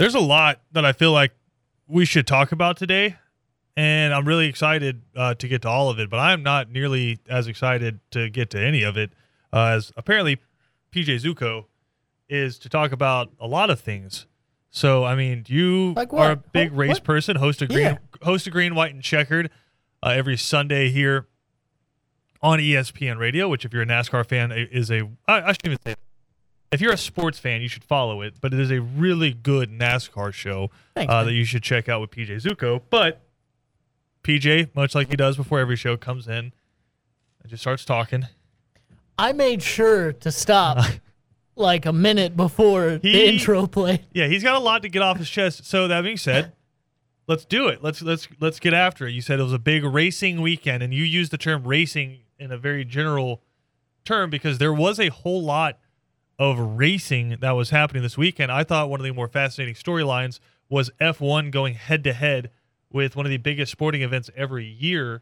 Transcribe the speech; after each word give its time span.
There's 0.00 0.14
a 0.14 0.18
lot 0.20 0.62
that 0.72 0.82
I 0.86 0.94
feel 0.94 1.12
like 1.12 1.32
we 1.86 2.06
should 2.06 2.26
talk 2.26 2.52
about 2.52 2.78
today, 2.78 3.16
and 3.76 4.14
I'm 4.14 4.26
really 4.26 4.46
excited 4.46 5.02
uh, 5.14 5.34
to 5.34 5.46
get 5.46 5.60
to 5.60 5.68
all 5.68 5.90
of 5.90 5.98
it. 5.98 6.08
But 6.08 6.20
I'm 6.20 6.42
not 6.42 6.70
nearly 6.70 7.18
as 7.28 7.46
excited 7.46 8.00
to 8.12 8.30
get 8.30 8.48
to 8.52 8.58
any 8.58 8.82
of 8.82 8.96
it 8.96 9.12
uh, 9.52 9.66
as 9.76 9.92
apparently 9.98 10.38
PJ 10.90 11.22
Zuko 11.22 11.66
is 12.30 12.58
to 12.60 12.70
talk 12.70 12.92
about 12.92 13.30
a 13.38 13.46
lot 13.46 13.68
of 13.68 13.78
things. 13.78 14.24
So 14.70 15.04
I 15.04 15.14
mean, 15.14 15.44
you 15.48 15.92
Like 15.94 16.14
are 16.14 16.30
a 16.30 16.36
big 16.36 16.72
Oh, 16.72 16.76
race 16.76 16.92
what? 16.92 17.04
person. 17.04 17.36
Host 17.36 17.60
of 17.60 17.68
green, 17.68 17.80
Yeah. 17.82 17.98
host 18.22 18.46
of 18.46 18.54
green, 18.54 18.74
white, 18.74 18.94
and 18.94 19.02
checkered 19.02 19.50
uh, 20.02 20.08
every 20.16 20.38
Sunday 20.38 20.88
here 20.88 21.26
on 22.40 22.58
ESPN 22.58 23.18
Radio. 23.18 23.50
Which, 23.50 23.66
if 23.66 23.74
you're 23.74 23.82
a 23.82 23.86
NASCAR 23.86 24.24
fan, 24.26 24.50
is 24.50 24.90
a 24.90 25.02
I, 25.28 25.42
I 25.42 25.52
shouldn't 25.52 25.66
even 25.66 25.78
say. 25.84 25.94
If 26.72 26.80
you're 26.80 26.92
a 26.92 26.96
sports 26.98 27.38
fan, 27.38 27.62
you 27.62 27.68
should 27.68 27.82
follow 27.84 28.22
it. 28.22 28.34
But 28.40 28.54
it 28.54 28.60
is 28.60 28.70
a 28.70 28.80
really 28.80 29.32
good 29.32 29.70
NASCAR 29.70 30.32
show 30.32 30.70
Thanks, 30.94 31.12
uh, 31.12 31.24
that 31.24 31.32
you 31.32 31.44
should 31.44 31.62
check 31.62 31.88
out 31.88 32.00
with 32.00 32.10
PJ 32.10 32.42
Zuko. 32.42 32.80
But 32.90 33.20
PJ, 34.22 34.74
much 34.74 34.94
like 34.94 35.08
he 35.08 35.16
does 35.16 35.36
before 35.36 35.58
every 35.58 35.76
show, 35.76 35.96
comes 35.96 36.28
in 36.28 36.52
and 37.42 37.48
just 37.48 37.62
starts 37.62 37.84
talking. 37.84 38.26
I 39.18 39.32
made 39.32 39.62
sure 39.62 40.12
to 40.12 40.30
stop 40.30 40.84
like 41.56 41.86
a 41.86 41.92
minute 41.92 42.36
before 42.36 42.98
the 42.98 43.10
He- 43.12 43.26
intro 43.26 43.66
played. 43.66 44.04
Yeah, 44.12 44.28
he's 44.28 44.42
got 44.42 44.54
a 44.54 44.60
lot 44.60 44.82
to 44.82 44.88
get 44.88 45.02
off 45.02 45.18
his 45.18 45.28
chest. 45.28 45.66
So 45.66 45.88
that 45.88 46.02
being 46.02 46.16
said, 46.16 46.52
let's 47.26 47.44
do 47.44 47.66
it. 47.68 47.82
Let's 47.82 48.00
let's 48.00 48.28
let's 48.38 48.60
get 48.60 48.74
after 48.74 49.06
it. 49.08 49.12
You 49.12 49.22
said 49.22 49.40
it 49.40 49.42
was 49.42 49.52
a 49.52 49.58
big 49.58 49.84
racing 49.84 50.40
weekend, 50.40 50.82
and 50.82 50.94
you 50.94 51.02
used 51.04 51.32
the 51.32 51.38
term 51.38 51.64
racing 51.66 52.20
in 52.38 52.52
a 52.52 52.56
very 52.56 52.84
general 52.84 53.42
term 54.04 54.30
because 54.30 54.58
there 54.58 54.72
was 54.72 55.00
a 55.00 55.08
whole 55.08 55.42
lot 55.42 55.78
of 56.40 56.58
racing 56.58 57.36
that 57.40 57.50
was 57.52 57.68
happening 57.68 58.02
this 58.02 58.16
weekend. 58.16 58.50
I 58.50 58.64
thought 58.64 58.88
one 58.88 58.98
of 58.98 59.04
the 59.04 59.12
more 59.12 59.28
fascinating 59.28 59.74
storylines 59.74 60.40
was 60.70 60.90
F1 60.98 61.50
going 61.50 61.74
head 61.74 62.02
to 62.04 62.14
head 62.14 62.50
with 62.90 63.14
one 63.14 63.26
of 63.26 63.30
the 63.30 63.36
biggest 63.36 63.70
sporting 63.70 64.00
events 64.00 64.30
every 64.34 64.64
year 64.64 65.20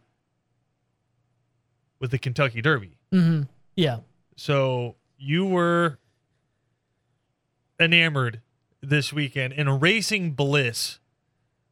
with 1.99 2.13
the 2.13 2.19
Kentucky 2.19 2.63
Derby. 2.63 2.99
hmm 3.11 3.43
Yeah. 3.75 3.99
So 4.37 4.95
you 5.19 5.45
were 5.45 5.99
enamored 7.81 8.41
this 8.81 9.13
weekend 9.13 9.53
in 9.55 9.69
racing 9.81 10.33
bliss 10.33 11.01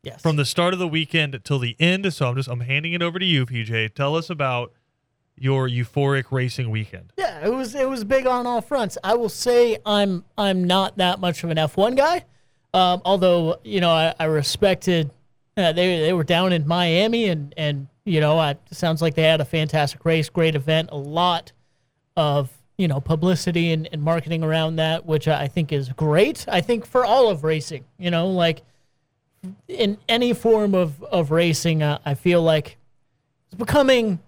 Yes. 0.03 0.20
from 0.23 0.35
the 0.37 0.45
start 0.45 0.73
of 0.73 0.79
the 0.81 0.89
weekend 0.89 1.41
till 1.45 1.59
the 1.61 1.77
end. 1.79 2.13
So 2.13 2.29
I'm 2.29 2.35
just 2.37 2.48
I'm 2.48 2.61
handing 2.61 2.92
it 2.95 3.03
over 3.03 3.19
to 3.20 3.25
you, 3.25 3.47
PJ. 3.47 3.95
Tell 3.95 4.17
us 4.17 4.29
about 4.29 4.73
your 5.39 5.69
euphoric 5.69 6.25
racing 6.31 6.70
weekend. 6.70 7.12
Yeah, 7.17 7.47
it 7.47 7.53
was 7.53 7.75
it 7.75 7.89
was 7.89 8.05
big 8.05 8.27
on 8.27 8.47
all 8.47 8.61
fronts. 8.61 8.97
I 9.05 9.15
will 9.15 9.29
say 9.29 9.79
I'm 9.84 10.25
I'm 10.37 10.65
not 10.65 10.97
that 10.98 11.20
much 11.20 11.45
of 11.45 11.51
an 11.51 11.56
F1 11.56 11.97
guy, 11.97 12.25
um, 12.73 13.03
although 13.05 13.59
you 13.64 13.81
know 13.81 13.91
I, 13.91 14.14
I 14.19 14.25
respected 14.25 15.11
uh, 15.57 15.73
they 15.73 16.01
they 16.01 16.12
were 16.12 16.25
down 16.25 16.53
in 16.53 16.67
Miami 16.67 17.27
and 17.27 17.55
and 17.57 17.89
you 18.05 18.20
know 18.20 18.41
it 18.42 18.59
sounds 18.70 19.03
like 19.03 19.14
they 19.14 19.23
had 19.23 19.41
a 19.41 19.45
fantastic 19.45 20.05
race, 20.05 20.29
great 20.29 20.55
event, 20.55 20.91
a 20.92 20.97
lot 20.97 21.53
of 22.17 22.51
you 22.79 22.89
know 22.89 23.01
publicity 23.01 23.73
and, 23.73 23.89
and 23.92 24.03
marketing 24.03 24.42
around 24.42 24.77
that, 24.77 25.07
which 25.07 25.29
I 25.29 25.48
think 25.48 25.73
is 25.73 25.91
great. 25.91 26.45
I 26.48 26.61
think 26.61 26.87
for 26.87 27.05
all 27.05 27.29
of 27.29 27.45
racing, 27.45 27.84
you 27.98 28.11
know, 28.11 28.29
like 28.29 28.62
in 29.69 29.98
any 30.09 30.33
form 30.33 30.75
of 30.75 31.03
of 31.05 31.31
racing, 31.31 31.83
uh, 31.83 31.98
I 32.05 32.14
feel 32.14 32.42
like 32.42 32.77
it's 33.47 33.55
becoming 33.55 34.19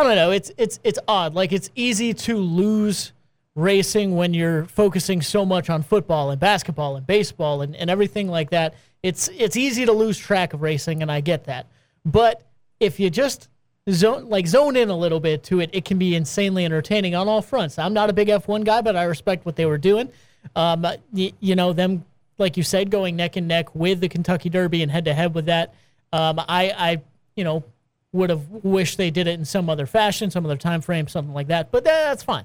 I 0.00 0.02
don't 0.02 0.16
know. 0.16 0.30
It's 0.30 0.50
it's 0.56 0.80
it's 0.82 0.98
odd. 1.06 1.34
Like 1.34 1.52
it's 1.52 1.70
easy 1.74 2.14
to 2.14 2.38
lose 2.38 3.12
racing 3.54 4.16
when 4.16 4.32
you're 4.32 4.64
focusing 4.64 5.20
so 5.20 5.44
much 5.44 5.68
on 5.68 5.82
football 5.82 6.30
and 6.30 6.40
basketball 6.40 6.96
and 6.96 7.06
baseball 7.06 7.60
and, 7.60 7.76
and 7.76 7.90
everything 7.90 8.26
like 8.26 8.48
that. 8.48 8.74
It's 9.02 9.28
it's 9.28 9.58
easy 9.58 9.84
to 9.84 9.92
lose 9.92 10.16
track 10.16 10.54
of 10.54 10.62
racing, 10.62 11.02
and 11.02 11.12
I 11.12 11.20
get 11.20 11.44
that. 11.44 11.66
But 12.06 12.42
if 12.80 12.98
you 12.98 13.10
just 13.10 13.48
zone 13.90 14.30
like 14.30 14.46
zone 14.46 14.74
in 14.74 14.88
a 14.88 14.96
little 14.96 15.20
bit 15.20 15.42
to 15.44 15.60
it, 15.60 15.68
it 15.74 15.84
can 15.84 15.98
be 15.98 16.14
insanely 16.14 16.64
entertaining 16.64 17.14
on 17.14 17.28
all 17.28 17.42
fronts. 17.42 17.78
I'm 17.78 17.92
not 17.92 18.08
a 18.08 18.14
big 18.14 18.28
F1 18.28 18.64
guy, 18.64 18.80
but 18.80 18.96
I 18.96 19.02
respect 19.02 19.44
what 19.44 19.56
they 19.56 19.66
were 19.66 19.78
doing. 19.78 20.10
Um, 20.56 20.86
y- 21.12 21.34
you 21.40 21.54
know 21.54 21.74
them, 21.74 22.06
like 22.38 22.56
you 22.56 22.62
said, 22.62 22.90
going 22.90 23.16
neck 23.16 23.36
and 23.36 23.46
neck 23.46 23.74
with 23.74 24.00
the 24.00 24.08
Kentucky 24.08 24.48
Derby 24.48 24.82
and 24.82 24.90
head 24.90 25.04
to 25.04 25.12
head 25.12 25.34
with 25.34 25.44
that. 25.44 25.74
Um, 26.10 26.38
I, 26.38 26.70
I, 26.70 27.02
you 27.36 27.44
know, 27.44 27.64
would 28.12 28.30
have 28.30 28.48
wished 28.48 28.98
they 28.98 29.10
did 29.10 29.26
it 29.26 29.38
in 29.38 29.44
some 29.44 29.70
other 29.70 29.86
fashion, 29.86 30.30
some 30.30 30.44
other 30.44 30.56
time 30.56 30.80
frame, 30.80 31.06
something 31.08 31.34
like 31.34 31.48
that. 31.48 31.70
But 31.70 31.84
that's 31.84 32.22
fine. 32.22 32.44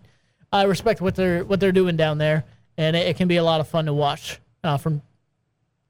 I 0.52 0.64
respect 0.64 1.02
what 1.02 1.16
they're 1.16 1.44
what 1.44 1.60
they're 1.60 1.72
doing 1.72 1.98
down 1.98 2.18
there, 2.18 2.46
and 2.78 2.96
it, 2.96 3.08
it 3.08 3.18
can 3.18 3.28
be 3.28 3.38
a 3.38 3.44
lot 3.44 3.62
of 3.62 3.68
fun 3.68 3.86
to 3.86 3.94
watch 3.94 4.40
uh, 4.64 4.78
from 4.78 5.02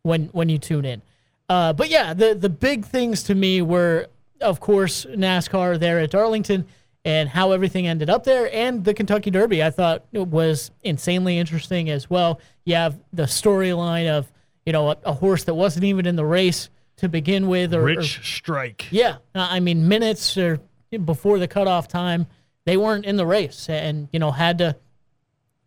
when 0.03 0.27
when 0.27 0.49
you 0.49 0.57
tune 0.57 0.85
in. 0.85 1.01
Uh, 1.49 1.73
but 1.73 1.89
yeah, 1.89 2.13
the 2.13 2.33
the 2.33 2.49
big 2.49 2.85
things 2.85 3.23
to 3.23 3.35
me 3.35 3.61
were, 3.61 4.07
of 4.41 4.59
course, 4.59 5.05
NASCAR 5.05 5.79
there 5.79 5.99
at 5.99 6.11
Darlington 6.11 6.65
and 7.03 7.29
how 7.29 7.51
everything 7.51 7.85
ended 7.85 8.09
up 8.09 8.23
there, 8.23 8.49
and 8.53 8.83
the 8.83 8.93
Kentucky 8.93 9.29
Derby. 9.29 9.61
I 9.61 9.69
thought 9.69 10.05
it 10.11 10.27
was 10.27 10.71
insanely 10.83 11.37
interesting 11.37 11.89
as 11.89 12.09
well. 12.09 12.39
You 12.63 12.75
have 12.75 12.97
the 13.13 13.23
storyline 13.23 14.09
of 14.09 14.31
you 14.65 14.73
know 14.73 14.91
a, 14.91 14.97
a 15.03 15.13
horse 15.13 15.43
that 15.43 15.53
wasn't 15.53 15.85
even 15.85 16.07
in 16.07 16.15
the 16.15 16.25
race 16.25 16.69
to 16.97 17.09
begin 17.09 17.47
with, 17.47 17.73
or, 17.73 17.81
or 17.81 17.85
Rich 17.85 18.21
Strike. 18.23 18.87
yeah, 18.91 19.17
uh, 19.33 19.47
I 19.51 19.59
mean 19.59 19.87
minutes 19.87 20.37
or 20.37 20.59
before 21.03 21.39
the 21.39 21.47
cutoff 21.47 21.87
time, 21.87 22.27
they 22.65 22.77
weren't 22.77 23.05
in 23.05 23.17
the 23.17 23.25
race, 23.25 23.69
and 23.69 24.07
you 24.13 24.19
know 24.19 24.31
had 24.31 24.57
to 24.59 24.75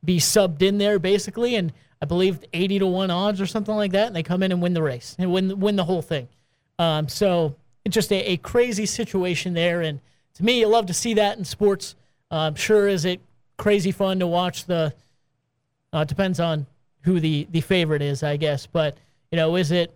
be 0.04 0.18
subbed 0.18 0.62
in 0.62 0.78
there 0.78 0.98
basically, 0.98 1.54
and 1.56 1.72
I 2.00 2.06
believe 2.06 2.40
eighty 2.52 2.78
to 2.78 2.86
one 2.86 3.10
odds 3.10 3.40
or 3.40 3.46
something 3.46 3.74
like 3.74 3.92
that, 3.92 4.06
and 4.06 4.16
they 4.16 4.22
come 4.22 4.42
in 4.42 4.52
and 4.52 4.62
win 4.62 4.74
the 4.74 4.82
race 4.82 5.16
and 5.18 5.32
win 5.32 5.60
win 5.60 5.76
the 5.76 5.84
whole 5.84 6.02
thing. 6.02 6.28
Um, 6.78 7.08
so 7.08 7.56
it's 7.84 7.94
just 7.94 8.12
a, 8.12 8.32
a 8.32 8.36
crazy 8.38 8.86
situation 8.86 9.54
there, 9.54 9.82
and 9.82 10.00
to 10.34 10.44
me, 10.44 10.60
you 10.60 10.66
love 10.68 10.86
to 10.86 10.94
see 10.94 11.14
that 11.14 11.38
in 11.38 11.44
sports. 11.44 11.94
I'm 12.30 12.54
sure 12.54 12.88
is 12.88 13.04
it 13.04 13.20
crazy 13.56 13.92
fun 13.92 14.20
to 14.20 14.26
watch 14.26 14.64
the. 14.66 14.94
Uh, 15.92 16.04
depends 16.04 16.38
on 16.38 16.66
who 17.02 17.18
the 17.20 17.46
the 17.50 17.60
favorite 17.60 18.02
is, 18.02 18.22
I 18.22 18.36
guess, 18.36 18.66
but 18.66 18.96
you 19.32 19.36
know, 19.36 19.56
is 19.56 19.72
it 19.72 19.94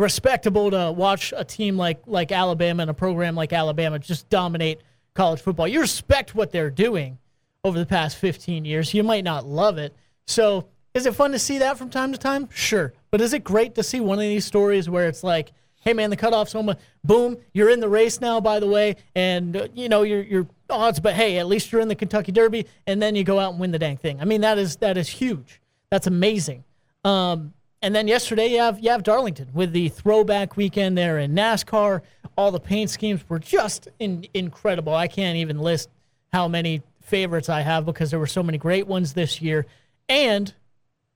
respectable 0.00 0.70
to 0.70 0.92
watch 0.92 1.32
a 1.36 1.44
team 1.44 1.76
like 1.76 2.02
like 2.06 2.32
Alabama 2.32 2.82
and 2.82 2.90
a 2.90 2.94
program 2.94 3.34
like 3.34 3.52
Alabama 3.52 3.98
just 3.98 4.28
dominate 4.28 4.80
college 5.14 5.40
football. 5.40 5.68
You 5.68 5.80
respect 5.80 6.34
what 6.34 6.50
they're 6.50 6.70
doing 6.70 7.18
over 7.62 7.78
the 7.78 7.86
past 7.86 8.16
15 8.18 8.64
years. 8.64 8.92
You 8.92 9.02
might 9.02 9.24
not 9.24 9.46
love 9.46 9.78
it. 9.78 9.94
So, 10.26 10.68
is 10.92 11.06
it 11.06 11.14
fun 11.14 11.32
to 11.32 11.38
see 11.38 11.58
that 11.58 11.78
from 11.78 11.90
time 11.90 12.12
to 12.12 12.18
time? 12.18 12.48
Sure. 12.50 12.92
But 13.10 13.20
is 13.20 13.32
it 13.32 13.42
great 13.42 13.74
to 13.76 13.82
see 13.82 14.00
one 14.00 14.18
of 14.18 14.22
these 14.22 14.44
stories 14.44 14.88
where 14.88 15.08
it's 15.08 15.24
like, 15.24 15.52
hey 15.80 15.92
man, 15.92 16.10
the 16.10 16.16
cutoff's 16.16 16.54
almost 16.54 16.78
boom, 17.02 17.36
you're 17.52 17.70
in 17.70 17.80
the 17.80 17.88
race 17.88 18.20
now 18.20 18.40
by 18.40 18.60
the 18.60 18.66
way, 18.66 18.96
and 19.14 19.56
uh, 19.56 19.68
you 19.74 19.88
know, 19.88 20.02
your 20.02 20.22
your 20.22 20.46
odds, 20.70 21.00
but 21.00 21.14
hey, 21.14 21.38
at 21.38 21.46
least 21.46 21.72
you're 21.72 21.80
in 21.80 21.88
the 21.88 21.94
Kentucky 21.94 22.32
Derby 22.32 22.66
and 22.86 23.00
then 23.00 23.14
you 23.14 23.24
go 23.24 23.38
out 23.38 23.52
and 23.52 23.60
win 23.60 23.70
the 23.70 23.78
dang 23.78 23.96
thing. 23.96 24.20
I 24.20 24.24
mean, 24.24 24.40
that 24.40 24.58
is 24.58 24.76
that 24.76 24.96
is 24.96 25.08
huge. 25.08 25.60
That's 25.90 26.06
amazing. 26.06 26.64
Um, 27.04 27.52
and 27.84 27.94
then 27.94 28.08
yesterday 28.08 28.46
you 28.46 28.58
have 28.58 28.80
you 28.80 28.90
have 28.90 29.02
Darlington 29.02 29.48
with 29.52 29.72
the 29.72 29.90
throwback 29.90 30.56
weekend 30.56 30.96
there 30.96 31.18
in 31.18 31.34
NASCAR. 31.34 32.00
All 32.36 32.50
the 32.50 32.58
paint 32.58 32.88
schemes 32.88 33.22
were 33.28 33.38
just 33.38 33.88
in, 33.98 34.26
incredible. 34.32 34.94
I 34.94 35.06
can't 35.06 35.36
even 35.36 35.58
list 35.58 35.90
how 36.32 36.48
many 36.48 36.82
favorites 37.02 37.50
I 37.50 37.60
have 37.60 37.84
because 37.84 38.10
there 38.10 38.18
were 38.18 38.26
so 38.26 38.42
many 38.42 38.56
great 38.56 38.86
ones 38.86 39.12
this 39.12 39.42
year. 39.42 39.66
And 40.08 40.52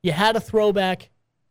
you 0.03 0.13
had 0.13 0.37
a 0.37 0.41
throwback 0.41 1.09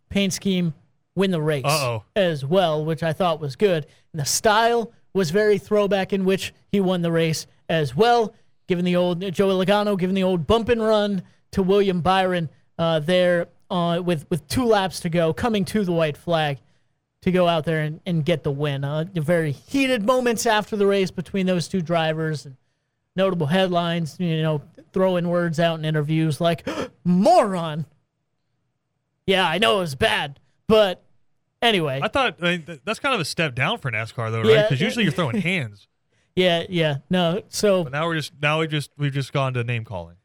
paint 0.10 0.34
scheme 0.34 0.76
win 1.16 1.32
the 1.32 1.42
race 1.42 1.66
Uh-oh. 1.66 2.04
as 2.16 2.46
well, 2.46 2.86
which 2.86 3.02
I 3.02 3.12
thought 3.12 3.40
was 3.40 3.56
good. 3.56 3.88
And 4.14 4.22
the 4.22 4.26
style 4.26 4.94
was 5.14 5.32
very 5.32 5.58
throwback 5.58 6.14
in 6.14 6.26
which 6.26 6.54
he 6.72 6.80
won 6.80 7.02
the 7.02 7.12
race 7.12 7.48
as 7.68 7.96
well, 7.96 8.36
given 8.68 8.86
the 8.86 8.96
old 8.96 9.22
Joey 9.34 9.66
Logano, 9.66 9.98
given 9.98 10.14
the 10.14 10.24
old 10.24 10.46
bump 10.46 10.70
and 10.70 10.82
run 10.82 11.24
to 11.52 11.64
William 11.64 12.02
Byron 12.02 12.50
uh, 12.78 13.00
there 13.00 13.48
uh, 13.70 14.02
with 14.04 14.30
with 14.30 14.48
two 14.48 14.66
laps 14.66 15.00
to 15.02 15.10
go, 15.10 15.34
coming 15.34 15.66
to 15.66 15.84
the 15.84 15.92
white 15.92 16.18
flag 16.18 16.60
to 17.22 17.32
go 17.32 17.48
out 17.48 17.66
there 17.66 17.82
and, 17.82 18.00
and 18.06 18.24
get 18.24 18.44
the 18.44 18.52
win. 18.52 18.84
Uh, 18.84 19.06
very 19.14 19.52
heated 19.52 20.06
moments 20.06 20.46
after 20.46 20.76
the 20.76 20.86
race 20.86 21.12
between 21.12 21.46
those 21.46 21.68
two 21.68 21.82
drivers 21.82 22.46
and 22.46 22.56
notable 23.16 23.48
headlines, 23.48 24.18
you 24.20 24.42
know, 24.42 24.62
throwing 24.94 25.28
words 25.28 25.60
out 25.60 25.80
in 25.80 25.86
interviews 25.86 26.40
like 26.40 26.68
moron. 27.04 27.86
Yeah, 29.26 29.48
I 29.48 29.58
know 29.58 29.78
it 29.78 29.82
was 29.82 29.96
bad, 29.96 30.40
but 30.68 31.04
anyway. 31.62 32.00
I 32.02 32.08
thought 32.08 32.38
I 32.42 32.58
mean, 32.58 32.80
that's 32.86 33.00
kind 33.00 33.16
of 33.16 33.22
a 33.22 33.26
step 33.26 33.56
down 33.56 33.80
for 33.80 33.92
NASCAR 33.92 34.32
though, 34.32 34.42
right? 34.42 34.64
Because 34.64 34.80
yeah. 34.80 34.86
usually 34.86 35.04
you're 35.04 35.14
throwing 35.14 35.42
hands, 35.42 35.88
Yeah, 36.38 36.66
yeah. 36.70 36.98
No, 37.10 37.42
so 37.50 37.84
but 37.84 37.94
now 37.94 38.06
we're 38.06 38.18
just 38.18 38.32
now 38.40 38.60
we 38.60 38.68
just 38.68 38.92
we've 38.96 39.12
just 39.12 39.34
gone 39.34 39.56
to 39.56 39.64
name 39.64 39.84
calling. 39.84 40.17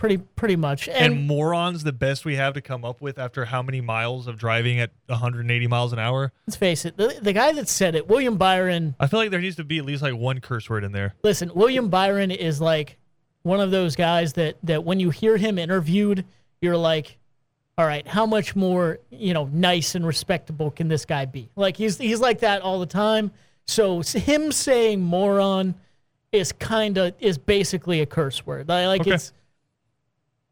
Pretty 0.00 0.16
pretty 0.16 0.56
much. 0.56 0.88
And, 0.88 1.12
And, 1.14 1.26
morons 1.28 1.84
the 1.84 1.92
best 1.92 2.24
we 2.24 2.34
have 2.36 2.54
to 2.54 2.60
come 2.60 2.84
up 2.84 3.00
with 3.00 3.18
after 3.18 3.44
how 3.44 3.62
many 3.62 3.80
miles 3.80 4.26
of 4.26 4.36
driving 4.38 4.80
at 4.80 4.90
180 5.06 5.66
miles 5.68 5.92
an 5.92 5.98
hour? 6.00 6.32
let's 6.48 6.56
face 6.56 6.84
it, 6.84 6.96
the, 6.96 7.16
the 7.22 7.32
guy 7.34 7.52
that 7.52 7.68
said 7.68 7.94
it, 7.94 8.08
William 8.08 8.36
Byron, 8.36 8.96
I 8.98 9.06
feel 9.06 9.20
like 9.20 9.30
there 9.30 9.40
needs 9.40 9.56
to 9.56 9.64
be 9.64 9.78
at 9.78 9.84
least 9.84 10.02
like 10.02 10.14
one 10.16 10.40
curse 10.40 10.68
word 10.68 10.82
in 10.82 10.90
there. 10.92 11.14
listen, 11.22 11.52
William 11.54 11.88
Byron 11.90 12.30
is 12.32 12.60
like 12.60 12.96
one 13.42 13.60
of 13.60 13.70
those 13.70 13.94
guys 13.94 14.32
that 14.32 14.56
that 14.64 14.82
when 14.84 14.98
you 14.98 15.10
hear 15.10 15.36
him 15.36 15.58
interviewed, 15.58 16.24
you're 16.60 16.76
like, 16.76 17.18
all 17.78 17.86
right, 17.86 18.06
how 18.08 18.26
much 18.26 18.56
more, 18.56 18.98
you 19.10 19.32
know, 19.34 19.44
nice 19.52 19.94
and 19.94 20.06
respectable 20.06 20.70
can 20.70 20.88
this 20.88 21.04
guy 21.04 21.26
be? 21.26 21.50
Like 21.56 21.76
he's 21.76 21.98
he's 21.98 22.20
like 22.20 22.40
that 22.40 22.62
all 22.62 22.80
the 22.80 22.86
time. 22.86 23.30
So 23.66 24.00
him 24.02 24.50
saying 24.50 25.00
moron 25.02 25.74
is 26.32 26.52
kind 26.52 26.96
of 26.98 27.14
is 27.20 27.36
basically 27.38 28.00
a 28.00 28.06
curse 28.06 28.44
word. 28.46 28.66
Like 28.68 29.02
Okay. 29.02 29.12
it's 29.12 29.32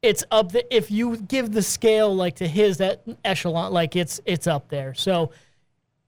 it's 0.02 0.24
up 0.30 0.52
the, 0.52 0.74
if 0.74 0.90
you 0.90 1.16
give 1.16 1.52
the 1.52 1.62
scale 1.62 2.14
like 2.14 2.36
to 2.36 2.46
his 2.48 2.78
that 2.78 3.02
echelon 3.24 3.72
like 3.72 3.96
it's 3.96 4.20
it's 4.26 4.46
up 4.46 4.68
there. 4.68 4.94
So 4.94 5.32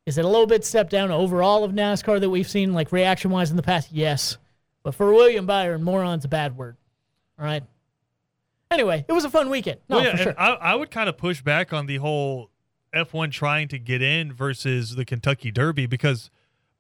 is 0.06 0.16
it 0.18 0.24
a 0.24 0.28
little 0.28 0.46
bit 0.46 0.64
step 0.64 0.90
down 0.90 1.10
overall 1.10 1.64
of 1.64 1.72
NASCAR 1.72 2.20
that 2.20 2.30
we've 2.30 2.48
seen 2.48 2.72
like 2.72 2.92
reaction 2.92 3.30
wise 3.30 3.50
in 3.50 3.56
the 3.56 3.62
past? 3.62 3.90
Yes. 3.92 4.38
But 4.82 4.94
for 4.94 5.12
William 5.12 5.44
Byron, 5.46 5.82
moron's 5.82 6.24
a 6.24 6.28
bad 6.28 6.56
word. 6.56 6.76
All 7.38 7.44
right. 7.44 7.62
Anyway, 8.70 9.04
it 9.08 9.12
was 9.12 9.24
a 9.24 9.30
fun 9.30 9.50
weekend. 9.50 9.80
No, 9.88 9.96
well, 9.96 10.04
yeah, 10.04 10.16
for 10.16 10.22
sure. 10.22 10.34
I, 10.38 10.50
I 10.52 10.74
would 10.74 10.90
kind 10.90 11.08
of 11.08 11.16
push 11.18 11.42
back 11.42 11.72
on 11.72 11.86
the 11.86 11.96
whole 11.96 12.50
F1 12.94 13.32
trying 13.32 13.68
to 13.68 13.78
get 13.78 14.00
in 14.00 14.32
versus 14.32 14.94
the 14.94 15.04
Kentucky 15.04 15.50
Derby 15.50 15.86
because 15.86 16.30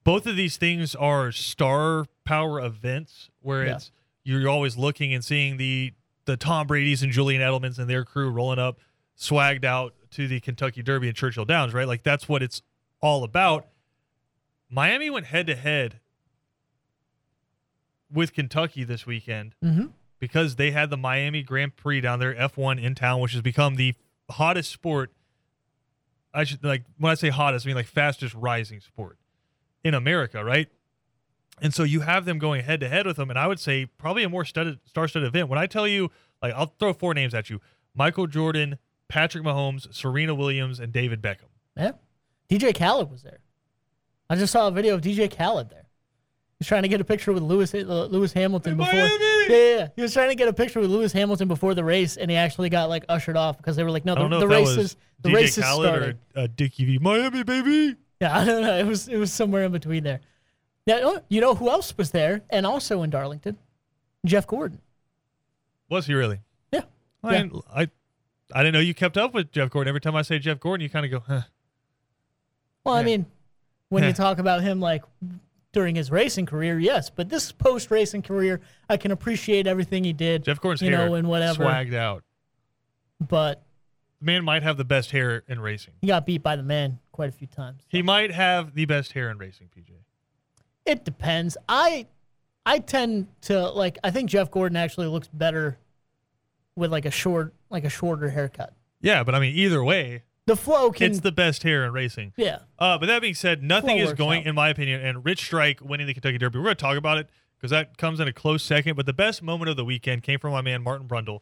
both 0.04 0.26
of 0.26 0.36
these 0.36 0.56
things 0.56 0.94
are 0.94 1.32
star 1.32 2.06
power 2.24 2.60
events 2.60 3.30
where 3.40 3.66
Yeah. 3.66 3.76
it's 3.76 3.90
you're 4.22 4.48
always 4.48 4.76
looking 4.76 5.12
and 5.12 5.24
seeing 5.24 5.56
the 5.56 5.92
the 6.30 6.36
Tom 6.36 6.66
Brady's 6.66 7.02
and 7.02 7.12
Julian 7.12 7.42
Edelman's 7.42 7.78
and 7.78 7.90
their 7.90 8.04
crew 8.04 8.30
rolling 8.30 8.58
up, 8.58 8.78
swagged 9.18 9.64
out 9.64 9.94
to 10.12 10.28
the 10.28 10.40
Kentucky 10.40 10.82
Derby 10.82 11.08
and 11.08 11.16
Churchill 11.16 11.44
Downs, 11.44 11.74
right? 11.74 11.86
Like 11.86 12.02
that's 12.02 12.28
what 12.28 12.42
it's 12.42 12.62
all 13.00 13.24
about. 13.24 13.66
Miami 14.70 15.10
went 15.10 15.26
head 15.26 15.46
to 15.48 15.56
head 15.56 16.00
with 18.12 18.32
Kentucky 18.32 18.84
this 18.84 19.06
weekend 19.06 19.54
mm-hmm. 19.62 19.86
because 20.18 20.56
they 20.56 20.70
had 20.70 20.90
the 20.90 20.96
Miami 20.96 21.42
Grand 21.42 21.76
Prix 21.76 22.00
down 22.00 22.20
there, 22.20 22.34
F1 22.34 22.80
in 22.82 22.94
town, 22.94 23.20
which 23.20 23.32
has 23.32 23.42
become 23.42 23.74
the 23.74 23.94
hottest 24.30 24.70
sport. 24.70 25.12
I 26.32 26.44
should 26.44 26.62
like 26.62 26.84
when 26.98 27.10
I 27.10 27.14
say 27.14 27.30
hottest, 27.30 27.66
I 27.66 27.68
mean 27.68 27.76
like 27.76 27.86
fastest 27.86 28.34
rising 28.34 28.80
sport 28.80 29.18
in 29.82 29.94
America, 29.94 30.44
right? 30.44 30.68
And 31.60 31.74
so 31.74 31.82
you 31.82 32.00
have 32.00 32.24
them 32.24 32.38
going 32.38 32.64
head 32.64 32.80
to 32.80 32.88
head 32.88 33.06
with 33.06 33.16
them, 33.16 33.30
and 33.30 33.38
I 33.38 33.46
would 33.46 33.60
say 33.60 33.86
probably 33.86 34.22
a 34.24 34.28
more 34.28 34.44
studded, 34.44 34.78
star-studded 34.86 35.28
event. 35.28 35.48
When 35.48 35.58
I 35.58 35.66
tell 35.66 35.86
you, 35.86 36.10
like, 36.42 36.54
I'll 36.54 36.72
throw 36.78 36.92
four 36.92 37.14
names 37.14 37.34
at 37.34 37.50
you: 37.50 37.60
Michael 37.94 38.26
Jordan, 38.26 38.78
Patrick 39.08 39.44
Mahomes, 39.44 39.92
Serena 39.94 40.34
Williams, 40.34 40.80
and 40.80 40.92
David 40.92 41.20
Beckham. 41.20 41.50
Yeah. 41.76 41.92
DJ 42.48 42.76
Khaled 42.76 43.10
was 43.10 43.22
there. 43.22 43.40
I 44.28 44.36
just 44.36 44.52
saw 44.52 44.68
a 44.68 44.70
video 44.70 44.94
of 44.94 45.00
DJ 45.00 45.34
Khaled 45.34 45.70
there. 45.70 45.86
He's 46.58 46.66
trying 46.68 46.82
to 46.82 46.88
get 46.88 47.00
a 47.00 47.04
picture 47.04 47.32
with 47.32 47.42
Lewis 47.42 47.72
uh, 47.72 47.78
Lewis 48.10 48.34
Hamilton 48.34 48.76
before. 48.76 48.94
Yeah, 48.94 49.08
yeah. 49.48 49.88
He 49.96 50.02
was 50.02 50.12
trying 50.12 50.28
to 50.28 50.34
get 50.34 50.46
a 50.46 50.52
picture 50.52 50.78
with 50.78 50.90
Lewis 50.90 51.10
Hamilton 51.10 51.48
before 51.48 51.74
the 51.74 51.82
race, 51.82 52.18
and 52.18 52.30
he 52.30 52.36
actually 52.36 52.68
got 52.68 52.90
like 52.90 53.04
ushered 53.08 53.36
off 53.36 53.56
because 53.56 53.76
they 53.76 53.82
were 53.82 53.90
like, 53.90 54.04
"No, 54.04 54.14
the, 54.14 54.40
the 54.40 54.46
race 54.46 54.76
is 54.76 54.96
the 55.22 55.30
DJ 55.30 55.34
race 55.34 55.58
is 55.58 55.64
Khaled 55.64 55.88
starting." 55.88 56.18
or 56.36 56.42
uh, 56.42 56.48
Dickie 56.54 56.84
V. 56.84 56.98
Miami, 56.98 57.44
baby. 57.44 57.96
Yeah, 58.20 58.38
I 58.38 58.44
don't 58.44 58.62
know. 58.62 58.76
It 58.76 58.86
was 58.86 59.08
it 59.08 59.16
was 59.16 59.32
somewhere 59.32 59.64
in 59.64 59.72
between 59.72 60.04
there. 60.04 60.20
Now, 60.90 60.98
oh, 61.02 61.20
you 61.28 61.40
know 61.40 61.54
who 61.54 61.68
else 61.70 61.96
was 61.96 62.10
there 62.10 62.42
and 62.50 62.66
also 62.66 63.02
in 63.02 63.10
Darlington? 63.10 63.56
Jeff 64.26 64.46
Gordon. 64.46 64.80
Was 65.88 66.06
he 66.06 66.14
really? 66.14 66.40
Yeah. 66.72 66.80
I, 67.22 67.32
Yeah. 67.32 67.42
didn't- 67.42 67.64
I, 67.72 67.88
I 68.52 68.62
didn't 68.64 68.74
know 68.74 68.80
you 68.80 68.94
kept 68.94 69.16
up 69.16 69.32
with 69.32 69.52
Jeff 69.52 69.70
Gordon. 69.70 69.88
Every 69.88 70.00
time 70.00 70.16
I 70.16 70.22
say 70.22 70.38
Jeff 70.40 70.58
Gordon, 70.58 70.82
you 70.82 70.90
kind 70.90 71.04
of 71.06 71.10
go, 71.12 71.20
huh. 71.20 71.42
Well, 72.84 72.94
I 72.96 73.02
mean, 73.04 73.26
when 73.88 74.02
you 74.04 74.12
talk 74.12 74.38
about 74.38 74.62
him 74.62 74.80
like 74.80 75.04
during 75.72 75.94
his 75.94 76.10
racing 76.10 76.46
career, 76.46 76.78
yes, 76.78 77.08
but 77.10 77.28
this 77.28 77.52
post 77.52 77.90
racing 77.92 78.22
career, 78.22 78.60
I 78.88 78.96
can 78.96 79.12
appreciate 79.12 79.66
everything 79.68 80.02
he 80.02 80.12
did. 80.12 80.42
Jeff 80.44 80.60
Gordon's 80.60 80.82
you 80.82 80.90
hair 80.96 81.06
know, 81.08 81.14
and 81.14 81.28
whatever. 81.28 81.64
swagged 81.64 81.94
out. 81.94 82.24
But 83.20 83.62
The 84.18 84.26
man 84.26 84.44
might 84.44 84.62
have 84.64 84.76
the 84.76 84.84
best 84.84 85.12
hair 85.12 85.44
in 85.46 85.60
racing. 85.60 85.94
he 86.00 86.08
got 86.08 86.26
beat 86.26 86.42
by 86.42 86.56
the 86.56 86.62
man 86.64 86.98
quite 87.12 87.28
a 87.28 87.32
few 87.32 87.46
times. 87.46 87.82
He 87.88 88.02
might 88.02 88.32
have 88.32 88.74
the 88.74 88.86
best 88.86 89.12
hair 89.12 89.30
in 89.30 89.38
racing, 89.38 89.68
PJ. 89.76 89.92
It 90.86 91.04
depends. 91.04 91.56
I 91.68 92.06
I 92.66 92.78
tend 92.78 93.28
to 93.42 93.68
like 93.70 93.98
I 94.04 94.10
think 94.10 94.30
Jeff 94.30 94.50
Gordon 94.50 94.76
actually 94.76 95.06
looks 95.08 95.28
better 95.28 95.78
with 96.76 96.90
like 96.90 97.04
a 97.04 97.10
short 97.10 97.54
like 97.68 97.84
a 97.84 97.88
shorter 97.90 98.28
haircut. 98.30 98.74
Yeah, 99.00 99.22
but 99.24 99.34
I 99.34 99.40
mean, 99.40 99.54
either 99.56 99.82
way, 99.82 100.24
The 100.46 100.56
flow 100.56 100.90
can 100.90 101.10
it's 101.10 101.20
the 101.20 101.32
best 101.32 101.62
hair 101.62 101.84
in 101.86 101.92
racing. 101.92 102.32
yeah. 102.36 102.58
Uh, 102.78 102.98
but 102.98 103.06
that 103.06 103.22
being 103.22 103.34
said, 103.34 103.62
nothing 103.62 103.96
Flow 103.96 104.02
is 104.02 104.06
works 104.08 104.18
going, 104.18 104.40
out. 104.42 104.46
in 104.46 104.54
my 104.54 104.68
opinion, 104.68 105.00
and 105.00 105.24
Rich 105.24 105.44
Strike 105.44 105.80
winning 105.80 106.06
the 106.06 106.12
Kentucky 106.14 106.36
Derby. 106.38 106.58
We're 106.58 106.64
going 106.64 106.76
to 106.76 106.80
talk 106.82 106.98
about 106.98 107.16
it 107.18 107.28
because 107.56 107.70
that 107.70 107.96
comes 107.96 108.20
in 108.20 108.28
a 108.28 108.32
close 108.32 108.62
second. 108.62 108.96
But 108.96 109.06
the 109.06 109.12
best 109.14 109.42
moment 109.42 109.70
of 109.70 109.76
the 109.76 109.84
weekend 109.84 110.22
came 110.22 110.38
from 110.38 110.52
my 110.52 110.60
man 110.60 110.82
Martin 110.82 111.08
Brundle, 111.08 111.40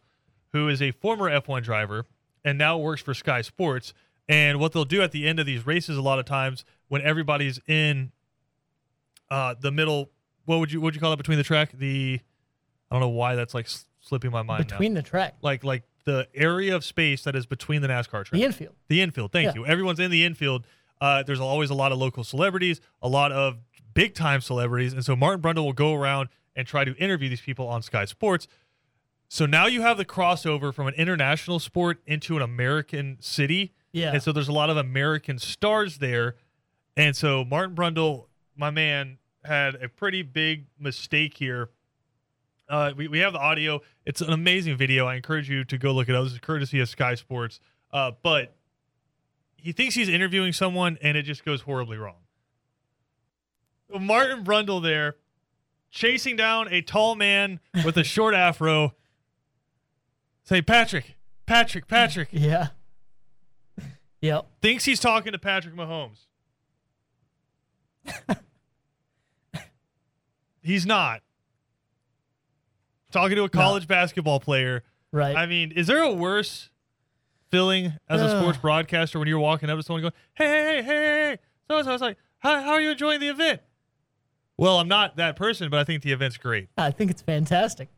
who 0.52 0.68
is 0.68 0.80
a 0.80 0.92
former 0.92 1.28
F1 1.30 1.62
driver 1.64 2.06
and 2.44 2.58
now 2.58 2.78
works 2.78 3.02
for 3.02 3.12
Sky 3.14 3.40
Sports. 3.42 3.92
And 4.28 4.60
what 4.60 4.72
they'll 4.72 4.84
do 4.84 5.00
at 5.02 5.10
the 5.12 5.26
end 5.26 5.40
of 5.40 5.46
these 5.46 5.66
races, 5.66 5.96
a 5.96 6.02
lot 6.02 6.18
of 6.20 6.24
times 6.26 6.64
when 6.88 7.02
everybody's 7.02 7.58
in 7.66 8.12
uh, 9.30 9.54
the 9.60 9.70
middle, 9.70 10.10
what 10.44 10.58
would 10.60 10.72
you 10.72 10.80
what 10.80 10.86
would 10.86 10.94
you 10.94 11.00
call 11.00 11.12
it 11.12 11.16
between 11.16 11.38
the 11.38 11.44
track? 11.44 11.72
The 11.72 12.20
I 12.90 12.94
don't 12.94 13.00
know 13.00 13.08
why 13.08 13.34
that's 13.34 13.54
like 13.54 13.68
slipping 14.00 14.30
my 14.30 14.42
mind 14.42 14.66
now. 14.70 14.76
Between 14.76 14.94
the 14.94 15.02
track. 15.02 15.34
Like 15.42 15.64
like 15.64 15.82
the 16.04 16.26
area 16.34 16.74
of 16.74 16.84
space 16.84 17.22
that 17.24 17.36
is 17.36 17.44
between 17.44 17.82
the 17.82 17.88
NASCAR 17.88 18.24
track. 18.24 18.30
The 18.32 18.44
infield. 18.44 18.74
The 18.88 19.02
infield. 19.02 19.30
Thank 19.32 19.48
Yeah. 19.54 19.60
you. 19.60 19.66
Everyone's 19.66 20.00
in 20.00 20.10
the 20.10 20.24
infield. 20.24 20.66
Uh, 21.00 21.22
there's 21.22 21.40
always 21.40 21.68
a 21.70 21.74
lot 21.74 21.92
of 21.92 21.98
local 21.98 22.24
celebrities, 22.24 22.80
a 23.02 23.08
lot 23.08 23.30
of 23.30 23.58
big 23.94 24.14
time 24.14 24.40
celebrities, 24.40 24.92
and 24.94 25.04
so 25.04 25.14
Martin 25.14 25.42
Brundle 25.42 25.64
will 25.64 25.72
go 25.74 25.94
around 25.94 26.28
and 26.56 26.66
try 26.66 26.84
to 26.84 26.94
interview 26.96 27.28
these 27.28 27.40
people 27.42 27.68
on 27.68 27.82
Sky 27.82 28.04
Sports. 28.04 28.48
So 29.28 29.44
now 29.44 29.66
you 29.66 29.82
have 29.82 29.98
the 29.98 30.04
crossover 30.06 30.72
from 30.72 30.86
an 30.86 30.94
international 30.94 31.58
sport 31.58 32.00
into 32.06 32.36
an 32.36 32.42
American 32.42 33.18
city, 33.20 33.74
Yeah. 33.92 34.12
and 34.12 34.22
so 34.22 34.32
there's 34.32 34.48
a 34.48 34.52
lot 34.52 34.70
of 34.70 34.76
American 34.78 35.38
stars 35.38 35.98
there, 35.98 36.34
and 36.96 37.14
so 37.14 37.44
Martin 37.44 37.76
Brundle, 37.76 38.26
my 38.56 38.70
man, 38.70 39.17
had 39.44 39.76
a 39.76 39.88
pretty 39.88 40.22
big 40.22 40.66
mistake 40.78 41.36
here. 41.36 41.70
Uh, 42.68 42.92
we, 42.96 43.08
we 43.08 43.18
have 43.20 43.32
the 43.32 43.38
audio. 43.38 43.80
It's 44.04 44.20
an 44.20 44.30
amazing 44.30 44.76
video. 44.76 45.06
I 45.06 45.16
encourage 45.16 45.48
you 45.48 45.64
to 45.64 45.78
go 45.78 45.92
look 45.92 46.08
it 46.08 46.14
up. 46.14 46.24
This 46.24 46.34
is 46.34 46.38
courtesy 46.40 46.80
of 46.80 46.88
Sky 46.88 47.14
Sports. 47.14 47.60
Uh, 47.90 48.12
but 48.22 48.54
he 49.56 49.72
thinks 49.72 49.94
he's 49.94 50.08
interviewing 50.08 50.52
someone, 50.52 50.98
and 51.02 51.16
it 51.16 51.22
just 51.22 51.44
goes 51.44 51.62
horribly 51.62 51.96
wrong. 51.96 52.16
Martin 53.98 54.44
Brundle 54.44 54.82
there, 54.82 55.16
chasing 55.90 56.36
down 56.36 56.68
a 56.70 56.82
tall 56.82 57.14
man 57.14 57.60
with 57.84 57.96
a 57.96 58.04
short 58.04 58.34
afro, 58.34 58.94
say, 60.44 60.60
Patrick, 60.60 61.16
Patrick, 61.46 61.88
Patrick. 61.88 62.28
Yeah. 62.30 62.68
Yep. 64.20 64.46
thinks 64.60 64.84
he's 64.84 65.00
talking 65.00 65.32
to 65.32 65.38
Patrick 65.38 65.74
Mahomes. 65.74 66.26
he's 70.62 70.86
not. 70.86 71.22
Talking 73.10 73.36
to 73.36 73.44
a 73.44 73.48
college 73.48 73.86
basketball 73.88 74.40
player. 74.40 74.82
Right. 75.12 75.34
I 75.34 75.46
mean, 75.46 75.72
is 75.72 75.86
there 75.86 76.02
a 76.02 76.12
worse 76.12 76.70
feeling 77.50 77.94
as 78.08 78.20
a 78.20 78.38
sports 78.38 78.58
broadcaster 78.58 79.18
when 79.18 79.26
you're 79.28 79.38
walking 79.38 79.70
up 79.70 79.78
to 79.78 79.82
someone 79.82 80.02
going, 80.02 80.12
hey, 80.34 80.44
hey, 80.44 80.64
hey, 80.64 80.82
hey, 80.82 81.28
hey, 81.30 81.38
so 81.68 81.82
so? 81.82 81.92
It's 81.92 82.02
like, 82.02 82.18
how, 82.40 82.60
how 82.60 82.72
are 82.72 82.80
you 82.80 82.90
enjoying 82.90 83.20
the 83.20 83.28
event? 83.28 83.62
Well, 84.58 84.78
I'm 84.78 84.88
not 84.88 85.16
that 85.16 85.36
person, 85.36 85.70
but 85.70 85.80
I 85.80 85.84
think 85.84 86.02
the 86.02 86.12
event's 86.12 86.36
great. 86.36 86.68
I 86.76 86.90
think 86.90 87.10
it's 87.10 87.22
fantastic. 87.22 87.88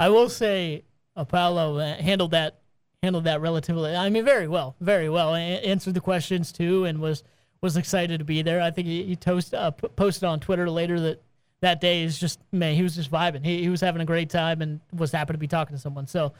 I 0.00 0.08
will 0.08 0.28
say 0.28 0.84
Paolo 1.28 1.78
uh, 1.78 1.94
handled 1.96 2.32
that 2.32 2.58
handled 3.02 3.24
that 3.24 3.40
relatively. 3.40 3.94
I 3.94 4.08
mean, 4.08 4.24
very 4.24 4.48
well, 4.48 4.74
very 4.80 5.08
well. 5.08 5.34
A- 5.34 5.38
answered 5.38 5.94
the 5.94 6.00
questions 6.00 6.50
too, 6.50 6.84
and 6.84 7.00
was 7.00 7.22
was 7.60 7.76
excited 7.76 8.18
to 8.18 8.24
be 8.24 8.42
there. 8.42 8.60
I 8.60 8.70
think 8.70 8.86
he, 8.88 9.04
he 9.04 9.16
toast, 9.16 9.52
uh, 9.54 9.70
p- 9.72 9.88
posted 9.88 10.24
on 10.24 10.40
Twitter 10.40 10.70
later 10.70 10.98
that 11.00 11.22
that 11.60 11.80
day 11.80 12.02
is 12.02 12.18
just 12.18 12.40
man, 12.52 12.74
he 12.74 12.82
was 12.82 12.94
just 12.94 13.10
vibing. 13.10 13.44
He 13.44 13.62
he 13.62 13.68
was 13.68 13.80
having 13.80 14.00
a 14.02 14.04
great 14.04 14.30
time 14.30 14.62
and 14.62 14.80
was 14.92 15.12
happy 15.12 15.32
to 15.32 15.38
be 15.38 15.48
talking 15.48 15.74
to 15.76 15.80
someone. 15.80 16.06
So, 16.06 16.32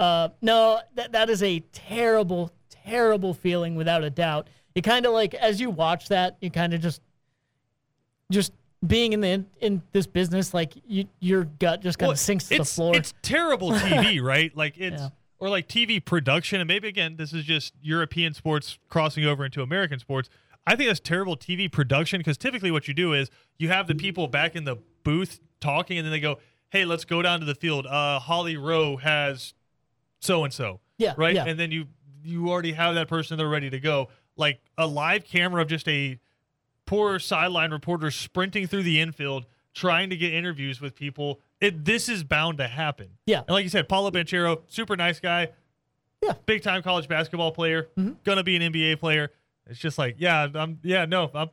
uh, 0.00 0.30
no, 0.40 0.80
that 0.94 1.12
that 1.12 1.28
is 1.30 1.42
a 1.42 1.60
terrible, 1.72 2.50
terrible 2.70 3.34
feeling 3.34 3.74
without 3.74 4.02
a 4.04 4.10
doubt. 4.10 4.48
You 4.74 4.82
kind 4.82 5.04
of 5.06 5.12
like 5.12 5.34
as 5.34 5.60
you 5.60 5.70
watch 5.70 6.08
that, 6.08 6.36
you 6.40 6.50
kind 6.50 6.72
of 6.74 6.80
just 6.80 7.00
just 8.30 8.52
being 8.86 9.12
in 9.12 9.20
the 9.20 9.44
in 9.60 9.82
this 9.92 10.06
business, 10.06 10.52
like 10.54 10.72
you, 10.86 11.04
your 11.20 11.44
gut 11.44 11.82
just 11.82 11.98
kind 11.98 12.08
Well, 12.08 12.12
of 12.12 12.18
sinks 12.18 12.48
to 12.48 12.58
the 12.58 12.64
floor. 12.64 12.96
It's 12.96 13.14
terrible 13.22 13.72
TV, 13.72 14.20
right? 14.24 14.54
Like 14.56 14.78
it's 14.78 15.02
Yeah. 15.02 15.08
or 15.38 15.48
like 15.48 15.68
TV 15.68 16.04
production, 16.04 16.60
and 16.60 16.66
maybe 16.68 16.88
again, 16.88 17.16
this 17.16 17.32
is 17.32 17.44
just 17.44 17.74
European 17.82 18.32
sports 18.34 18.78
crossing 18.88 19.24
over 19.24 19.44
into 19.44 19.62
American 19.62 19.98
sports. 19.98 20.28
I 20.66 20.76
think 20.76 20.88
that's 20.88 21.00
terrible 21.00 21.36
TV 21.36 21.70
production 21.70 22.20
because 22.20 22.36
typically 22.38 22.70
what 22.70 22.86
you 22.88 22.94
do 22.94 23.12
is 23.12 23.30
you 23.58 23.68
have 23.68 23.86
the 23.86 23.94
people 23.94 24.28
back 24.28 24.54
in 24.54 24.64
the 24.64 24.76
booth 25.02 25.40
talking, 25.60 25.98
and 25.98 26.04
then 26.06 26.12
they 26.12 26.20
go, 26.20 26.38
"Hey, 26.70 26.84
let's 26.84 27.04
go 27.04 27.22
down 27.22 27.40
to 27.40 27.46
the 27.46 27.54
field. 27.54 27.86
Uh, 27.86 28.18
Holly 28.20 28.56
Rowe 28.56 28.96
has 28.96 29.54
so 30.20 30.44
and 30.44 30.52
so." 30.52 30.80
Yeah, 30.98 31.14
right. 31.16 31.34
yeah. 31.34 31.44
And 31.46 31.58
then 31.58 31.72
you 31.72 31.86
you 32.22 32.48
already 32.48 32.72
have 32.72 32.94
that 32.94 33.08
person; 33.08 33.38
they're 33.38 33.48
ready 33.48 33.70
to 33.70 33.80
go. 33.80 34.08
Like 34.36 34.60
a 34.78 34.86
live 34.86 35.24
camera 35.24 35.62
of 35.62 35.68
just 35.68 35.88
a 35.88 36.18
poor 36.86 37.18
sideline 37.18 37.70
reporter 37.70 38.10
sprinting 38.10 38.66
through 38.66 38.82
the 38.82 39.00
infield 39.00 39.46
trying 39.74 40.10
to 40.10 40.16
get 40.16 40.32
interviews 40.32 40.80
with 40.80 40.94
people. 40.94 41.40
It 41.60 41.84
this 41.84 42.08
is 42.08 42.24
bound 42.24 42.58
to 42.58 42.68
happen. 42.68 43.18
Yeah. 43.26 43.40
And 43.40 43.50
like 43.50 43.64
you 43.64 43.70
said, 43.70 43.88
Paolo 43.88 44.10
Banchero, 44.10 44.62
super 44.68 44.96
nice 44.96 45.20
guy. 45.20 45.48
Yeah. 46.22 46.34
big 46.46 46.62
time 46.62 46.82
college 46.82 47.08
basketball 47.08 47.50
player, 47.50 47.88
gonna 48.22 48.44
be 48.44 48.54
an 48.54 48.62
NBA 48.72 49.00
player. 49.00 49.32
It's 49.68 49.78
just 49.78 49.98
like, 49.98 50.16
yeah, 50.18 50.48
I'm, 50.54 50.78
yeah, 50.82 51.04
no, 51.04 51.30
I'm 51.34 51.50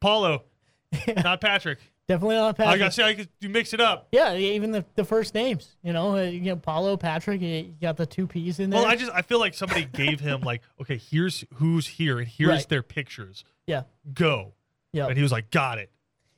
Paolo, 0.00 0.44
not 1.24 1.40
Patrick. 1.40 1.78
Definitely 2.08 2.36
not 2.36 2.56
Patrick. 2.56 2.74
I 2.74 2.78
got 2.78 2.92
see, 2.94 3.02
I 3.02 3.14
could 3.14 3.28
you 3.40 3.48
mix 3.48 3.72
it 3.72 3.80
up. 3.80 4.08
yeah, 4.12 4.34
even 4.34 4.72
the, 4.72 4.84
the 4.96 5.04
first 5.04 5.34
names. 5.34 5.76
You 5.82 5.92
know, 5.92 6.16
uh, 6.16 6.22
you 6.22 6.40
know, 6.40 6.56
Paolo, 6.56 6.96
Patrick. 6.96 7.40
You 7.40 7.48
you 7.48 7.74
got 7.80 7.96
the 7.96 8.04
two 8.06 8.26
P's 8.26 8.58
in 8.58 8.70
there. 8.70 8.80
Well, 8.80 8.90
I 8.90 8.96
just 8.96 9.12
I 9.12 9.22
feel 9.22 9.38
like 9.38 9.54
somebody 9.54 9.84
gave 9.84 10.18
him 10.20 10.40
like, 10.42 10.62
okay, 10.80 10.98
here's 10.98 11.44
who's 11.54 11.86
here 11.86 12.18
and 12.18 12.26
here's 12.28 12.48
Right. 12.50 12.68
their 12.68 12.82
pictures. 12.82 13.44
yeah, 13.66 13.84
Go, 14.12 14.52
yeah. 14.92 15.06
and 15.06 15.16
he 15.16 15.22
was 15.22 15.30
like, 15.32 15.50
got 15.50 15.78
it. 15.78 15.90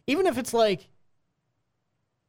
even 0.06 0.26
if 0.26 0.36
it's 0.38 0.52
like 0.54 0.86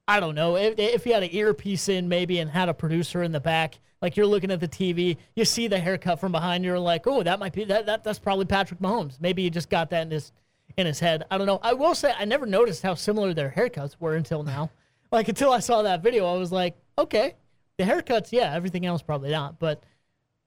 I 0.08 0.20
don't 0.20 0.36
know 0.36 0.56
if, 0.56 0.76
if 0.78 1.06
you 1.06 1.14
had 1.14 1.24
an 1.24 1.30
earpiece 1.34 1.90
in 1.90 2.08
maybe 2.08 2.40
and 2.40 2.50
had 2.50 2.70
a 2.70 2.74
producer 2.74 3.24
in 3.24 3.32
the 3.32 3.40
back, 3.40 3.80
like 4.02 4.16
you're 4.16 4.28
looking 4.28 4.52
at 4.52 4.60
the 4.60 4.68
TV, 4.68 5.18
you 5.36 5.46
see 5.46 5.68
the 5.68 5.80
haircut 5.80 6.20
from 6.20 6.32
behind, 6.32 6.64
you're 6.64 6.80
like, 6.80 7.08
oh, 7.08 7.24
that 7.24 7.40
might 7.40 7.54
be 7.54 7.64
that, 7.66 7.88
that 7.88 8.04
that's 8.04 8.20
probably 8.20 8.46
Patrick 8.46 8.80
Mahomes. 8.80 9.20
Maybe 9.20 9.44
he 9.44 9.50
just 9.50 9.70
got 9.70 9.90
that 9.90 10.04
in 10.04 10.12
his 10.12 10.32
in 10.78 10.86
his 10.86 11.00
head. 11.00 11.26
I 11.32 11.38
don't 11.38 11.48
know. 11.48 11.60
I 11.62 11.74
will 11.74 11.96
say 11.96 12.14
I 12.18 12.26
never 12.26 12.46
noticed 12.46 12.84
how 12.84 12.94
similar 12.94 13.34
their 13.34 13.50
haircuts 13.56 13.96
were 14.00 14.16
until 14.16 14.44
now. 14.44 14.70
Like 15.12 15.30
until 15.30 15.52
I 15.52 15.60
saw 15.60 15.84
that 15.84 16.02
video, 16.02 16.26
I 16.26 16.36
was 16.36 16.52
like, 16.52 16.76
okay, 16.98 17.36
the 17.78 17.86
haircuts, 17.86 18.30
yeah, 18.32 18.54
everything 18.54 18.86
else 18.86 19.02
probably 19.02 19.30
not, 19.30 19.60
but. 19.60 19.82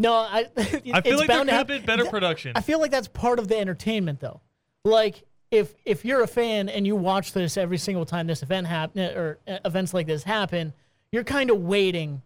No, 0.00 0.12
I. 0.12 0.46
I 0.56 0.62
feel 1.00 1.16
like 1.16 1.28
there 1.28 1.38
could 1.38 1.48
have 1.48 1.66
been 1.68 1.86
better 1.86 2.04
production. 2.04 2.52
I 2.54 2.60
feel 2.60 2.78
like 2.78 2.90
that's 2.90 3.08
part 3.08 3.38
of 3.38 3.48
the 3.48 3.56
entertainment, 3.56 4.20
though. 4.20 4.40
Like 4.84 5.22
if 5.50 5.74
if 5.84 6.04
you're 6.04 6.22
a 6.22 6.26
fan 6.26 6.68
and 6.68 6.86
you 6.86 6.94
watch 6.96 7.32
this 7.32 7.56
every 7.56 7.78
single 7.78 8.04
time 8.04 8.26
this 8.26 8.42
event 8.42 8.66
happen 8.66 9.00
or 9.16 9.38
uh, 9.48 9.58
events 9.64 9.94
like 9.94 10.06
this 10.06 10.22
happen, 10.22 10.72
you're 11.12 11.24
kind 11.24 11.50
of 11.50 11.58
waiting 11.60 12.22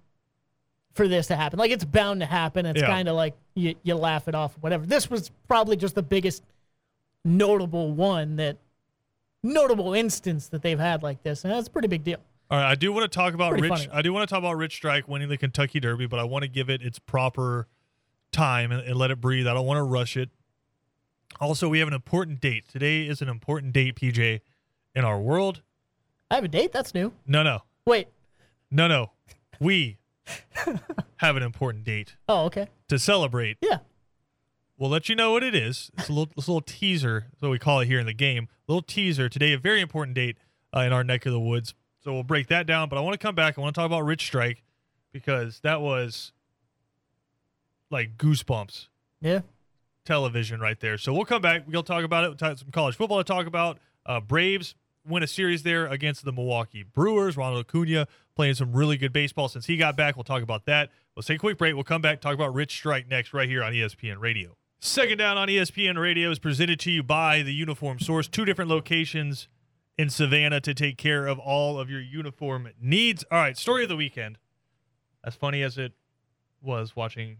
for 0.95 1.07
this 1.09 1.29
to 1.29 1.37
happen. 1.37 1.59
Like 1.59 1.71
it's 1.71 1.85
bound 1.85 2.21
to 2.21 2.26
happen. 2.26 2.67
It's 2.67 2.81
Yeah. 2.81 2.87
kind 2.88 3.09
of 3.09 3.14
like 3.17 3.35
you 3.55 3.75
you 3.83 3.95
laugh 3.95 4.29
it 4.29 4.35
off, 4.35 4.55
whatever. 4.61 4.85
This 4.87 5.09
was 5.09 5.31
probably 5.49 5.76
just 5.76 5.95
the 5.95 6.02
biggest 6.02 6.43
notable 7.25 7.93
one 7.93 8.37
that 8.37 8.57
notable 9.43 9.95
instance 9.95 10.49
that 10.49 10.62
they've 10.62 10.79
had 10.79 11.02
like 11.02 11.23
this, 11.23 11.45
and 11.45 11.52
that's 11.52 11.69
a 11.69 11.71
pretty 11.71 11.88
big 11.88 12.05
deal. 12.05 12.19
All 12.50 12.59
right, 12.59 12.71
I 12.71 12.75
do 12.75 12.93
want 12.93 13.11
to 13.11 13.17
talk 13.17 13.33
about 13.35 13.52
Pretty 13.52 13.62
Rich. 13.71 13.87
funny. 13.87 13.88
I 13.93 14.02
do 14.02 14.12
want 14.12 14.29
to 14.29 14.33
talk 14.33 14.41
about 14.41 14.57
Rich 14.57 14.75
Strike 14.75 15.09
winning 15.09 15.29
the 15.29 15.38
Kentucky 15.38 15.81
Derby, 15.81 16.07
but 16.07 16.19
I 16.19 16.25
want 16.25 16.43
to 16.43 16.49
give 16.49 16.69
it 16.69 16.83
its 16.83 16.99
proper 16.99 17.67
time 18.31 18.73
and, 18.73 18.83
and 18.83 18.97
let 18.97 19.11
it 19.11 19.21
breathe. 19.21 19.47
I 19.47 19.55
don't 19.55 19.64
want 19.67 19.79
to 19.79 19.83
rush 19.85 20.17
it. 20.17 20.29
Also, 21.41 21.69
we 21.69 21.79
have 21.81 21.89
an 21.89 21.95
important 21.95 22.41
date. 22.41 22.69
Today 22.69 23.03
is 23.07 23.21
an 23.21 23.29
important 23.29 23.73
date, 23.73 23.97
PJ, 23.97 24.41
in 24.95 25.05
our 25.05 25.21
world. 25.21 25.62
I 26.31 26.37
have 26.37 26.45
a 26.45 26.49
date. 26.49 26.73
That's 26.73 26.95
new. 26.95 27.12
No, 27.27 27.43
no, 27.43 27.62
Wait. 27.87 28.09
no, 28.71 28.87
no. 28.89 29.11
We 29.61 29.99
have 31.17 31.37
an 31.37 31.43
important 31.43 31.85
date 31.85 32.17
Oh, 32.29 32.45
okay. 32.47 32.69
to 32.89 32.99
celebrate. 32.99 33.59
Yeah. 33.61 33.79
We'll 34.79 34.91
let 34.91 35.09
you 35.09 35.15
know 35.15 35.33
what 35.33 35.43
it 35.45 35.55
is. 35.55 35.91
It's 35.99 36.09
a 36.09 36.12
little, 36.12 36.33
it's 36.37 36.47
a 36.47 36.51
little 36.51 36.61
teaser. 36.62 37.27
What 37.41 37.51
we 37.51 37.59
call 37.59 37.81
it 37.81 37.87
here 37.87 38.01
in 38.01 38.07
the 38.07 38.15
game. 38.15 38.49
A 38.69 38.73
little 38.73 38.83
teaser 38.83 39.29
today. 39.29 39.53
A 39.53 39.59
very 39.59 39.81
important 39.81 40.15
date 40.15 40.37
uh, 40.75 40.81
in 40.81 40.93
our 40.93 41.05
neck 41.05 41.27
of 41.27 41.33
the 41.33 41.39
woods. 41.41 41.75
So 42.03 42.12
we'll 42.12 42.23
break 42.25 42.49
that 42.49 42.67
down. 42.67 42.89
But 42.89 42.99
I 42.99 43.01
want 43.03 43.12
to 43.15 43.19
come 43.19 43.35
back. 43.35 43.57
I 43.59 43.61
want 43.61 43.75
to 43.75 43.81
talk 43.81 43.87
about 43.87 44.01
Rich 44.05 44.25
Strike 44.25 44.62
because 45.12 45.61
that 45.61 45.81
was 45.81 46.33
like 47.91 48.17
goosebumps 48.17 48.89
Yeah. 49.21 49.41
Television 50.04 50.61
right 50.61 50.78
there. 50.80 50.99
So 50.99 51.12
we'll 51.12 51.25
come 51.25 51.42
back. 51.42 51.64
We'll 51.66 51.82
talk 51.82 52.04
about 52.04 52.25
it. 52.25 52.28
We'll 52.28 52.37
talk 52.37 52.59
some 52.59 52.71
college 52.71 52.97
football 52.97 53.18
to 53.18 53.25
talk 53.25 53.47
about. 53.47 53.78
Uh, 54.04 54.21
Braves 54.21 54.75
win 55.06 55.23
a 55.23 55.26
series 55.26 55.62
there 55.62 55.87
against 55.87 56.25
the 56.25 56.32
Milwaukee 56.32 56.82
Brewers. 56.82 57.37
Ronald 57.37 57.66
Acuna 57.66 58.06
playing 58.35 58.54
some 58.54 58.73
really 58.73 58.97
good 58.97 59.12
baseball 59.12 59.49
since 59.49 59.66
he 59.66 59.76
got 59.76 59.97
back. 59.97 60.16
We'll 60.16 60.25
talk 60.25 60.42
about 60.42 60.66
that. 60.66 60.90
We'll 61.14 61.23
take 61.23 61.37
a 61.37 61.40
quick 61.40 61.59
break. 61.59 61.75
We'll 61.75 61.85
come 61.85 62.02
back 62.02 62.21
talk 62.21 62.35
about 62.35 62.54
Rich 62.54 62.73
Strike 62.73 63.09
next 63.09 63.35
right 63.35 63.49
here 63.49 63.62
on 63.62 63.73
ESPN 63.73 64.18
Radio. 64.18 64.56
Second 64.80 65.18
down 65.18 65.38
on 65.38 65.49
ESPN 65.49 65.97
Radio 65.97 66.30
is 66.30 66.38
presented 66.38 66.80
to 66.80 66.90
you 66.90 67.02
by 67.02 67.42
the 67.42 67.54
Uniform 67.54 68.00
Source. 68.00 68.26
Two 68.26 68.44
different 68.44 68.71
locations 68.71 69.49
in 69.97 70.11
Savannah 70.11 70.61
to 70.61 70.75
take 70.75 70.97
care 70.97 71.26
of 71.26 71.38
all 71.38 71.78
of 71.78 71.90
your 71.90 72.00
uniform 72.00 72.68
needs. 72.80 73.25
All 73.30 73.38
right, 73.38 73.56
story 73.56 73.85
of 73.85 73.88
the 73.88 73.97
weekend. 73.97 74.38
As 75.25 75.37
funny 75.37 75.62
as 75.62 75.78
it 75.78 75.92
was 76.61 76.97
watching 76.97 77.38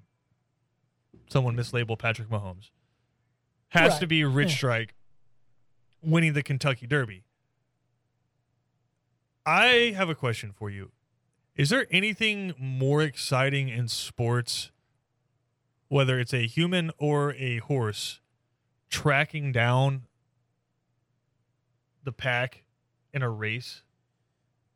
someone 1.33 1.57
mislabel 1.57 1.99
Patrick 1.99 2.29
Mahomes, 2.29 2.71
has 3.71 3.93
Right. 3.93 4.01
to 4.01 4.07
be 4.07 4.23
Rich 4.25 4.51
Yeah. 4.51 4.57
Strike 4.57 4.95
winning 6.03 6.35
the 6.35 6.43
Kentucky 6.43 6.87
Derby. 6.87 7.25
I 9.45 9.93
have 9.97 10.09
a 10.09 10.15
question 10.15 10.53
for 10.53 10.71
you. 10.71 10.93
Is 11.57 11.71
there 11.71 11.87
anything 11.91 12.55
more 12.59 13.03
exciting 13.03 13.69
in 13.69 13.89
sports, 13.89 14.71
whether 15.89 16.19
it's 16.21 16.33
a 16.33 16.47
human 16.47 16.91
or 16.99 17.35
a 17.35 17.59
horse, 17.59 18.21
tracking 18.89 19.53
down 19.53 20.07
the 22.05 22.13
pack 22.13 22.63
in 23.13 23.23
a 23.23 23.29
race? 23.31 23.83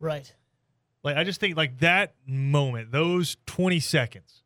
Right. 0.00 0.34
Like 1.02 1.16
I 1.16 1.24
just 1.24 1.38
think 1.40 1.56
like 1.56 1.78
that 1.78 2.14
moment, 2.26 2.90
those 2.90 3.36
20 3.46 3.78
seconds. 3.80 4.42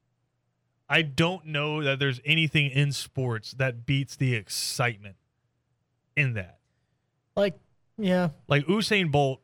I 0.92 1.02
don't 1.02 1.46
know 1.46 1.84
that 1.84 2.00
there's 2.00 2.20
anything 2.24 2.68
in 2.70 2.90
sports 2.90 3.52
that 3.52 3.86
beats 3.86 4.16
the 4.16 4.34
excitement 4.34 5.14
in 6.16 6.34
that. 6.34 6.58
Like, 7.36 7.54
yeah. 7.96 8.30
Like 8.48 8.66
Usain 8.66 9.12
Bolt 9.12 9.40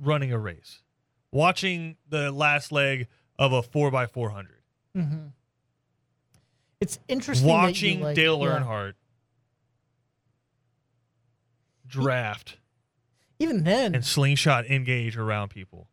running 0.00 0.32
a 0.32 0.38
race, 0.38 0.82
watching 1.30 1.96
the 2.08 2.32
last 2.32 2.72
leg 2.72 3.06
of 3.38 3.52
a 3.52 3.62
4x400, 3.62 4.46
Mm-hmm. 4.96 5.26
It's 6.80 6.98
interesting. 7.06 7.48
watching 7.48 8.00
like- 8.00 8.16
Dale 8.16 8.40
yeah. 8.40 8.58
Earnhardt 8.58 8.94
draft 11.86 12.58
Even 13.38 13.64
then, 13.64 13.94
and 13.94 14.04
slingshot 14.04 14.66
engage 14.66 15.16
around 15.16 15.50
people. 15.50 15.88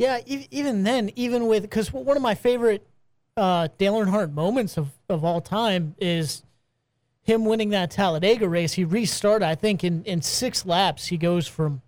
Yeah. 0.00 0.20
Even 0.26 0.82
then, 0.82 1.10
even 1.14 1.46
with 1.46 1.62
because 1.62 1.92
one 1.92 2.16
of 2.16 2.22
my 2.22 2.34
favorite 2.34 2.86
uh, 3.36 3.68
Dale 3.76 3.94
Earnhardt 3.94 4.32
moments 4.32 4.78
of 4.78 4.88
of 5.10 5.24
all 5.24 5.42
time 5.42 5.94
is 5.98 6.42
him 7.22 7.44
winning 7.44 7.68
that 7.70 7.90
Talladega 7.90 8.48
race. 8.48 8.72
He 8.72 8.84
restarted. 8.84 9.46
I 9.46 9.54
think 9.54 9.84
in 9.84 10.02
in 10.04 10.22
six 10.22 10.64
laps, 10.64 11.08
he 11.08 11.18
goes 11.18 11.46
from 11.46 11.82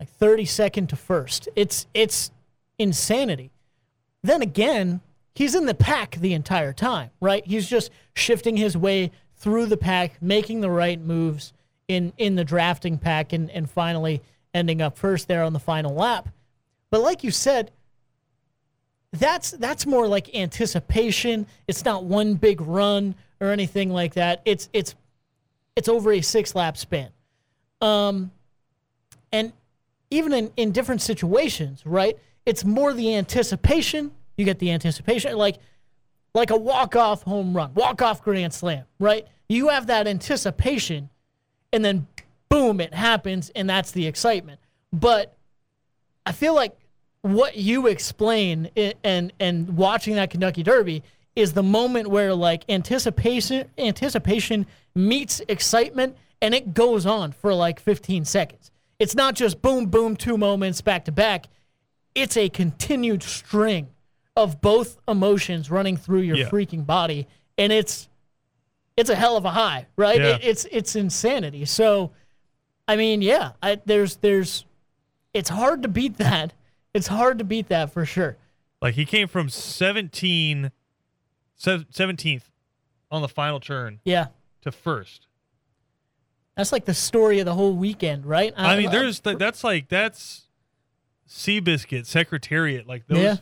like 0.00 0.08
thirty 0.08 0.46
second 0.46 0.88
to 0.88 0.96
first. 0.96 1.48
It's 1.54 1.86
it's 1.92 2.30
insanity. 2.78 3.50
Then 4.22 4.40
again, 4.40 5.02
he's 5.34 5.54
in 5.54 5.66
the 5.66 5.74
pack 5.74 6.16
the 6.16 6.32
entire 6.32 6.72
time, 6.72 7.10
right? 7.20 7.46
He's 7.46 7.68
just 7.68 7.90
shifting 8.14 8.56
his 8.56 8.74
way 8.74 9.10
through 9.36 9.66
the 9.66 9.76
pack, 9.76 10.22
making 10.22 10.62
the 10.62 10.70
right 10.70 10.98
moves 10.98 11.52
in 11.88 12.14
in 12.16 12.36
the 12.36 12.44
drafting 12.44 12.96
pack, 12.96 13.34
and 13.34 13.50
and 13.50 13.68
finally 13.68 14.22
ending 14.54 14.80
up 14.80 14.96
first 14.96 15.28
there 15.28 15.42
on 15.42 15.52
the 15.52 15.60
final 15.60 15.94
lap. 15.94 16.30
But 16.94 17.02
like 17.02 17.24
you 17.24 17.32
said, 17.32 17.72
that's 19.10 19.50
that's 19.50 19.84
more 19.84 20.06
like 20.06 20.32
anticipation. 20.32 21.48
It's 21.66 21.84
not 21.84 22.04
one 22.04 22.34
big 22.34 22.60
run 22.60 23.16
or 23.40 23.48
anything 23.48 23.90
like 23.90 24.14
that. 24.14 24.42
It's 24.44 24.68
it's 24.72 24.94
it's 25.74 25.88
over 25.88 26.12
a 26.12 26.20
six 26.20 26.54
lap 26.54 26.76
span. 26.76 27.10
Um, 27.80 28.30
and 29.32 29.52
even 30.10 30.32
in, 30.34 30.52
in 30.56 30.70
different 30.70 31.02
situations, 31.02 31.84
right? 31.84 32.16
It's 32.46 32.64
more 32.64 32.92
the 32.92 33.16
anticipation. 33.16 34.12
You 34.36 34.44
get 34.44 34.60
the 34.60 34.70
anticipation, 34.70 35.36
like 35.36 35.56
like 36.32 36.50
a 36.50 36.56
walk 36.56 36.94
off 36.94 37.24
home 37.24 37.56
run, 37.56 37.74
walk 37.74 38.02
off 38.02 38.22
grand 38.22 38.54
slam, 38.54 38.84
right? 39.00 39.26
You 39.48 39.70
have 39.70 39.88
that 39.88 40.06
anticipation, 40.06 41.10
and 41.72 41.84
then 41.84 42.06
boom, 42.48 42.80
it 42.80 42.94
happens, 42.94 43.50
and 43.56 43.68
that's 43.68 43.90
the 43.90 44.06
excitement. 44.06 44.60
But 44.92 45.36
I 46.24 46.30
feel 46.30 46.54
like 46.54 46.78
what 47.24 47.56
you 47.56 47.86
explain 47.86 48.68
and 49.02 49.32
and 49.40 49.76
watching 49.78 50.14
that 50.16 50.28
Kentucky 50.28 50.62
Derby 50.62 51.02
is 51.34 51.54
the 51.54 51.62
moment 51.62 52.08
where 52.08 52.34
like 52.34 52.64
anticipation 52.68 53.66
anticipation 53.78 54.66
meets 54.94 55.40
excitement 55.48 56.18
and 56.42 56.54
it 56.54 56.74
goes 56.74 57.06
on 57.06 57.32
for 57.32 57.54
like 57.54 57.80
15 57.80 58.26
seconds. 58.26 58.70
It's 58.98 59.14
not 59.14 59.34
just 59.36 59.62
boom 59.62 59.86
boom 59.86 60.16
two 60.16 60.36
moments 60.36 60.82
back 60.82 61.06
to 61.06 61.12
back. 61.12 61.46
It's 62.14 62.36
a 62.36 62.50
continued 62.50 63.22
string 63.22 63.88
of 64.36 64.60
both 64.60 64.98
emotions 65.08 65.70
running 65.70 65.96
through 65.96 66.20
your 66.20 66.36
Yeah. 66.36 66.50
freaking 66.50 66.84
body 66.84 67.26
and 67.56 67.72
it's 67.72 68.06
it's 68.98 69.08
a 69.08 69.14
hell 69.14 69.38
of 69.38 69.46
a 69.46 69.50
high, 69.50 69.86
right? 69.96 70.20
Yeah. 70.20 70.34
It, 70.36 70.40
it's 70.44 70.66
it's 70.70 70.94
insanity. 70.94 71.64
So 71.64 72.10
I 72.86 72.96
mean, 72.96 73.22
yeah, 73.22 73.52
I, 73.62 73.80
there's 73.86 74.16
there's 74.16 74.66
it's 75.32 75.48
hard 75.48 75.80
to 75.84 75.88
beat 75.88 76.18
that. 76.18 76.52
It's 76.94 77.08
hard 77.08 77.38
to 77.38 77.44
beat 77.44 77.68
that 77.68 77.92
for 77.92 78.06
sure. 78.06 78.36
Like 78.80 78.94
he 78.94 79.04
came 79.04 79.28
from 79.28 79.48
17 79.48 80.70
17th 81.60 82.42
on 83.10 83.22
the 83.22 83.28
final 83.28 83.60
turn 83.60 84.00
Yeah. 84.04 84.26
to 84.62 84.72
first. 84.72 85.26
That's 86.56 86.70
like 86.72 86.84
the 86.84 86.94
story 86.94 87.40
of 87.40 87.46
the 87.46 87.54
whole 87.54 87.74
weekend, 87.74 88.26
right? 88.26 88.52
I 88.56 88.76
mean, 88.76 88.90
there's 88.90 89.20
th- 89.20 89.38
that's 89.38 89.64
like 89.64 89.88
that's 89.88 90.42
Seabiscuit 91.28 92.06
Secretariat, 92.06 92.86
like 92.86 93.06
those 93.06 93.18
Yeah. 93.18 93.36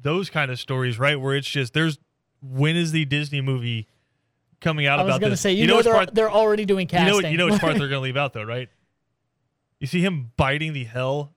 those 0.00 0.30
kind 0.30 0.50
of 0.50 0.60
stories, 0.60 0.98
right? 0.98 1.20
Where 1.20 1.34
it's 1.34 1.48
just 1.48 1.72
there's 1.74 1.98
when 2.40 2.76
is 2.76 2.92
the 2.92 3.04
Disney 3.04 3.40
movie 3.40 3.88
coming 4.60 4.86
out 4.86 5.00
I 5.00 5.02
was 5.04 5.16
about 5.16 5.24
to 5.26 5.30
this? 5.30 5.40
say, 5.40 5.52
you, 5.52 5.66
know, 5.66 5.76
which 5.76 5.84
they're, 5.86 5.94
part, 5.94 6.14
they're 6.14 6.30
already 6.30 6.64
doing 6.64 6.88
you 6.92 6.98
know 6.98 7.14
casting. 7.14 7.32
you 7.32 7.38
know 7.38 7.46
which 7.46 7.60
part 7.60 7.72
they're 7.78 7.88
going 7.88 8.00
to 8.00 8.04
leave 8.04 8.16
out 8.16 8.32
though, 8.32 8.44
right? 8.44 8.68
You 9.80 9.86
see 9.88 10.00
him 10.00 10.30
biting 10.36 10.72
the 10.72 10.84
hell 10.84 11.32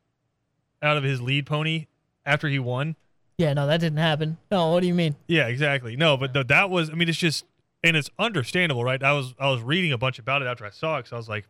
out 0.85 0.97
of 0.97 1.03
his 1.03 1.21
lead 1.21 1.45
pony 1.45 1.87
after 2.25 2.47
he 2.47 2.59
won. 2.59 2.95
yeah, 3.37 3.53
no, 3.53 3.67
that 3.67 3.79
didn't 3.81 3.97
happen. 3.97 4.37
No, 4.51 4.71
what 4.71 4.81
do 4.81 4.87
you 4.87 4.93
mean? 4.93 5.15
Yeah, 5.27 5.47
exactly. 5.47 5.95
No, 5.97 6.15
but 6.17 6.33
th- 6.33 6.47
that 6.47 6.69
was. 6.69 6.89
I 6.89 6.93
mean, 6.93 7.09
it's 7.09 7.17
just, 7.17 7.43
and 7.83 7.97
it's 7.97 8.09
understandable, 8.17 8.83
right? 8.83 9.01
I 9.03 9.11
was 9.13 9.33
I 9.39 9.49
was 9.49 9.61
reading 9.61 9.91
a 9.91 9.97
bunch 9.97 10.19
about 10.19 10.41
it 10.41 10.45
after 10.45 10.65
I 10.65 10.69
saw 10.69 10.95
it 10.97 10.99
because 10.99 11.13
I 11.13 11.17
was 11.17 11.27
like, 11.29 11.47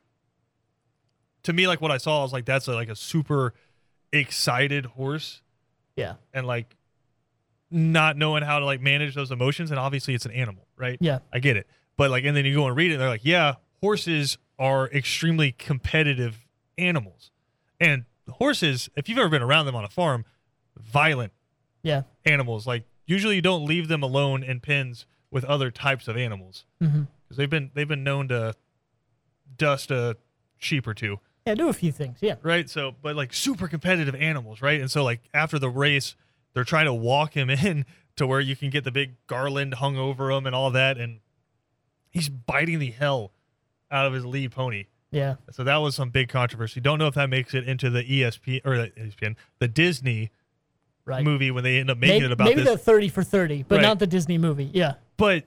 to 1.43 1.53
me, 1.53 1.67
like 1.67 1.81
what 1.81 1.91
I 1.91 1.97
saw, 1.97 2.19
I 2.19 2.23
was 2.23 2.33
like, 2.33 2.45
that's 2.45 2.67
a, 2.67 2.73
like 2.73 2.89
a 2.89 2.95
super 2.95 3.53
excited 4.11 4.85
horse, 4.85 5.41
Yeah, 5.95 6.13
and 6.33 6.47
like 6.47 6.75
not 7.71 8.17
knowing 8.17 8.43
how 8.43 8.59
to 8.59 8.65
like 8.65 8.81
manage 8.81 9.15
those 9.15 9.31
emotions, 9.31 9.69
and 9.71 9.79
obviously 9.79 10.13
it's 10.13 10.25
an 10.25 10.31
animal, 10.31 10.67
right? 10.77 10.97
yeah, 11.01 11.19
I 11.33 11.39
get 11.39 11.57
it, 11.57 11.67
but 11.97 12.09
like, 12.11 12.23
and 12.23 12.35
then 12.35 12.45
you 12.45 12.53
go 12.55 12.67
and 12.67 12.75
read 12.75 12.91
it, 12.91 12.95
and 12.95 13.01
they're 13.01 13.09
like, 13.09 13.25
yeah, 13.25 13.55
horses 13.81 14.37
are 14.57 14.87
extremely 14.89 15.51
competitive 15.51 16.45
animals, 16.77 17.31
and 17.79 18.05
horses, 18.33 18.89
if 18.95 19.07
you've 19.09 19.17
ever 19.17 19.29
been 19.29 19.41
around 19.41 19.65
them 19.65 19.75
on 19.75 19.83
a 19.83 19.89
farm, 19.89 20.25
violent 20.77 21.31
yeah. 21.83 22.03
animals. 22.25 22.67
Like 22.67 22.85
usually 23.05 23.35
you 23.35 23.41
don't 23.41 23.65
leave 23.65 23.87
them 23.87 24.03
alone 24.03 24.43
in 24.43 24.59
pens 24.59 25.05
with 25.31 25.43
other 25.45 25.71
types 25.71 26.07
of 26.07 26.17
animals 26.17 26.65
mm-hmm. 26.81 27.03
because 27.23 27.37
they've 27.37 27.49
been 27.49 27.71
they've 27.73 27.87
been 27.87 28.03
known 28.03 28.27
to 28.29 28.53
dust 29.57 29.91
a 29.91 30.17
sheep 30.57 30.87
or 30.87 30.93
two, 30.93 31.19
Yeah, 31.45 31.55
do 31.55 31.69
a 31.69 31.73
few 31.73 31.91
things. 31.91 32.19
Yeah, 32.21 32.35
right? 32.41 32.69
So, 32.69 32.95
but 33.01 33.15
like 33.15 33.33
super 33.33 33.67
competitive 33.67 34.15
animals, 34.15 34.61
right? 34.61 34.79
And 34.79 34.89
so 34.89 35.03
like 35.03 35.21
after 35.33 35.59
the 35.59 35.69
race, 35.69 36.15
they're 36.53 36.63
trying 36.63 36.85
to 36.85 36.93
walk 36.93 37.33
him 37.33 37.49
in 37.49 37.85
to 38.15 38.25
where 38.25 38.39
you 38.39 38.55
can 38.55 38.69
get 38.69 38.83
the 38.83 38.91
big 38.91 39.15
garland 39.27 39.75
hung 39.75 39.97
over 39.97 40.31
him 40.31 40.45
and 40.45 40.55
all 40.55 40.71
that, 40.71 40.97
and 40.97 41.19
he's 42.09 42.29
biting 42.29 42.79
the 42.79 42.91
hell 42.91 43.31
out 43.91 44.05
of 44.05 44.13
his 44.13 44.25
lead 44.25 44.51
pony. 44.51 44.85
Yeah. 45.15 45.35
So 45.51 45.63
that 45.63 45.77
was 45.77 45.95
some 45.95 46.09
big 46.09 46.29
controversy. 46.29 46.79
Don't 46.81 46.99
know 46.99 47.07
if 47.07 47.15
that 47.15 47.29
makes 47.29 47.53
it 47.53 47.67
into 47.67 47.89
the 47.89 48.03
ESP 48.03 48.61
or 48.65 48.77
the 48.77 48.89
ESPN, 48.91 49.35
the 49.59 49.67
Disney 49.67 50.31
Right. 51.05 51.23
movie 51.23 51.51
when 51.51 51.63
they 51.63 51.77
end 51.79 51.89
up 51.91 51.99
making 51.99 52.15
maybe 52.15 52.25
it 52.25 52.31
about 52.31 52.45
maybe 52.45 52.61
this. 52.63 52.71
the 52.71 52.77
30 52.79 53.09
for 53.09 53.23
30, 53.23 53.63
but 53.63 53.75
Right. 53.75 53.81
not 53.83 53.99
the 53.99 54.07
Disney 54.07 54.37
movie. 54.39 54.69
Yeah. 54.73 54.93
but 55.17 55.45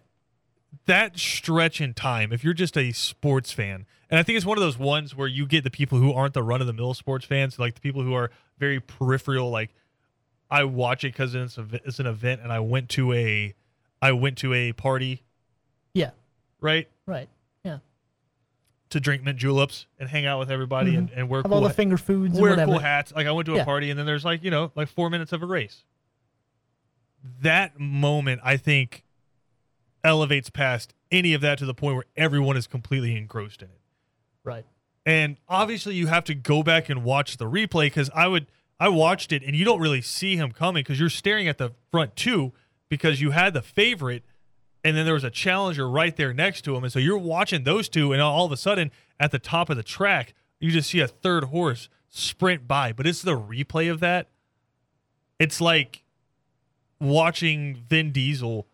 that 0.87 1.19
stretch 1.19 1.81
in 1.81 1.95
time, 1.95 2.33
if 2.33 2.45
you're 2.45 2.55
just 2.55 2.77
a 2.77 2.93
sports 2.93 3.53
fan, 3.53 3.85
and 4.11 4.19
I 4.19 4.23
think 4.23 4.37
it's 4.37 4.47
one 4.47 4.57
of 4.59 4.63
those 4.63 4.79
ones 4.79 5.15
where 5.17 5.27
you 5.29 5.47
get 5.47 5.65
the 5.65 5.71
people 5.71 5.99
who 5.99 6.13
aren't 6.13 6.35
the 6.35 6.43
run 6.43 6.61
of 6.61 6.67
the 6.67 6.73
mill 6.73 6.95
sports 6.95 7.25
fans, 7.27 7.59
like 7.59 7.75
the 7.75 7.81
people 7.81 8.03
who 8.03 8.15
are 8.15 8.31
very 8.59 8.79
peripheral, 8.81 9.51
like 9.51 9.75
I 10.51 10.65
watch 10.65 11.05
it 11.05 11.09
because 11.13 11.35
it's, 11.35 11.59
it's 11.59 11.99
an 11.99 12.07
event 12.07 12.41
and 12.43 12.53
I 12.53 12.61
went 12.61 12.89
to 12.91 13.13
a 13.13 13.55
I 14.01 14.13
went 14.13 14.39
to 14.39 14.55
a 14.55 14.73
party, 14.73 15.25
Yeah. 15.93 16.11
right, 16.61 16.89
Right. 17.07 17.29
To 18.91 19.01
drink 19.01 19.23
mint 19.23 19.39
juleps 19.39 19.87
and 19.99 20.09
hang 20.09 20.25
out 20.25 20.39
with 20.39 20.51
everybody 20.51 20.97
and, 20.97 21.11
mm-hmm. 21.11 21.19
and 21.19 21.29
wear 21.29 21.41
Have 21.41 21.51
cool 21.51 21.55
all 21.55 21.61
the 21.61 21.75
finger 21.75 21.99
foods 21.99 22.39
and 22.39 22.43
wear 22.43 22.57
cool 22.65 22.79
hats. 22.79 23.13
Like 23.15 23.27
I 23.27 23.33
went 23.33 23.47
to 23.47 23.53
a 23.55 23.57
Yeah. 23.59 23.65
party 23.65 23.91
and 23.91 23.99
then 23.99 24.07
there's 24.07 24.25
like, 24.25 24.43
you 24.43 24.51
know, 24.51 24.73
like 24.75 24.89
four 24.89 25.11
minutes 25.11 25.33
of 25.33 25.43
a 25.43 25.47
race. 25.47 25.85
That 27.43 27.79
moment, 27.79 28.41
I 28.43 28.57
think, 28.57 29.05
elevates 30.03 30.49
past 30.49 30.95
any 31.11 31.35
of 31.35 31.41
that 31.43 31.59
to 31.59 31.67
the 31.67 31.75
point 31.75 31.97
where 31.97 32.05
everyone 32.17 32.57
is 32.57 32.67
completely 32.67 33.17
engrossed 33.17 33.63
in 33.63 33.69
it. 33.69 33.81
Right. 34.45 34.65
And 35.05 35.37
obviously 35.49 35.95
you 35.95 36.07
have 36.07 36.25
to 36.25 36.35
go 36.35 36.63
back 36.63 36.89
and 36.89 37.05
watch 37.05 37.37
the 37.37 37.47
replay 37.47 37.87
because 37.87 38.11
I 38.15 38.29
would 38.29 38.47
I 38.81 38.89
watched 38.89 39.33
it 39.33 39.43
and 39.43 39.57
you 39.57 39.65
don't 39.65 39.81
really 39.81 40.03
see 40.03 40.37
him 40.37 40.53
coming 40.53 40.83
because 40.83 41.01
you're 41.01 41.09
staring 41.11 41.49
at 41.49 41.59
the 41.59 41.73
front 41.91 42.15
two 42.17 42.53
because 42.89 43.21
you 43.21 43.33
had 43.33 43.55
the 43.55 43.63
favorite 43.63 44.23
and 44.85 44.97
then 44.97 45.05
there 45.05 45.15
was 45.15 45.25
a 45.25 45.31
challenger 45.31 45.89
right 45.89 46.17
there 46.17 46.33
next 46.33 46.63
to 46.63 46.77
him. 46.77 46.85
And 46.85 46.93
so 46.93 46.99
you're 46.99 47.19
watching 47.19 47.65
those 47.65 47.89
two, 47.89 48.13
and 48.13 48.23
all 48.23 48.47
of 48.47 48.53
a 48.53 48.57
sudden 48.57 48.91
at 49.21 49.31
the 49.31 49.39
top 49.39 49.71
of 49.71 49.77
the 49.77 49.83
track, 49.83 50.35
you 50.61 50.71
just 50.71 50.91
see 50.91 51.01
a 51.01 51.09
third 51.09 51.45
horse 51.45 51.89
sprint 52.09 52.67
by. 52.69 52.93
But 52.93 53.07
it's 53.07 53.23
the 53.23 53.39
replay 53.39 53.91
of 53.91 54.01
that. 54.01 54.29
It's 55.39 55.61
like 55.61 56.05
watching 57.01 57.77
Vin 57.89 58.13
Diesel 58.13 58.67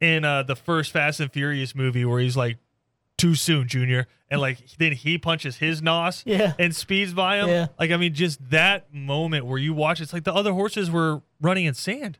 in 0.00 0.24
uh, 0.24 0.42
the 0.42 0.56
first 0.56 0.92
Fast 0.92 1.20
and 1.20 1.32
Furious 1.32 1.74
movie 1.74 2.04
where 2.04 2.20
he's 2.20 2.36
like, 2.36 2.58
too 3.18 3.34
soon, 3.36 3.68
Junior. 3.68 4.08
And 4.30 4.40
like 4.40 4.58
then 4.78 4.92
he 4.92 5.18
punches 5.18 5.58
his 5.58 5.80
nos 5.82 6.22
Yeah. 6.26 6.54
and 6.58 6.74
speeds 6.74 7.12
by 7.14 7.36
him. 7.36 7.48
Yeah. 7.48 7.66
Like 7.78 7.90
I 7.92 7.96
mean, 7.96 8.14
just 8.14 8.50
that 8.50 8.92
moment 8.92 9.46
where 9.46 9.58
you 9.58 9.74
watch, 9.74 10.00
it's 10.00 10.12
like 10.12 10.24
the 10.24 10.34
other 10.34 10.52
horses 10.52 10.90
were 10.90 11.22
running 11.40 11.66
in 11.66 11.74
sand, 11.74 12.18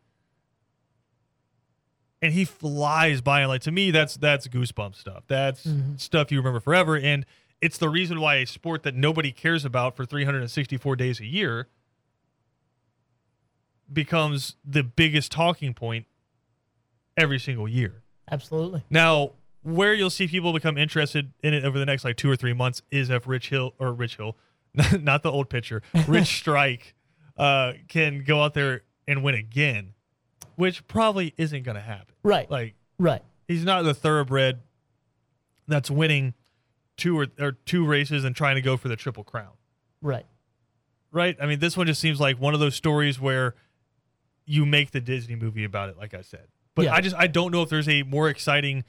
and 2.22 2.32
he 2.32 2.44
flies 2.46 3.20
by. 3.20 3.40
And 3.40 3.48
like 3.48 3.60
to 3.62 3.72
me, 3.72 3.90
that's 3.90 4.16
that's 4.16 4.48
goosebump 4.48 4.94
stuff. 4.94 5.24
That's 5.26 5.66
Mhm. 5.66 6.00
stuff 6.00 6.30
you 6.32 6.38
remember 6.38 6.60
forever, 6.60 6.96
and 6.96 7.26
it's 7.60 7.76
the 7.78 7.88
reason 7.90 8.20
why 8.20 8.36
a 8.36 8.46
sport 8.46 8.82
that 8.84 8.94
nobody 8.94 9.30
cares 9.32 9.64
about 9.64 9.96
for 9.96 10.06
364 10.06 10.96
days 10.96 11.20
a 11.20 11.26
year 11.26 11.68
becomes 13.92 14.56
the 14.64 14.82
biggest 14.82 15.30
talking 15.32 15.74
point 15.74 16.06
every 17.16 17.38
single 17.38 17.68
year. 17.68 18.02
Absolutely. 18.30 18.82
Now, 18.88 19.32
where 19.62 19.92
you'll 19.94 20.10
see 20.10 20.26
people 20.26 20.52
become 20.52 20.78
interested 20.78 21.32
in 21.42 21.54
it 21.54 21.64
over 21.64 21.78
the 21.78 21.86
next 21.86 22.04
like 22.04 22.16
two 22.16 22.30
or 22.30 22.36
three 22.36 22.52
months 22.54 22.82
is 22.90 23.10
if 23.10 23.26
Rich 23.26 23.50
Hill 23.50 23.74
or 23.78 23.92
Rich 23.92 24.16
Hill, 24.16 24.36
not 25.00 25.22
the 25.22 25.30
old 25.30 25.50
pitcher, 25.50 25.82
Rich 26.08 26.26
Strike, 26.38 26.94
uh, 27.36 27.74
can 27.88 28.24
go 28.24 28.42
out 28.42 28.54
there 28.54 28.82
and 29.06 29.22
win 29.22 29.34
again, 29.34 29.94
which 30.56 30.86
probably 30.88 31.34
isn't 31.36 31.62
going 31.62 31.74
to 31.76 31.80
happen. 31.80 32.14
Right. 32.22 32.50
Like 32.50 32.74
right. 32.98 33.22
he's 33.48 33.64
not 33.64 33.82
the 33.82 33.94
thoroughbred 33.94 34.60
that's 35.68 35.90
winning 35.90 36.34
two 36.96 37.18
or, 37.18 37.26
or 37.40 37.52
two 37.52 37.86
races 37.86 38.24
and 38.24 38.34
trying 38.36 38.56
to 38.56 38.60
go 38.62 38.76
for 38.76 38.88
the 38.88 38.96
triple 38.96 39.24
crown, 39.24 39.52
Right. 40.02 40.26
right? 41.10 41.36
I 41.40 41.46
mean, 41.46 41.58
this 41.58 41.76
one 41.76 41.86
just 41.86 42.00
seems 42.00 42.20
like 42.20 42.38
one 42.40 42.54
of 42.54 42.60
those 42.60 42.74
stories 42.74 43.18
where 43.20 43.54
you 44.44 44.66
make 44.66 44.90
the 44.90 45.00
Disney 45.00 45.34
movie 45.36 45.64
about 45.64 45.88
it, 45.88 45.96
like 45.96 46.14
I 46.14 46.20
said. 46.22 46.48
But 46.74 46.86
Yeah. 46.86 46.94
I 46.94 47.00
just 47.00 47.16
I 47.16 47.26
don't 47.26 47.52
know 47.52 47.62
if 47.62 47.68
there's 47.68 47.88
a 47.88 48.02
more 48.02 48.28
exciting 48.28 48.84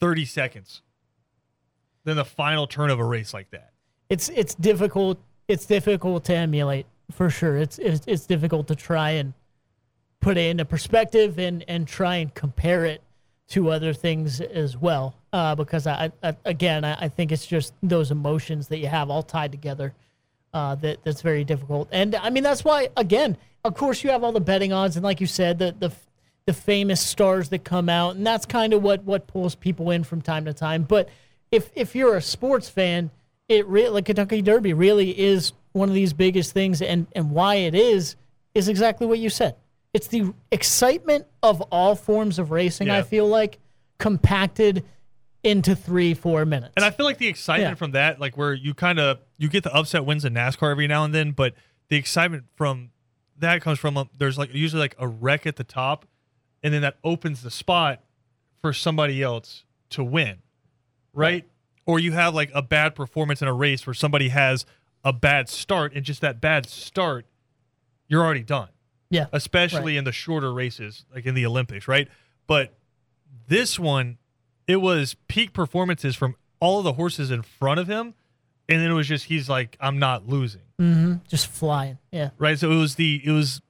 30 0.00 0.24
seconds 0.24 0.82
than 2.04 2.16
the 2.16 2.24
final 2.24 2.66
turn 2.66 2.90
of 2.90 2.98
a 3.00 3.04
race 3.04 3.32
like 3.34 3.50
that. 3.50 3.72
It's 4.10 4.28
it's 4.30 4.54
difficult. 4.54 5.18
It's 5.48 5.66
difficult 5.66 6.24
to 6.26 6.34
emulate 6.34 6.86
for 7.10 7.30
sure. 7.30 7.56
It's 7.56 7.78
it's, 7.78 8.04
it's 8.06 8.26
difficult 8.26 8.68
to 8.68 8.76
try 8.76 9.10
and 9.12 9.32
put 10.24 10.38
it 10.38 10.48
into 10.48 10.64
perspective 10.64 11.38
and 11.38 11.62
and 11.68 11.86
try 11.86 12.16
and 12.16 12.32
compare 12.34 12.86
it 12.86 13.02
to 13.46 13.70
other 13.70 13.92
things 13.92 14.40
as 14.40 14.74
well. 14.74 15.14
Uh, 15.34 15.54
because 15.54 15.86
I, 15.86 16.10
I 16.22 16.34
again 16.46 16.82
I, 16.82 16.94
I 16.94 17.08
think 17.08 17.30
it's 17.30 17.46
just 17.46 17.74
those 17.82 18.10
emotions 18.10 18.68
that 18.68 18.78
you 18.78 18.86
have 18.86 19.10
all 19.10 19.22
tied 19.22 19.52
together. 19.52 19.92
Uh, 20.54 20.76
that 20.76 21.04
that's 21.04 21.20
very 21.20 21.44
difficult. 21.44 21.88
And 21.92 22.14
I 22.14 22.30
mean 22.30 22.42
that's 22.42 22.64
why 22.64 22.88
again, 22.96 23.36
of 23.64 23.74
course, 23.74 24.02
you 24.02 24.10
have 24.10 24.24
all 24.24 24.32
the 24.32 24.40
betting 24.40 24.72
odds 24.72 24.96
and 24.96 25.04
like 25.04 25.20
you 25.20 25.26
said, 25.26 25.58
the 25.58 25.74
the 25.78 25.92
the 26.46 26.54
famous 26.54 27.02
stars 27.02 27.50
that 27.50 27.64
come 27.64 27.90
out, 27.90 28.16
and 28.16 28.26
that's 28.26 28.46
kind 28.46 28.72
of 28.72 28.82
what 28.82 29.04
what 29.04 29.26
pulls 29.26 29.54
people 29.54 29.90
in 29.90 30.04
from 30.04 30.22
time 30.22 30.46
to 30.46 30.54
time. 30.54 30.84
But 30.84 31.10
if 31.50 31.70
if 31.74 31.94
you're 31.94 32.16
a 32.16 32.22
sports 32.22 32.70
fan, 32.70 33.10
it 33.50 33.66
really 33.66 33.90
like 33.90 34.06
Kentucky 34.06 34.40
Derby 34.40 34.72
really 34.72 35.10
is 35.18 35.52
one 35.72 35.90
of 35.90 35.94
these 35.94 36.14
biggest 36.14 36.52
things, 36.52 36.80
and 36.80 37.08
and 37.14 37.30
why 37.30 37.56
it 37.56 37.74
is 37.74 38.16
is 38.54 38.68
exactly 38.68 39.06
what 39.06 39.18
you 39.18 39.28
said. 39.28 39.56
It's 39.94 40.08
the 40.08 40.34
excitement 40.50 41.26
of 41.42 41.60
all 41.70 41.94
forms 41.94 42.38
of 42.38 42.50
racing. 42.50 42.90
I 42.90 43.02
feel 43.02 43.26
like 43.28 43.60
compacted 43.98 44.84
into 45.44 45.76
three 45.76 46.14
four 46.14 46.44
minutes. 46.44 46.72
And 46.76 46.84
I 46.84 46.90
feel 46.90 47.06
like 47.06 47.18
the 47.18 47.28
excitement 47.28 47.72
Yeah. 47.72 47.74
from 47.76 47.92
that, 47.92 48.18
like 48.20 48.36
where 48.36 48.52
you 48.52 48.74
kind 48.74 48.98
of 48.98 49.20
you 49.38 49.48
get 49.48 49.62
the 49.62 49.72
upset 49.74 50.04
wins 50.04 50.24
in 50.24 50.34
NASCAR 50.34 50.70
every 50.70 50.86
now 50.88 51.04
and 51.04 51.14
then, 51.14 51.30
but 51.30 51.54
the 51.88 51.96
excitement 51.96 52.44
from 52.56 52.90
that 53.38 53.62
comes 53.62 53.78
from 53.78 53.96
um, 53.96 54.10
there's 54.16 54.36
like 54.38 54.52
usually 54.52 54.80
like 54.80 54.96
a 54.98 55.06
wreck 55.06 55.46
at 55.46 55.56
the 55.56 55.64
top, 55.64 56.06
and 56.62 56.74
then 56.74 56.82
that 56.82 56.96
opens 57.04 57.42
the 57.42 57.50
spot 57.50 58.02
for 58.62 58.72
somebody 58.72 59.22
else 59.22 59.64
to 59.90 60.02
win, 60.02 60.38
right? 61.12 61.44
Or 61.86 61.98
you 62.00 62.12
have 62.12 62.34
like 62.34 62.50
a 62.54 62.62
bad 62.62 62.94
performance 62.94 63.42
in 63.42 63.48
a 63.48 63.52
race 63.52 63.86
where 63.86 63.94
somebody 63.94 64.30
has 64.30 64.64
a 65.04 65.12
bad 65.12 65.48
start, 65.48 65.92
and 65.94 66.04
just 66.04 66.20
that 66.22 66.40
bad 66.40 66.66
start, 66.66 67.26
you're 68.08 68.24
already 68.24 68.42
done 68.42 68.68
yeah, 69.14 69.26
especially 69.32 69.96
in 69.96 70.04
the 70.04 70.12
shorter 70.12 70.52
races, 70.52 71.04
like 71.14 71.26
in 71.26 71.34
the 71.34 71.46
Olympics, 71.46 71.86
right? 71.88 72.08
But 72.46 72.74
this 73.48 73.78
one, 73.78 74.18
it 74.66 74.76
was 74.76 75.14
peak 75.28 75.52
performances 75.52 76.16
from 76.16 76.36
all 76.60 76.78
of 76.78 76.84
the 76.84 76.94
horses 76.94 77.30
in 77.30 77.42
front 77.42 77.80
of 77.80 77.86
him, 77.86 78.14
and 78.68 78.80
then 78.80 78.90
it 78.90 78.94
was 78.94 79.06
just 79.06 79.26
he's 79.26 79.48
like, 79.48 79.76
I'm 79.80 79.98
not 79.98 80.28
losing, 80.28 80.62
hmm 80.78 81.14
just 81.28 81.46
flying. 81.46 81.98
Yeah, 82.10 82.30
right? 82.38 82.58
So 82.58 82.70
it 82.70 82.76
was 82.76 82.96
the 82.96 83.20
it 83.24 83.30
was 83.30 83.60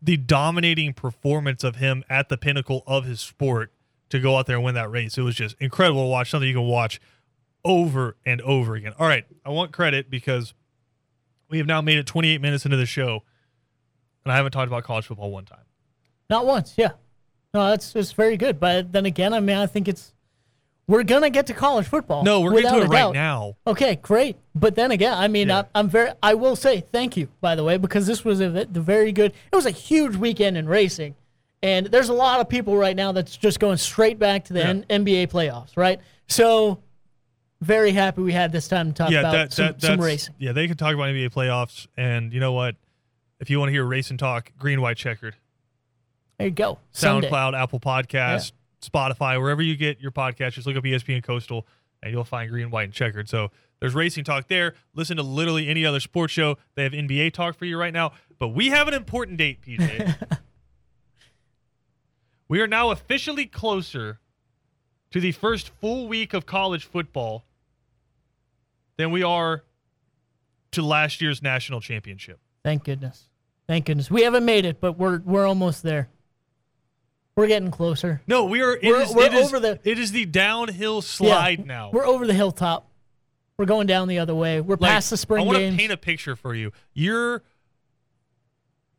the 0.00 0.16
dominating 0.16 0.92
performance 0.94 1.64
of 1.64 1.76
him 1.76 2.04
at 2.08 2.28
the 2.28 2.36
pinnacle 2.36 2.84
of 2.86 3.04
his 3.04 3.20
sport 3.20 3.72
to 4.10 4.20
go 4.20 4.36
out 4.36 4.46
there 4.46 4.56
and 4.56 4.64
win 4.64 4.74
that 4.76 4.90
race. 4.90 5.18
It 5.18 5.22
was 5.22 5.34
just 5.34 5.56
incredible 5.60 6.02
to 6.04 6.08
watch, 6.08 6.30
something 6.30 6.48
you 6.48 6.54
can 6.54 6.66
watch 6.68 7.00
over 7.64 8.16
and 8.24 8.40
over 8.42 8.74
again. 8.76 8.94
All 8.98 9.06
right, 9.08 9.24
I 9.44 9.50
want 9.50 9.72
credit 9.72 10.08
because 10.08 10.54
we 11.50 11.58
have 11.58 11.66
now 11.66 11.80
made 11.80 11.98
it 11.98 12.06
28 12.06 12.40
minutes 12.40 12.64
into 12.64 12.76
the 12.76 12.86
show. 12.86 13.24
And 14.28 14.34
I 14.34 14.36
haven't 14.36 14.52
talked 14.52 14.68
about 14.68 14.84
college 14.84 15.06
football 15.06 15.30
one 15.30 15.46
time. 15.46 15.64
Not 16.28 16.44
once, 16.44 16.74
yeah. 16.76 16.90
No, 17.54 17.70
that's 17.70 17.94
just 17.94 18.14
very 18.14 18.36
good. 18.36 18.60
But 18.60 18.92
then 18.92 19.06
again, 19.06 19.32
I 19.32 19.40
mean, 19.40 19.56
I 19.56 19.66
think 19.66 19.88
it's 19.88 20.12
we're 20.86 21.02
gonna 21.02 21.30
get 21.30 21.46
to 21.46 21.54
college 21.54 21.86
football. 21.86 22.22
No, 22.24 22.40
we're 22.42 22.60
getting 22.60 22.80
to 22.80 22.84
it 22.84 22.88
right 22.88 23.12
now. 23.14 23.56
Okay, 23.66 23.96
great. 23.96 24.36
But 24.54 24.74
then 24.74 24.90
again, 24.90 25.14
I 25.16 25.28
mean, 25.28 25.48
Yeah. 25.48 25.60
I, 25.74 25.78
I'm 25.80 25.88
very. 25.88 26.10
I 26.22 26.34
will 26.34 26.56
say 26.56 26.80
thank 26.80 27.16
you, 27.16 27.28
by 27.40 27.54
the 27.54 27.64
way, 27.64 27.78
because 27.78 28.06
this 28.06 28.22
was 28.24 28.40
a 28.42 28.50
the 28.50 28.80
very 28.80 29.12
good. 29.12 29.32
It 29.50 29.56
was 29.56 29.64
a 29.66 29.70
huge 29.70 30.16
weekend 30.16 30.58
in 30.58 30.68
racing, 30.68 31.14
and 31.62 31.86
there's 31.86 32.10
a 32.10 32.14
lot 32.14 32.40
of 32.40 32.50
people 32.50 32.76
right 32.76 32.96
now 32.96 33.12
that's 33.12 33.34
just 33.36 33.60
going 33.60 33.78
straight 33.78 34.18
back 34.18 34.44
to 34.44 34.52
the 34.52 34.60
Yeah. 34.60 34.68
N- 34.68 34.84
NBA 35.04 35.28
playoffs, 35.28 35.74
right? 35.76 36.00
So, 36.26 36.80
very 37.62 37.92
happy 37.92 38.20
we 38.22 38.32
had 38.32 38.52
this 38.52 38.68
time 38.68 38.88
to 38.88 38.92
talk 38.94 39.10
Yeah, 39.10 39.20
about 39.20 39.32
that, 39.32 39.52
some, 39.54 39.66
that 39.68 39.80
some 39.80 40.00
racing. 40.00 40.34
yeah. 40.38 40.52
They 40.52 40.68
can 40.68 40.76
talk 40.76 40.94
about 40.94 41.08
NBA 41.08 41.30
playoffs, 41.30 41.86
and 41.96 42.32
you 42.34 42.40
know 42.40 42.52
what? 42.52 42.76
If 43.40 43.50
you 43.50 43.58
want 43.58 43.68
to 43.68 43.72
hear 43.72 43.84
racing 43.84 44.16
talk, 44.16 44.52
green 44.58 44.80
white 44.80 44.96
checkered, 44.96 45.36
There 46.38 46.48
you 46.48 46.52
go. 46.52 46.78
Sunday. 46.90 47.30
SoundCloud, 47.30 47.60
Apple 47.60 47.80
Podcasts, 47.80 48.52
Spotify, 48.82 49.40
wherever 49.40 49.62
you 49.62 49.76
get 49.76 50.00
your 50.00 50.10
podcast, 50.10 50.52
just 50.52 50.66
look 50.66 50.76
up 50.76 50.84
ESPN 50.84 51.22
Coastal, 51.22 51.66
and 52.02 52.12
you'll 52.12 52.24
find 52.24 52.50
green, 52.50 52.70
white, 52.70 52.84
and 52.84 52.92
checkered. 52.92 53.28
So 53.28 53.50
there's 53.80 53.94
racing 53.94 54.24
talk 54.24 54.48
there. 54.48 54.74
Listen 54.94 55.16
to 55.18 55.22
literally 55.22 55.68
any 55.68 55.86
other 55.86 56.00
sports 56.00 56.32
show. 56.32 56.56
They 56.74 56.82
have 56.82 56.92
NBA 56.92 57.32
talk 57.32 57.56
for 57.56 57.64
you 57.64 57.78
right 57.78 57.92
now, 57.92 58.12
but 58.38 58.48
we 58.48 58.68
have 58.68 58.88
an 58.88 58.94
important 58.94 59.36
date, 59.36 59.62
PJ. 59.62 60.16
we 62.48 62.60
are 62.60 62.66
now 62.66 62.90
officially 62.90 63.46
closer 63.46 64.18
to 65.10 65.20
the 65.20 65.32
first 65.32 65.70
full 65.80 66.08
week 66.08 66.34
of 66.34 66.44
college 66.44 66.84
football 66.84 67.44
than 68.96 69.10
we 69.10 69.22
are 69.22 69.62
to 70.72 70.82
last 70.82 71.20
year's 71.20 71.42
national 71.42 71.80
championship. 71.80 72.40
Thank 72.68 72.84
goodness. 72.84 73.24
Thank 73.66 73.86
goodness. 73.86 74.10
We 74.10 74.24
haven't 74.24 74.44
made 74.44 74.66
it, 74.66 74.78
but 74.78 74.98
we're 74.98 75.20
we're 75.24 75.46
almost 75.46 75.82
there. 75.82 76.10
We're 77.34 77.46
getting 77.46 77.70
closer. 77.70 78.20
No, 78.26 78.44
we 78.44 78.60
are. 78.60 78.74
It 78.76 78.82
We're- 78.82 79.04
is- 79.04 79.14
we're 79.14 79.24
it 79.24 79.32
is- 79.32 79.46
over 79.46 79.58
the- 79.58 79.80
It 79.84 79.98
is 79.98 80.12
the 80.12 80.26
downhill 80.26 81.00
slide 81.00 81.64
now. 81.66 81.90
We're 81.90 82.04
over 82.06 82.26
the 82.26 82.34
hilltop. 82.34 82.90
We're 83.56 83.64
going 83.64 83.86
down 83.86 84.06
the 84.08 84.18
other 84.18 84.34
way. 84.34 84.60
We're 84.60 84.76
Like, 84.76 84.90
past 84.90 85.08
the 85.08 85.16
spring 85.16 85.44
I 85.44 85.46
want 85.46 85.58
to 85.58 85.74
paint 85.76 85.92
a 85.92 85.96
picture 85.96 86.36
for 86.36 86.54
you. 86.54 86.72
You're 86.92 87.42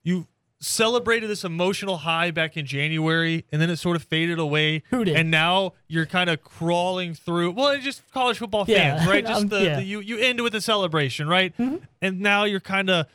you 0.03 0.25
celebrated 0.61 1.29
this 1.29 1.43
emotional 1.43 1.97
high 1.97 2.31
back 2.31 2.57
in 2.57 2.65
January, 2.65 3.45
and 3.51 3.61
then 3.61 3.69
it 3.69 3.77
sort 3.77 3.95
of 3.95 4.03
faded 4.03 4.39
away. 4.39 4.81
Who 4.89 5.05
did? 5.05 5.15
And 5.15 5.29
now 5.29 5.73
you're 5.87 6.05
kind 6.07 6.29
of 6.29 6.41
crawling 6.41 7.13
through. 7.13 7.51
Well, 7.51 7.67
it's 7.69 7.83
just 7.83 8.01
college 8.11 8.37
football 8.39 8.65
Yeah, 8.67 8.97
fans, 8.97 9.07
right? 9.09 9.25
Just 9.27 9.49
the, 9.49 9.63
yeah. 9.63 9.75
the 9.77 9.83
you 9.83 9.99
you 9.99 10.17
end 10.17 10.41
with 10.41 10.55
a 10.55 10.61
celebration, 10.61 11.27
right? 11.27 11.55
Mm-hmm. 11.57 11.77
And 12.01 12.19
now 12.19 12.43
you're 12.45 12.59
kind 12.59 12.89
of 12.89 13.05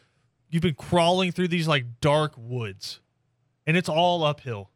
you've 0.55 0.63
been 0.63 0.77
crawling 0.77 1.33
through 1.33 1.49
these 1.49 1.67
like 1.67 2.01
dark 2.01 2.33
woods, 2.37 3.01
and 3.67 3.77
it's 3.77 3.89
all 3.89 4.23
uphill. 4.23 4.71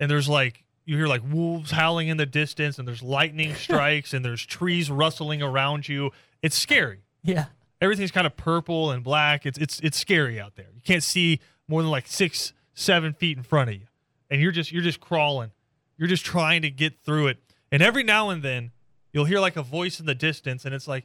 And 0.00 0.10
there's 0.10 0.26
like 0.26 0.64
you 0.86 0.96
hear 0.96 1.06
like 1.06 1.20
wolves 1.30 1.70
howling 1.70 2.08
in 2.08 2.16
the 2.16 2.24
distance, 2.24 2.78
and 2.78 2.88
there's 2.88 3.02
lightning 3.02 3.54
strikes, 3.66 4.14
and 4.14 4.24
there's 4.24 4.44
trees 4.44 4.90
rustling 4.90 5.42
around 5.42 5.86
you. 5.86 6.12
It's 6.40 6.56
scary 6.56 7.00
yeah. 7.22 7.46
everything's 7.82 8.10
kind 8.10 8.26
of 8.26 8.38
purple 8.38 8.90
and 8.90 9.04
black. 9.04 9.44
It's 9.44 9.58
it's 9.58 9.80
it's 9.80 9.98
scary 9.98 10.40
out 10.40 10.56
there. 10.56 10.68
You 10.74 10.80
can't 10.82 11.02
see 11.02 11.40
more 11.68 11.82
than 11.82 11.90
like 11.90 12.06
six, 12.06 12.54
seven 12.72 13.12
feet 13.12 13.36
in 13.36 13.42
front 13.42 13.68
of 13.68 13.76
you, 13.76 13.86
and 14.30 14.40
you're 14.40 14.50
just 14.50 14.72
you're 14.72 14.82
just 14.82 15.00
crawling. 15.00 15.50
You're 15.98 16.08
just 16.08 16.24
trying 16.24 16.62
to 16.62 16.70
get 16.70 17.04
through 17.04 17.26
it. 17.28 17.38
And 17.70 17.82
every 17.82 18.02
now 18.02 18.30
and 18.30 18.42
then, 18.42 18.72
you'll 19.12 19.26
hear 19.26 19.40
like 19.40 19.56
a 19.56 19.62
voice 19.62 20.00
in 20.00 20.06
the 20.06 20.14
distance, 20.14 20.64
and 20.64 20.74
it's 20.74 20.88
like 20.88 21.04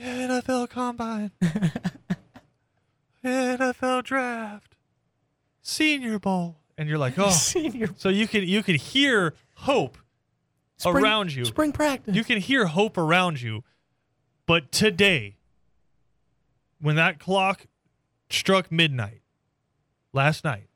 NFL 0.00 0.70
Combine, 0.70 1.32
NFL 3.24 4.04
Draft, 4.04 4.76
Senior 5.62 6.18
Bowl, 6.18 6.56
and 6.76 6.88
you're 6.88 6.98
like, 6.98 7.18
oh. 7.18 7.30
Senior 7.30 7.90
So 7.96 8.08
you 8.08 8.26
can 8.26 8.42
you 8.44 8.62
can 8.62 8.74
hear 8.76 9.34
hope 9.54 9.98
spring, 10.76 11.04
around 11.04 11.34
you. 11.34 11.44
Spring 11.44 11.72
practice. 11.72 12.14
You 12.14 12.24
can 12.24 12.38
hear 12.38 12.66
hope 12.66 12.98
around 12.98 13.40
you. 13.40 13.64
But 14.46 14.72
today, 14.72 15.36
when 16.80 16.96
that 16.96 17.18
clock 17.18 17.66
struck 18.28 18.72
midnight 18.72 19.22
last 20.12 20.44
night, 20.44 20.68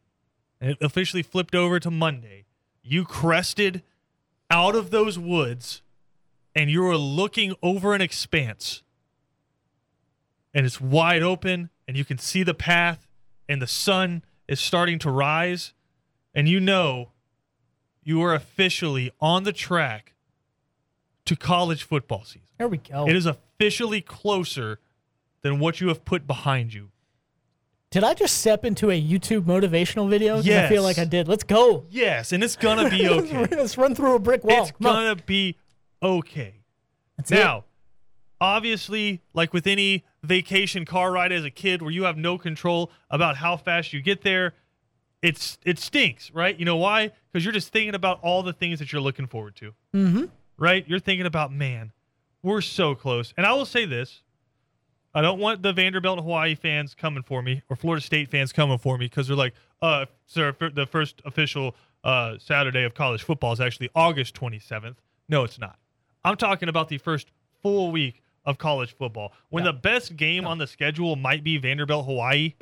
and 0.60 0.70
it 0.70 0.78
officially 0.80 1.22
flipped 1.22 1.54
over 1.54 1.80
to 1.80 1.90
Monday, 1.90 2.46
you 2.82 3.04
crested 3.04 3.82
out 4.50 4.74
of 4.74 4.90
those 4.90 5.18
woods 5.18 5.82
and 6.54 6.70
you 6.70 6.82
were 6.82 6.96
looking 6.96 7.54
over 7.62 7.94
an 7.94 8.00
expanse. 8.00 8.82
And 10.54 10.64
it's 10.64 10.80
wide 10.80 11.22
open, 11.22 11.68
and 11.86 11.96
you 11.96 12.04
can 12.04 12.18
see 12.18 12.42
the 12.42 12.54
path, 12.54 13.06
and 13.48 13.60
the 13.62 13.66
sun 13.66 14.22
is 14.48 14.60
starting 14.60 14.98
to 15.00 15.10
rise. 15.10 15.72
And 16.34 16.48
you 16.48 16.60
know 16.60 17.12
you 18.04 18.20
are 18.22 18.34
officially 18.34 19.10
on 19.20 19.44
the 19.44 19.52
track 19.52 20.14
to 21.24 21.34
college 21.36 21.82
football 21.82 22.24
season. 22.24 22.42
there 22.58 22.68
we 22.68 22.76
go. 22.78 23.06
It 23.08 23.16
is 23.16 23.26
officially 23.26 24.00
closer 24.00 24.78
than 25.42 25.58
what 25.58 25.80
you 25.80 25.88
have 25.88 26.04
put 26.04 26.26
behind 26.26 26.72
you. 26.74 26.90
Did 27.90 28.04
I 28.04 28.14
just 28.14 28.38
step 28.38 28.64
into 28.64 28.90
a 28.90 29.00
YouTube 29.00 29.42
motivational 29.42 30.08
video? 30.10 30.36
'Cause 30.36 30.48
I 30.50 30.68
feel 30.68 30.82
like 30.82 30.98
I 30.98 31.04
did. 31.04 31.26
Let's 31.28 31.44
go. 31.44 31.86
Yes, 31.88 32.32
and 32.32 32.42
it's 32.44 32.56
gonna 32.56 32.90
be 32.90 33.08
okay. 33.08 33.46
Let's 33.46 33.78
run 33.78 33.94
through 33.94 34.14
a 34.16 34.18
brick 34.18 34.44
wall. 34.44 34.62
it's 34.62 34.70
Come 34.72 34.78
gonna 34.82 35.16
be 35.16 35.56
okay. 36.02 36.62
That's 37.16 37.30
it. 37.32 37.36
Now, 37.36 37.64
obviously, 38.40 39.22
like 39.34 39.52
with 39.52 39.66
any 39.66 40.04
vacation 40.26 40.84
car 40.84 41.12
ride 41.12 41.32
as 41.32 41.44
a 41.44 41.50
kid 41.50 41.82
where 41.82 41.90
you 41.90 42.04
have 42.04 42.16
no 42.16 42.36
control 42.38 42.90
about 43.10 43.36
how 43.36 43.56
fast 43.56 43.92
you 43.92 44.02
get 44.02 44.22
there, 44.22 44.54
it's 45.22 45.58
it 45.64 45.78
stinks, 45.78 46.30
right? 46.32 46.58
You 46.58 46.64
know 46.64 46.76
why? 46.76 47.12
Because 47.32 47.44
you're 47.44 47.52
just 47.52 47.72
thinking 47.72 47.94
about 47.94 48.20
all 48.22 48.42
the 48.42 48.52
things 48.52 48.78
that 48.78 48.92
you're 48.92 49.02
looking 49.02 49.26
forward 49.26 49.56
to. 49.56 49.72
Mm-hmm. 49.94 50.24
right? 50.58 50.84
You're 50.86 51.00
thinking 51.00 51.26
about, 51.26 51.52
man, 51.52 51.92
we're 52.42 52.60
so 52.60 52.94
close. 52.94 53.32
And 53.36 53.46
I 53.46 53.52
will 53.52 53.64
say 53.64 53.86
this 53.86 54.22
I 55.14 55.22
don't 55.22 55.40
want 55.40 55.62
the 55.62 55.72
Vanderbilt 55.72 56.18
Hawaii 56.18 56.54
fans 56.54 56.94
coming 56.94 57.22
for 57.22 57.40
me 57.40 57.62
or 57.70 57.76
Florida 57.76 58.04
State 58.04 58.30
fans 58.30 58.52
coming 58.52 58.76
for 58.76 58.98
me 58.98 59.06
because 59.06 59.26
they're 59.26 59.36
like, 59.36 59.54
uh, 59.80 60.04
sir, 60.26 60.54
f- 60.60 60.74
the 60.74 60.86
first 60.86 61.22
official 61.24 61.74
uh, 62.04 62.36
Saturday 62.38 62.84
of 62.84 62.94
college 62.94 63.22
football 63.22 63.52
is 63.52 63.60
actually 63.60 63.88
August 63.94 64.34
27th. 64.34 64.96
No, 65.28 65.42
it's 65.42 65.58
not. 65.58 65.78
I'm 66.22 66.36
talking 66.36 66.68
about 66.68 66.88
the 66.88 66.98
first 66.98 67.32
full 67.62 67.90
week 67.90 68.22
of 68.46 68.56
college 68.58 68.96
football 68.96 69.32
when 69.50 69.64
Yeah. 69.64 69.72
the 69.72 69.78
best 69.78 70.16
game 70.16 70.46
on 70.46 70.58
the 70.58 70.66
schedule 70.66 71.16
might 71.16 71.42
be 71.44 71.58
Vanderbilt 71.58 72.06
Hawaii. 72.06 72.54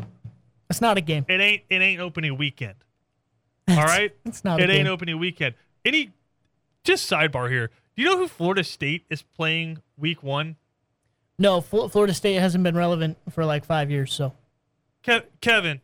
It's 0.70 0.80
not 0.80 0.96
a 0.96 1.00
game. 1.00 1.24
It 1.28 1.40
ain't 1.40 1.62
it 1.68 1.82
ain't 1.82 2.00
opening 2.00 2.36
weekend. 2.38 2.74
All 3.68 3.76
right, 3.84 4.14
It's 4.24 4.44
not 4.44 4.60
it 4.60 4.70
ain't 4.70 4.84
game. 4.84 4.92
opening 4.92 5.18
weekend. 5.18 5.54
Any 5.84 6.12
just 6.84 7.08
sidebar 7.10 7.48
here. 7.50 7.70
Do 7.96 8.02
you 8.02 8.08
know 8.08 8.18
who 8.18 8.28
Florida 8.28 8.64
State 8.64 9.04
is 9.08 9.22
playing 9.22 9.80
week 9.96 10.22
one? 10.22 10.56
No, 11.38 11.60
Florida 11.60 12.14
State 12.14 12.34
hasn't 12.36 12.64
been 12.64 12.76
relevant 12.76 13.16
for 13.30 13.44
like 13.44 13.64
five 13.64 13.90
years. 13.90 14.12
So 14.12 14.32
Ke- 15.06 15.26
Kevin, 15.40 15.80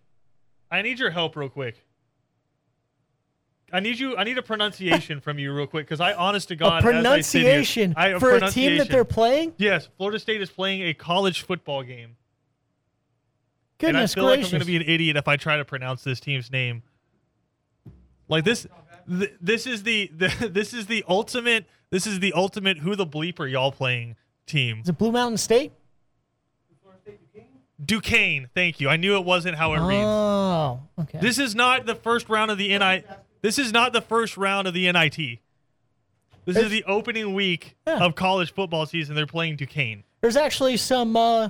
I 0.70 0.82
need 0.82 0.98
your 0.98 1.10
help 1.10 1.36
real 1.36 1.48
quick. 1.48 1.84
I 3.72 3.80
need 3.80 3.98
you. 3.98 4.16
I 4.16 4.24
need 4.24 4.38
a 4.38 4.42
pronunciation 4.42 5.20
from 5.20 5.38
you 5.38 5.52
real 5.52 5.66
quick 5.66 5.86
because 5.86 6.00
I, 6.00 6.12
honest 6.14 6.48
to 6.48 6.56
God, 6.56 6.66
a 6.66 6.76
as 6.78 6.84
I 6.84 6.92
here- 6.92 7.02
pronunciation 7.02 7.94
I- 7.96 8.18
for 8.18 8.34
a 8.34 8.50
team 8.50 8.78
that 8.78 8.88
they're 8.88 9.04
playing. 9.04 9.54
Yes, 9.58 9.88
Florida 9.96 10.18
State 10.18 10.40
is 10.42 10.50
playing 10.50 10.82
a 10.82 10.94
college 10.94 11.42
football 11.42 11.82
game, 11.82 12.16
and 13.80 13.88
I 13.88 13.92
Goodness 13.92 14.14
feel 14.14 14.24
like 14.24 14.38
gracious! 14.40 14.52
I'm 14.52 14.58
going 14.58 14.60
to 14.60 14.66
be 14.66 14.76
an 14.76 14.82
idiot 14.82 15.16
if 15.16 15.28
I 15.28 15.36
try 15.36 15.56
to 15.56 15.64
pronounce 15.64 16.02
this 16.04 16.20
team's 16.20 16.50
name. 16.50 16.82
Like 18.28 18.44
this, 18.44 18.66
th- 19.08 19.34
this 19.40 19.66
is 19.66 19.82
the, 19.82 20.10
the 20.14 20.48
this 20.52 20.72
is 20.74 20.86
the 20.86 21.04
ultimate. 21.08 21.66
This 21.90 22.06
is 22.06 22.20
the 22.20 22.32
ultimate. 22.32 22.78
Who 22.78 22.94
the 22.96 23.06
bleep 23.06 23.40
are 23.40 23.46
y'all 23.46 23.72
playing 23.72 24.16
team? 24.46 24.80
Is 24.82 24.88
it 24.88 24.98
Blue 24.98 25.12
Mountain 25.12 25.38
State? 25.38 25.72
Duquesne. 27.82 28.48
Thank 28.54 28.78
you. 28.80 28.88
I 28.88 28.96
knew 28.96 29.16
it 29.16 29.24
wasn't 29.24 29.56
how 29.56 29.72
it 29.72 29.80
reads. 29.80 30.04
Oh, 30.04 30.80
okay. 30.98 31.18
This 31.18 31.38
is 31.38 31.54
not 31.54 31.86
the 31.86 31.94
first 31.94 32.28
round 32.28 32.50
of 32.50 32.58
the 32.58 32.68
NI. 32.68 33.02
This 33.42 33.58
is 33.58 33.72
not 33.72 33.92
the 33.92 34.00
first 34.02 34.36
round 34.36 34.66
of 34.68 34.74
the 34.74 34.90
NIT. 34.90 35.38
This 36.44 36.56
is 36.56 36.70
the 36.70 36.84
opening 36.84 37.34
week 37.34 37.76
Yeah. 37.86 37.98
of 38.04 38.14
college 38.14 38.52
football 38.52 38.86
season. 38.86 39.14
They're 39.14 39.26
playing 39.26 39.56
Duquesne. 39.56 40.04
There's 40.20 40.36
actually 40.36 40.76
some 40.78 41.16
uh, 41.16 41.48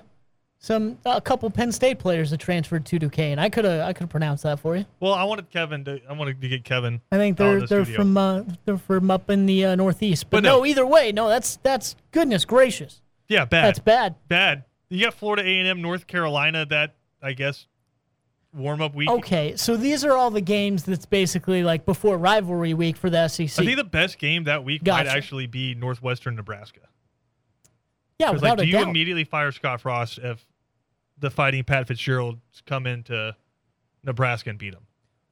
some 0.59 0.99
a 1.07 1.21
couple 1.21 1.49
Penn 1.51 1.73
State 1.73 1.99
players 1.99 2.31
that 2.31 2.39
transferred 2.39 2.85
to 2.87 2.99
Duquesne. 2.99 3.39
I 3.39 3.49
could 3.49 3.65
have 3.65 3.81
I 3.81 3.93
could 3.93 4.03
have 4.05 4.11
pronounced 4.11 4.43
that 4.43 4.61
for 4.61 4.77
you. 4.77 4.85
Well, 5.01 5.15
I 5.15 5.25
wanted 5.25 5.51
Kevin 5.51 5.85
to. 5.87 6.01
I 6.09 6.13
wanted 6.13 6.41
to 6.41 6.49
get 6.49 6.65
Kevin. 6.65 7.01
I 7.11 7.17
think 7.17 7.39
they're 7.39 7.61
the 7.61 7.67
they're 7.67 7.85
studio. 7.85 8.01
from 8.03 8.17
uh, 8.17 8.43
they're 8.67 8.79
from 8.79 9.11
up 9.11 9.31
in 9.31 9.47
the 9.47 9.65
uh, 9.67 9.75
northeast. 9.75 10.29
But, 10.29 10.39
But 10.39 10.45
no. 10.45 10.59
no. 10.59 10.67
either 10.67 10.87
way, 10.87 11.13
no, 11.13 11.29
that's 11.29 11.57
that's 11.63 11.97
goodness 12.13 12.45
gracious. 12.45 13.01
Yeah, 13.29 13.45
bad. 13.45 13.65
That's 13.67 13.79
bad. 13.79 14.17
bad. 14.29 14.65
You 14.89 15.05
got 15.05 15.15
Florida 15.15 15.43
A 15.45 15.59
and 15.61 15.69
M, 15.69 15.81
North 15.83 16.07
Carolina. 16.07 16.67
That 16.67 16.95
I 17.23 17.33
guess 17.33 17.67
warm 18.53 18.81
up 18.83 18.95
week. 18.95 19.09
Okay, 19.09 19.55
so 19.57 19.77
these 19.77 20.05
are 20.05 20.13
all 20.17 20.31
the 20.31 20.41
games 20.41 20.85
that's 20.85 21.07
basically 21.07 21.63
like 21.63 21.85
before 21.87 22.19
rivalry 22.19 22.75
week 22.75 22.97
for 22.97 23.09
the 23.11 23.29
SEC. 23.29 23.59
I 23.59 23.65
think 23.65 23.77
the 23.77 23.85
best 23.85 24.19
game 24.19 24.45
that 24.45 24.65
week 24.65 24.83
Gotcha. 24.85 25.05
might 25.05 25.11
actually 25.17 25.47
be 25.47 25.75
Northwestern 25.75 26.35
Nebraska. 26.37 26.81
yeah, 28.19 28.31
without 28.31 28.51
like, 28.51 28.59
do 28.59 28.63
a 28.65 28.67
you 28.67 28.73
doubt. 28.73 28.89
immediately 28.89 29.25
fire 29.25 29.53
Scott 29.53 29.81
Frost 29.81 30.19
if 30.19 30.45
the 31.19 31.31
Fighting 31.31 31.65
Pat 31.65 31.87
Fitzgerald 31.89 32.39
come 32.67 32.87
into 32.87 33.35
Nebraska 34.05 34.51
and 34.51 34.59
beat 34.59 34.73
them. 34.73 34.83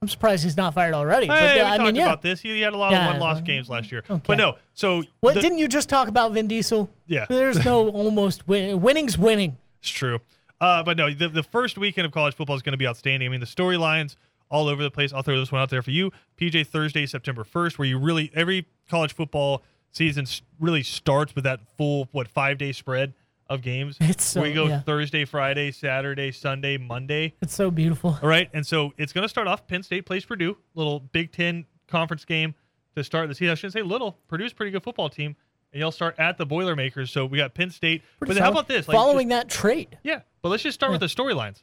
I'm 0.00 0.06
surprised 0.08 0.44
he's 0.44 0.56
not 0.56 0.74
fired 0.74 0.94
already. 0.94 1.26
Hey, 1.26 1.32
but, 1.32 1.42
uh, 1.42 1.54
we 1.54 1.60
I 1.60 1.76
talked 1.76 1.86
mean, 1.86 1.94
yeah. 1.96 2.04
about 2.04 2.22
this. 2.22 2.40
He, 2.40 2.50
he 2.50 2.60
had 2.60 2.72
a 2.72 2.76
lot 2.76 2.92
Yeah, 2.92 3.06
of 3.08 3.12
one-loss 3.14 3.40
games 3.40 3.68
last 3.68 3.90
year. 3.90 4.04
okay. 4.08 4.22
But 4.24 4.38
no, 4.38 4.56
so 4.74 5.02
What 5.20 5.34
the- 5.34 5.40
didn't 5.40 5.58
you 5.58 5.66
just 5.66 5.88
talk 5.88 6.06
about 6.06 6.30
Vin 6.32 6.46
Diesel? 6.46 6.88
Yeah. 7.08 7.26
There's 7.28 7.64
no 7.64 7.88
almost 7.90 8.46
win. 8.46 8.80
Winning's 8.80 9.18
winning. 9.18 9.56
It's 9.80 9.90
true. 9.90 10.20
Uh, 10.60 10.82
but 10.82 10.96
no, 10.96 11.12
the, 11.12 11.28
the 11.28 11.42
first 11.42 11.78
weekend 11.78 12.04
of 12.06 12.12
college 12.12 12.34
football 12.34 12.56
is 12.56 12.62
going 12.62 12.72
to 12.72 12.78
be 12.78 12.86
outstanding. 12.86 13.28
I 13.28 13.30
mean, 13.30 13.40
the 13.40 13.46
storylines 13.46 14.16
all 14.50 14.68
over 14.68 14.82
the 14.82 14.90
place. 14.90 15.12
I'll 15.12 15.22
throw 15.22 15.38
this 15.38 15.52
one 15.52 15.60
out 15.60 15.70
there 15.70 15.82
for 15.82 15.90
you. 15.90 16.10
PJ 16.40 16.66
Thursday, 16.66 17.06
September 17.06 17.44
1st, 17.44 17.78
where 17.78 17.86
you 17.86 17.98
really, 17.98 18.30
every 18.34 18.66
college 18.88 19.14
football 19.14 19.62
season 19.92 20.26
really 20.58 20.82
starts 20.82 21.34
with 21.34 21.44
that 21.44 21.60
full, 21.76 22.08
what, 22.12 22.28
five 22.28 22.58
day 22.58 22.72
spread 22.72 23.14
of 23.48 23.62
games. 23.62 23.96
It's 24.00 24.24
so- 24.24 24.40
where 24.40 24.48
you 24.48 24.54
go 24.54 24.66
yeah. 24.66 24.80
Thursday, 24.80 25.24
Friday, 25.24 25.70
Saturday, 25.70 26.32
Sunday, 26.32 26.76
Monday. 26.76 27.34
It's 27.40 27.54
so 27.54 27.70
beautiful. 27.70 28.18
All 28.22 28.28
right. 28.28 28.50
And 28.52 28.66
so 28.66 28.92
it's 28.98 29.12
going 29.12 29.22
to 29.22 29.28
start 29.28 29.46
off 29.46 29.66
Penn 29.66 29.82
State 29.82 30.06
plays 30.06 30.24
Purdue, 30.24 30.56
little 30.74 31.00
Big 31.00 31.32
Ten 31.32 31.64
conference 31.86 32.24
game 32.24 32.54
to 32.96 33.04
start 33.04 33.28
the 33.28 33.34
season. 33.34 33.52
I 33.52 33.54
shouldn't 33.54 33.74
say 33.74 33.82
little. 33.82 34.18
Purdue's 34.28 34.52
a 34.52 34.54
pretty 34.54 34.72
good 34.72 34.82
football 34.82 35.08
team. 35.08 35.36
And 35.72 35.80
you'll 35.80 35.92
start 35.92 36.14
at 36.18 36.38
the 36.38 36.46
Boilermakers. 36.46 37.10
So 37.10 37.26
we 37.26 37.36
got 37.36 37.52
Penn 37.54 37.70
State. 37.70 38.02
Pretty 38.18 38.34
but 38.34 38.42
how 38.42 38.50
about 38.50 38.68
this? 38.68 38.88
Like, 38.88 38.94
just- 38.94 39.04
Following 39.04 39.28
that 39.28 39.50
trade. 39.50 39.98
yeah, 40.02 40.20
but 40.42 40.48
let's 40.50 40.62
just 40.62 40.74
start 40.74 40.92
with 40.92 41.00
the 41.00 41.06
storylines. 41.06 41.62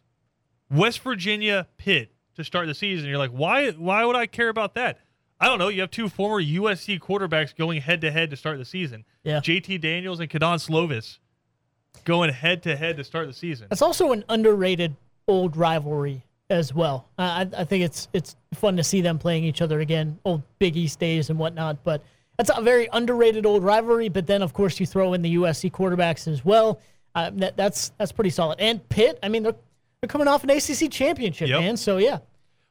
West 0.72 1.00
Virginia 1.02 1.68
Pitt 1.78 2.12
to 2.36 2.44
start 2.44 2.68
the 2.68 2.74
season. 2.74 3.08
You're 3.10 3.18
like, 3.18 3.32
why? 3.32 3.72
Why 3.72 4.04
would 4.06 4.16
I 4.16 4.26
care 4.26 4.50
about 4.50 4.76
that? 4.76 5.00
I 5.40 5.48
don't 5.48 5.60
know. 5.60 5.68
You 5.68 5.82
have 5.82 5.92
two 5.92 6.10
former 6.10 6.42
USC 6.42 7.00
quarterbacks 7.00 7.56
going 7.56 7.82
head 7.82 8.02
to 8.02 8.12
head 8.12 8.30
to 8.32 8.36
start 8.38 8.58
the 8.58 8.66
season. 8.66 9.06
Yeah. 9.24 9.40
JT 9.42 9.82
Daniels 9.82 10.20
and 10.20 10.30
Kedon 10.30 10.58
Slovis 10.60 11.20
going 12.06 12.32
head 12.32 12.64
to 12.64 12.76
head 12.76 12.98
to 12.98 13.04
start 13.04 13.28
the 13.28 13.34
season. 13.34 13.68
That's 13.70 13.82
also 13.82 14.12
an 14.12 14.24
underrated 14.30 14.96
old 15.28 15.58
rivalry 15.58 16.24
as 16.50 16.74
well. 16.74 17.10
I, 17.18 17.42
I- 17.44 17.62
I 17.62 17.64
think 17.66 17.84
it's 17.84 18.08
it's 18.14 18.36
fun 18.54 18.78
to 18.78 18.84
see 18.84 19.02
them 19.02 19.20
playing 19.20 19.44
each 19.44 19.62
other 19.62 19.80
again, 19.82 20.20
old 20.26 20.44
Big 20.60 20.76
East 20.78 21.00
days 21.00 21.30
and 21.30 21.38
whatnot. 21.40 21.84
But 21.84 22.04
that's 22.38 22.52
a 22.56 22.62
very 22.62 22.88
underrated 22.94 23.46
old 23.46 23.64
rivalry. 23.64 24.10
But 24.10 24.28
then, 24.28 24.42
of 24.42 24.54
course, 24.54 24.80
you 24.80 24.86
throw 24.86 25.14
in 25.14 25.22
the 25.22 25.36
USC 25.36 25.72
quarterbacks 25.72 26.28
as 26.28 26.44
well. 26.46 26.80
Uh, 27.16 27.32
that, 27.36 27.56
that's 27.58 27.90
that's 27.98 28.12
pretty 28.12 28.30
solid. 28.30 28.60
And 28.60 28.88
Pitt, 28.90 29.18
I 29.24 29.30
mean, 29.30 29.44
they're 29.44 29.56
they're 30.02 30.08
coming 30.10 30.28
off 30.28 30.44
an 30.44 30.50
ACC 30.50 30.92
championship, 30.92 31.48
Yep. 31.48 31.62
man. 31.62 31.78
So 31.78 31.98
yeah, 31.98 32.18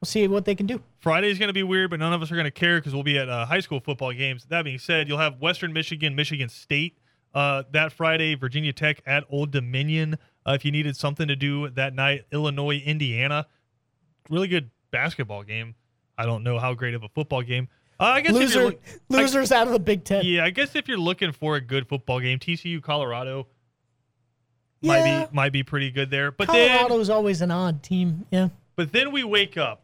we'll 0.00 0.06
see 0.06 0.28
what 0.28 0.44
they 0.44 0.54
can 0.54 0.66
do. 0.66 0.82
Friday's 1.00 1.38
going 1.38 1.48
to 1.48 1.54
be 1.54 1.62
weird, 1.62 1.90
but 1.90 1.98
none 1.98 2.12
of 2.12 2.20
us 2.22 2.30
are 2.30 2.34
going 2.36 2.44
to 2.44 2.50
care 2.50 2.78
because 2.78 2.92
we'll 2.94 3.02
be 3.02 3.18
at 3.18 3.28
uh, 3.28 3.46
high 3.46 3.60
school 3.60 3.80
football 3.80 4.12
games. 4.12 4.44
That 4.50 4.62
being 4.64 4.78
said, 4.78 5.08
you'll 5.08 5.18
have 5.18 5.40
Western 5.40 5.72
Michigan, 5.72 6.14
Michigan 6.14 6.48
State 6.48 6.98
uh, 7.34 7.64
that 7.72 7.92
Friday, 7.92 8.34
Virginia 8.34 8.72
Tech 8.72 9.00
at 9.06 9.24
Old 9.30 9.50
Dominion. 9.50 10.16
Uh, 10.46 10.52
if 10.52 10.64
you 10.64 10.70
needed 10.70 10.94
something 10.96 11.26
to 11.26 11.36
do 11.36 11.70
that 11.70 11.94
night, 11.94 12.24
Illinois, 12.30 12.76
Indiana. 12.84 13.46
Really 14.30 14.48
good 14.48 14.70
basketball 14.90 15.42
game. 15.42 15.74
I 16.16 16.26
don't 16.26 16.42
know 16.44 16.58
how 16.58 16.74
great 16.74 16.94
of 16.94 17.02
a 17.02 17.08
football 17.08 17.42
game. 17.42 17.68
Uh, 17.98 18.04
I 18.04 18.20
guess 18.20 18.32
Loser, 18.32 18.66
I- 18.68 18.76
losers 19.08 19.52
out 19.52 19.66
of 19.66 19.72
the 19.72 19.78
Big 19.78 20.04
Ten. 20.04 20.24
yeah, 20.24 20.44
I 20.44 20.50
guess 20.50 20.74
if 20.74 20.86
you're 20.88 20.98
looking 20.98 21.32
for 21.32 21.56
a 21.56 21.60
good 21.60 21.88
football 21.88 22.20
game, 22.20 22.38
TCU 22.38 22.82
Colorado 22.82 23.46
Yeah. 24.84 25.18
might 25.20 25.30
be 25.30 25.34
might 25.36 25.52
be 25.52 25.62
pretty 25.62 25.90
good 25.90 26.10
there. 26.10 26.30
But 26.30 26.48
then 26.48 26.76
Colorado's 26.78 27.10
always 27.10 27.40
an 27.40 27.50
odd 27.50 27.82
team. 27.82 28.26
Yeah, 28.30 28.48
but 28.76 28.92
then 28.92 29.12
we 29.12 29.24
wake 29.24 29.56
up 29.56 29.82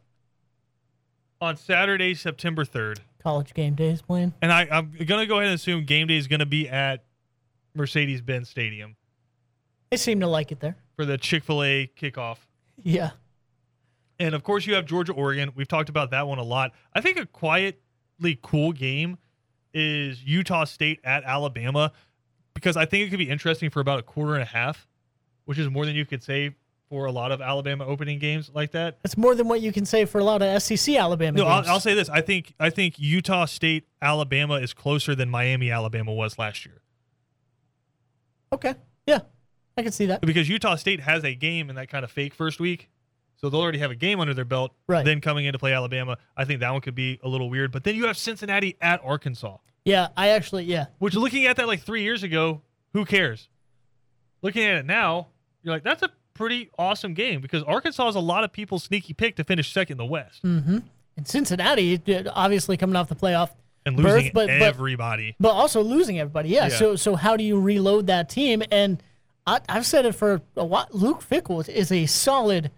on 1.40 1.56
Saturday, 1.56 2.14
September 2.14 2.64
third. 2.64 3.00
college 3.22 3.54
game 3.54 3.74
days 3.74 4.02
playing. 4.02 4.34
And 4.42 4.52
I, 4.52 4.68
I'm 4.70 4.92
gonna 5.06 5.26
go 5.26 5.36
ahead 5.36 5.46
and 5.48 5.54
assume 5.54 5.84
game 5.84 6.06
day 6.06 6.16
is 6.16 6.26
gonna 6.28 6.46
be 6.46 6.68
at 6.68 7.04
Mercedes 7.74 8.20
Benz 8.20 8.48
Stadium 8.50 8.96
They 9.90 9.96
seem 9.96 10.20
to 10.20 10.26
like 10.26 10.52
it 10.52 10.60
there. 10.60 10.76
for 10.96 11.04
the 11.04 11.16
Chick 11.18 11.44
fil 11.44 11.62
A 11.62 11.90
kickoff. 11.98 12.38
Yeah. 12.82 13.10
And 14.18 14.34
of 14.34 14.42
course 14.42 14.66
you 14.66 14.74
have 14.74 14.84
Georgia 14.86 15.12
Oregon. 15.12 15.52
We've 15.54 15.68
talked 15.68 15.88
about 15.88 16.10
that 16.10 16.26
one 16.26 16.38
a 16.38 16.42
lot. 16.42 16.72
I 16.94 17.00
think 17.00 17.18
a 17.18 17.24
quietly 17.26 18.38
cool 18.42 18.72
game 18.72 19.16
is 19.72 20.22
Utah 20.24 20.64
State 20.64 21.00
at 21.04 21.24
Alabama 21.24 21.92
because 22.52 22.76
I 22.76 22.84
think 22.84 23.06
it 23.06 23.10
could 23.10 23.18
be 23.18 23.30
interesting 23.30 23.70
for 23.70 23.80
about 23.80 23.98
a 24.00 24.02
quarter 24.02 24.34
and 24.34 24.42
a 24.42 24.46
half, 24.46 24.86
which 25.50 25.58
is 25.58 25.68
more 25.68 25.84
than 25.84 25.96
you 25.96 26.06
could 26.06 26.22
say 26.22 26.54
for 26.88 27.06
a 27.06 27.10
lot 27.10 27.32
of 27.32 27.40
Alabama 27.40 27.84
opening 27.84 28.20
games 28.20 28.52
like 28.54 28.70
that. 28.70 28.98
That's 29.02 29.16
more 29.16 29.34
than 29.34 29.48
what 29.48 29.60
you 29.60 29.72
can 29.72 29.84
say 29.84 30.04
for 30.04 30.20
a 30.20 30.24
lot 30.24 30.42
of 30.42 30.62
SEC 30.62 30.94
Alabama 30.94 31.36
No, 31.38 31.42
games. 31.44 31.66
I'll, 31.66 31.74
I'll 31.74 31.80
say 31.80 31.92
this. 31.94 32.08
I 32.08 32.20
think 32.20 32.54
I 32.60 32.70
think 32.70 33.00
Utah 33.00 33.46
State 33.46 33.88
Alabama 34.00 34.54
is 34.60 34.72
closer 34.72 35.16
than 35.16 35.28
Miami 35.28 35.68
Alabama 35.72 36.12
was 36.14 36.38
last 36.38 36.64
year. 36.64 36.82
Okay. 38.52 38.74
Yeah. 39.08 39.22
I 39.76 39.82
can 39.82 39.90
see 39.90 40.06
that. 40.06 40.20
because 40.20 40.48
Utah 40.48 40.76
State 40.76 41.00
has 41.00 41.24
a 41.24 41.34
game 41.34 41.68
in 41.68 41.74
that 41.74 41.88
kind 41.88 42.04
of 42.04 42.12
fake 42.12 42.32
first 42.32 42.60
week. 42.60 42.88
So 43.34 43.48
they'll 43.50 43.60
already 43.60 43.78
have 43.78 43.90
a 43.90 43.96
game 43.96 44.20
under 44.20 44.32
their 44.34 44.44
belt. 44.44 44.72
Right. 44.86 45.04
Then 45.04 45.20
coming 45.20 45.46
in 45.46 45.52
to 45.54 45.58
play 45.58 45.72
Alabama, 45.72 46.16
I 46.36 46.44
think 46.44 46.60
that 46.60 46.70
one 46.70 46.80
could 46.80 46.94
be 46.94 47.18
a 47.24 47.28
little 47.28 47.50
weird. 47.50 47.72
But 47.72 47.82
then 47.82 47.96
you 47.96 48.06
have 48.06 48.16
Cincinnati 48.16 48.76
at 48.80 49.00
Arkansas, 49.02 49.56
Yeah, 49.84 50.08
I 50.16 50.28
actually 50.28 50.64
yeah. 50.64 50.86
which 51.00 51.14
looking 51.16 51.46
at 51.46 51.56
that 51.56 51.66
like 51.66 51.80
three 51.82 52.02
years 52.04 52.22
ago, 52.22 52.62
who 52.92 53.04
cares? 53.04 53.48
Looking 54.42 54.64
at 54.64 54.76
it 54.76 54.86
now, 54.86 55.28
you're 55.62 55.74
like, 55.74 55.84
that's 55.84 56.02
a 56.02 56.10
pretty 56.34 56.70
awesome 56.78 57.14
game 57.14 57.40
because 57.40 57.62
Arkansas 57.64 58.08
is 58.08 58.14
a 58.14 58.20
lot 58.20 58.44
of 58.44 58.52
people's 58.52 58.84
sneaky 58.84 59.12
pick 59.12 59.36
to 59.36 59.44
finish 59.44 59.72
second 59.72 59.94
in 59.94 59.98
the 59.98 60.04
West 60.06 60.42
mm-hmm. 60.42 60.78
And 61.16 61.28
Cincinnati 61.28 62.00
obviously 62.34 62.76
coming 62.76 62.96
off 62.96 63.08
the 63.08 63.16
playoff 63.16 63.50
and 63.84 63.96
berth, 63.96 64.14
losing 64.14 64.32
but, 64.32 64.46
but 64.46 64.62
everybody. 64.62 65.36
but 65.40 65.50
also 65.50 65.82
losing 65.82 66.18
everybody. 66.18 66.50
Yeah. 66.50 66.68
Yeah. 66.68 66.76
So 66.76 66.96
so 66.96 67.16
how 67.16 67.36
do 67.36 67.44
you 67.44 67.60
reload 67.60 68.06
that 68.06 68.28
team? 68.28 68.62
And 68.70 69.02
I, 69.46 69.60
I've 69.68 69.86
said 69.86 70.06
it 70.06 70.14
for 70.14 70.40
a 70.56 70.64
while. 70.64 70.88
Luke 70.92 71.22
Fickell 71.28 71.68
is 71.68 71.90
a 71.90 72.06
solid 72.06 72.70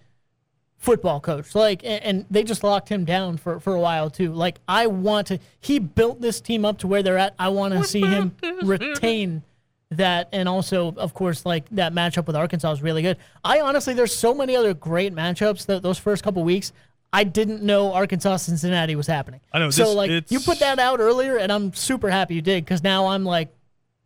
football 0.78 1.20
coach. 1.20 1.54
Like, 1.54 1.84
and, 1.84 2.02
and 2.02 2.26
they 2.30 2.42
just 2.44 2.64
locked 2.64 2.88
him 2.88 3.04
down 3.04 3.36
for 3.36 3.60
for 3.60 3.74
a 3.74 3.80
while 3.80 4.10
too. 4.10 4.32
Like, 4.32 4.58
I 4.68 4.86
want 4.86 5.28
to. 5.28 5.38
He 5.60 5.78
built 5.78 6.20
this 6.20 6.40
team 6.40 6.64
up 6.64 6.78
to 6.78 6.86
where 6.86 7.02
they're 7.02 7.18
at. 7.18 7.34
I 7.38 7.48
want 7.48 7.74
to 7.74 7.84
see 7.84 8.02
him 8.02 8.36
retain 8.62 9.42
that, 9.96 10.28
and 10.32 10.48
also, 10.48 10.94
of 10.96 11.14
course, 11.14 11.44
like 11.46 11.68
that 11.70 11.92
matchup 11.92 12.26
with 12.26 12.36
Arkansas 12.36 12.72
is 12.72 12.82
really 12.82 13.02
good. 13.02 13.16
I 13.44 13.60
honestly, 13.60 13.94
there's 13.94 14.14
so 14.14 14.34
many 14.34 14.56
other 14.56 14.74
great 14.74 15.14
matchups 15.14 15.66
that 15.66 15.82
those 15.82 15.98
first 15.98 16.22
couple 16.24 16.42
weeks. 16.44 16.72
I 17.14 17.24
didn't 17.24 17.62
know 17.62 17.92
Arkansas 17.92 18.38
Cincinnati 18.38 18.96
was 18.96 19.06
happening. 19.06 19.40
I 19.52 19.58
know, 19.58 19.70
So 19.70 19.84
this- 19.84 19.94
like 19.94 20.30
you 20.30 20.40
put 20.40 20.60
that 20.60 20.78
out 20.78 20.98
earlier, 21.00 21.36
and 21.36 21.52
I'm 21.52 21.74
super 21.74 22.08
happy 22.10 22.34
you 22.34 22.42
did 22.42 22.64
because 22.64 22.82
now 22.82 23.08
I'm 23.08 23.24
like, 23.24 23.54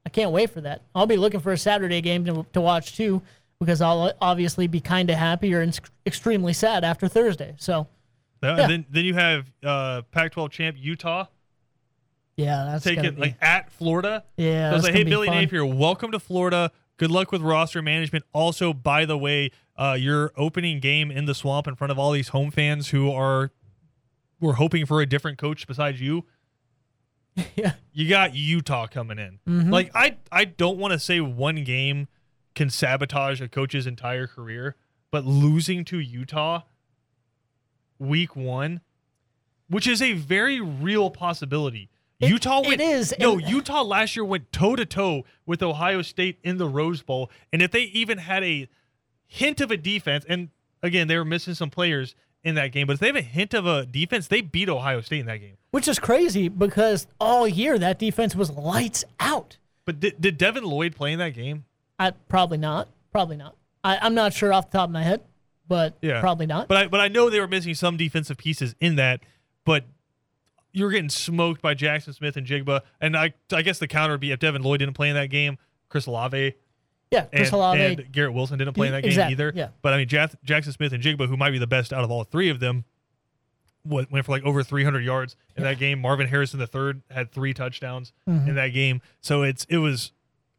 I 0.04 0.08
can't 0.08 0.32
wait 0.32 0.50
for 0.50 0.60
that. 0.62 0.82
I'll 0.94 1.06
be 1.06 1.16
looking 1.16 1.40
for 1.40 1.52
a 1.52 1.58
Saturday 1.58 2.00
game 2.00 2.24
to, 2.26 2.44
to 2.52 2.60
watch 2.60 2.96
too 2.96 3.22
because 3.60 3.80
I'll 3.80 4.12
obviously 4.20 4.66
be 4.66 4.80
kind 4.80 5.08
of 5.10 5.16
happy 5.16 5.54
or 5.54 5.62
ex- 5.62 5.80
extremely 6.04 6.52
sad 6.52 6.84
after 6.84 7.06
Thursday. 7.08 7.54
So 7.58 7.86
Uh, 8.42 8.54
Yeah. 8.58 8.66
Then 8.66 8.86
then 8.90 9.04
you 9.04 9.14
have 9.14 9.50
uh, 9.64 10.02
Pac-12 10.10 10.50
champ 10.50 10.76
Utah 10.78 11.26
yeah, 12.36 12.64
that's 12.70 12.84
gonna 12.84 13.12
be, 13.12 13.20
like 13.20 13.36
at 13.40 13.70
Florida. 13.72 14.24
yeah. 14.36 14.68
So 14.70 14.72
I 14.72 14.76
was 14.76 14.84
like, 14.84 14.94
hey, 14.94 15.04
Billy 15.04 15.26
fun. 15.28 15.36
Napier, 15.38 15.64
welcome 15.64 16.12
to 16.12 16.18
Florida. 16.20 16.70
Good 16.98 17.10
luck 17.10 17.32
with 17.32 17.42
roster 17.42 17.82
management. 17.82 18.24
Also, 18.32 18.72
by 18.72 19.04
the 19.04 19.18
way, 19.18 19.50
uh, 19.76 19.96
your 19.98 20.32
opening 20.36 20.80
game 20.80 21.10
in 21.10 21.26
the 21.26 21.34
swamp 21.34 21.66
in 21.66 21.74
front 21.74 21.90
of 21.90 21.98
all 21.98 22.12
these 22.12 22.28
home 22.28 22.50
fans 22.50 22.88
who 22.88 23.10
are 23.12 23.50
were 24.40 24.54
hoping 24.54 24.86
for 24.86 25.00
a 25.00 25.06
different 25.06 25.38
coach 25.38 25.66
besides 25.66 26.00
you. 26.00 26.24
Yeah. 27.54 27.72
You 27.92 28.08
got 28.08 28.34
Utah 28.34 28.86
coming 28.86 29.18
in. 29.18 29.40
Mhm. 29.46 29.70
Like 29.70 29.90
I 29.94 30.16
I 30.32 30.46
don't 30.46 30.78
want 30.78 30.92
to 30.92 30.98
say 30.98 31.20
one 31.20 31.64
game 31.64 32.08
can 32.54 32.70
sabotage 32.70 33.42
a 33.42 33.48
coach's 33.48 33.86
entire 33.86 34.26
career, 34.26 34.74
but 35.10 35.26
losing 35.26 35.84
to 35.86 35.98
Utah 35.98 36.62
week 37.98 38.34
1, 38.34 38.80
which 39.68 39.86
is 39.86 40.00
a 40.00 40.12
very 40.14 40.60
real 40.60 41.10
possibility. 41.10 41.90
It- 42.20 42.30
Utah 42.30 42.62
it 42.62 42.68
went 42.68 42.80
is, 42.80 43.14
No, 43.18 43.38
and- 43.38 43.48
Utah 43.48 43.82
last 43.82 44.16
year 44.16 44.24
went 44.24 44.50
toe 44.52 44.76
to 44.76 44.86
toe 44.86 45.24
with 45.44 45.62
Ohio 45.62 46.02
State 46.02 46.38
in 46.42 46.56
the 46.56 46.68
Rose 46.68 47.02
Bowl, 47.02 47.30
and 47.52 47.60
if 47.62 47.70
they 47.70 47.82
even 47.82 48.18
had 48.18 48.42
a 48.42 48.68
hint 49.26 49.60
of 49.60 49.70
a 49.70 49.76
defense, 49.76 50.24
and 50.28 50.48
again 50.82 51.08
they 51.08 51.16
were 51.16 51.24
missing 51.24 51.54
some 51.54 51.68
players 51.70 52.14
in 52.44 52.54
that 52.54 52.68
game, 52.72 52.86
but 52.86 52.94
if 52.94 53.00
they 53.00 53.08
have 53.08 53.16
a 53.16 53.20
hint 53.22 53.52
of 53.54 53.66
a 53.66 53.84
defense, 53.84 54.28
they 54.28 54.40
beat 54.40 54.68
Ohio 54.68 55.00
State 55.00 55.20
in 55.20 55.26
that 55.26 55.38
game. 55.38 55.56
which 55.72 55.88
is 55.88 55.98
crazy 55.98 56.48
because 56.48 57.06
all 57.20 57.46
year 57.46 57.78
that 57.78 57.98
defense 57.98 58.34
was 58.34 58.50
lights 58.50 59.04
out. 59.20 59.58
But 59.84 60.00
did, 60.00 60.18
did 60.20 60.38
Devin 60.38 60.64
Lloyd 60.64 60.96
play 60.96 61.12
in 61.12 61.18
that 61.18 61.34
game? 61.34 61.64
I 61.98 62.12
probably 62.12 62.56
not. 62.58 62.88
Probably 63.12 63.36
not. 63.36 63.56
I, 63.84 63.98
I'm 63.98 64.14
not 64.14 64.32
sure 64.32 64.52
off 64.54 64.70
the 64.70 64.78
top 64.78 64.88
of 64.88 64.92
my 64.92 65.02
head, 65.02 65.20
but 65.68 65.94
Yeah. 66.00 66.20
probably 66.20 66.46
not. 66.46 66.66
But 66.68 66.76
I 66.78 66.86
but 66.88 67.00
I 67.00 67.08
know 67.08 67.28
they 67.28 67.40
were 67.40 67.46
missing 67.48 67.74
some 67.74 67.96
defensive 67.98 68.38
pieces 68.38 68.74
in 68.80 68.96
that, 68.96 69.20
but 69.66 69.84
you're 70.76 70.90
getting 70.90 71.08
smoked 71.08 71.62
by 71.62 71.74
Jaxon 71.74 72.14
Smith-Njigba, 72.14 72.82
and 73.00 73.16
I 73.16 73.32
I 73.50 73.62
guess 73.62 73.78
the 73.78 73.88
counter 73.88 74.14
would 74.14 74.20
be 74.20 74.30
if 74.32 74.38
Devin 74.38 74.62
Lloyd 74.62 74.80
didn't 74.80 74.94
play 74.94 75.08
in 75.08 75.14
that 75.14 75.30
game, 75.30 75.58
Chris 75.88 76.06
Olave 76.06 76.54
yeah, 77.10 77.26
Chris 77.26 77.48
and, 77.48 77.54
Olave. 77.54 77.82
and 77.82 78.12
Garrett 78.12 78.34
Wilson 78.34 78.58
didn't 78.58 78.74
play 78.74 78.88
in 78.88 78.92
that 78.92 79.02
game 79.02 79.10
Exactly, 79.10 79.32
either. 79.32 79.52
yeah. 79.54 79.68
But 79.80 79.94
I 79.94 79.98
mean, 79.98 80.08
Jack, 80.08 80.32
Jaxon 80.44 80.72
Smith-Njigba, 80.72 81.28
who 81.28 81.36
might 81.36 81.52
be 81.52 81.58
the 81.58 81.66
best 81.66 81.92
out 81.92 82.02
of 82.02 82.10
all 82.10 82.24
three 82.24 82.48
of 82.48 82.58
them, 82.58 82.84
went, 83.84 84.10
went 84.10 84.26
for 84.26 84.32
like 84.32 84.42
over 84.42 84.62
300 84.64 85.04
yards 85.04 85.36
in 85.56 85.62
that 85.62 85.78
game. 85.78 86.00
Marvin 86.00 86.26
Harrison 86.26 86.58
the 86.58 86.66
third 86.66 87.02
had 87.10 87.30
three 87.30 87.54
touchdowns 87.54 88.12
Mm-hmm. 88.28 88.48
in 88.48 88.54
that 88.56 88.68
game. 88.68 89.00
So 89.20 89.42
it's 89.42 89.64
it 89.68 89.78
was 89.78 90.10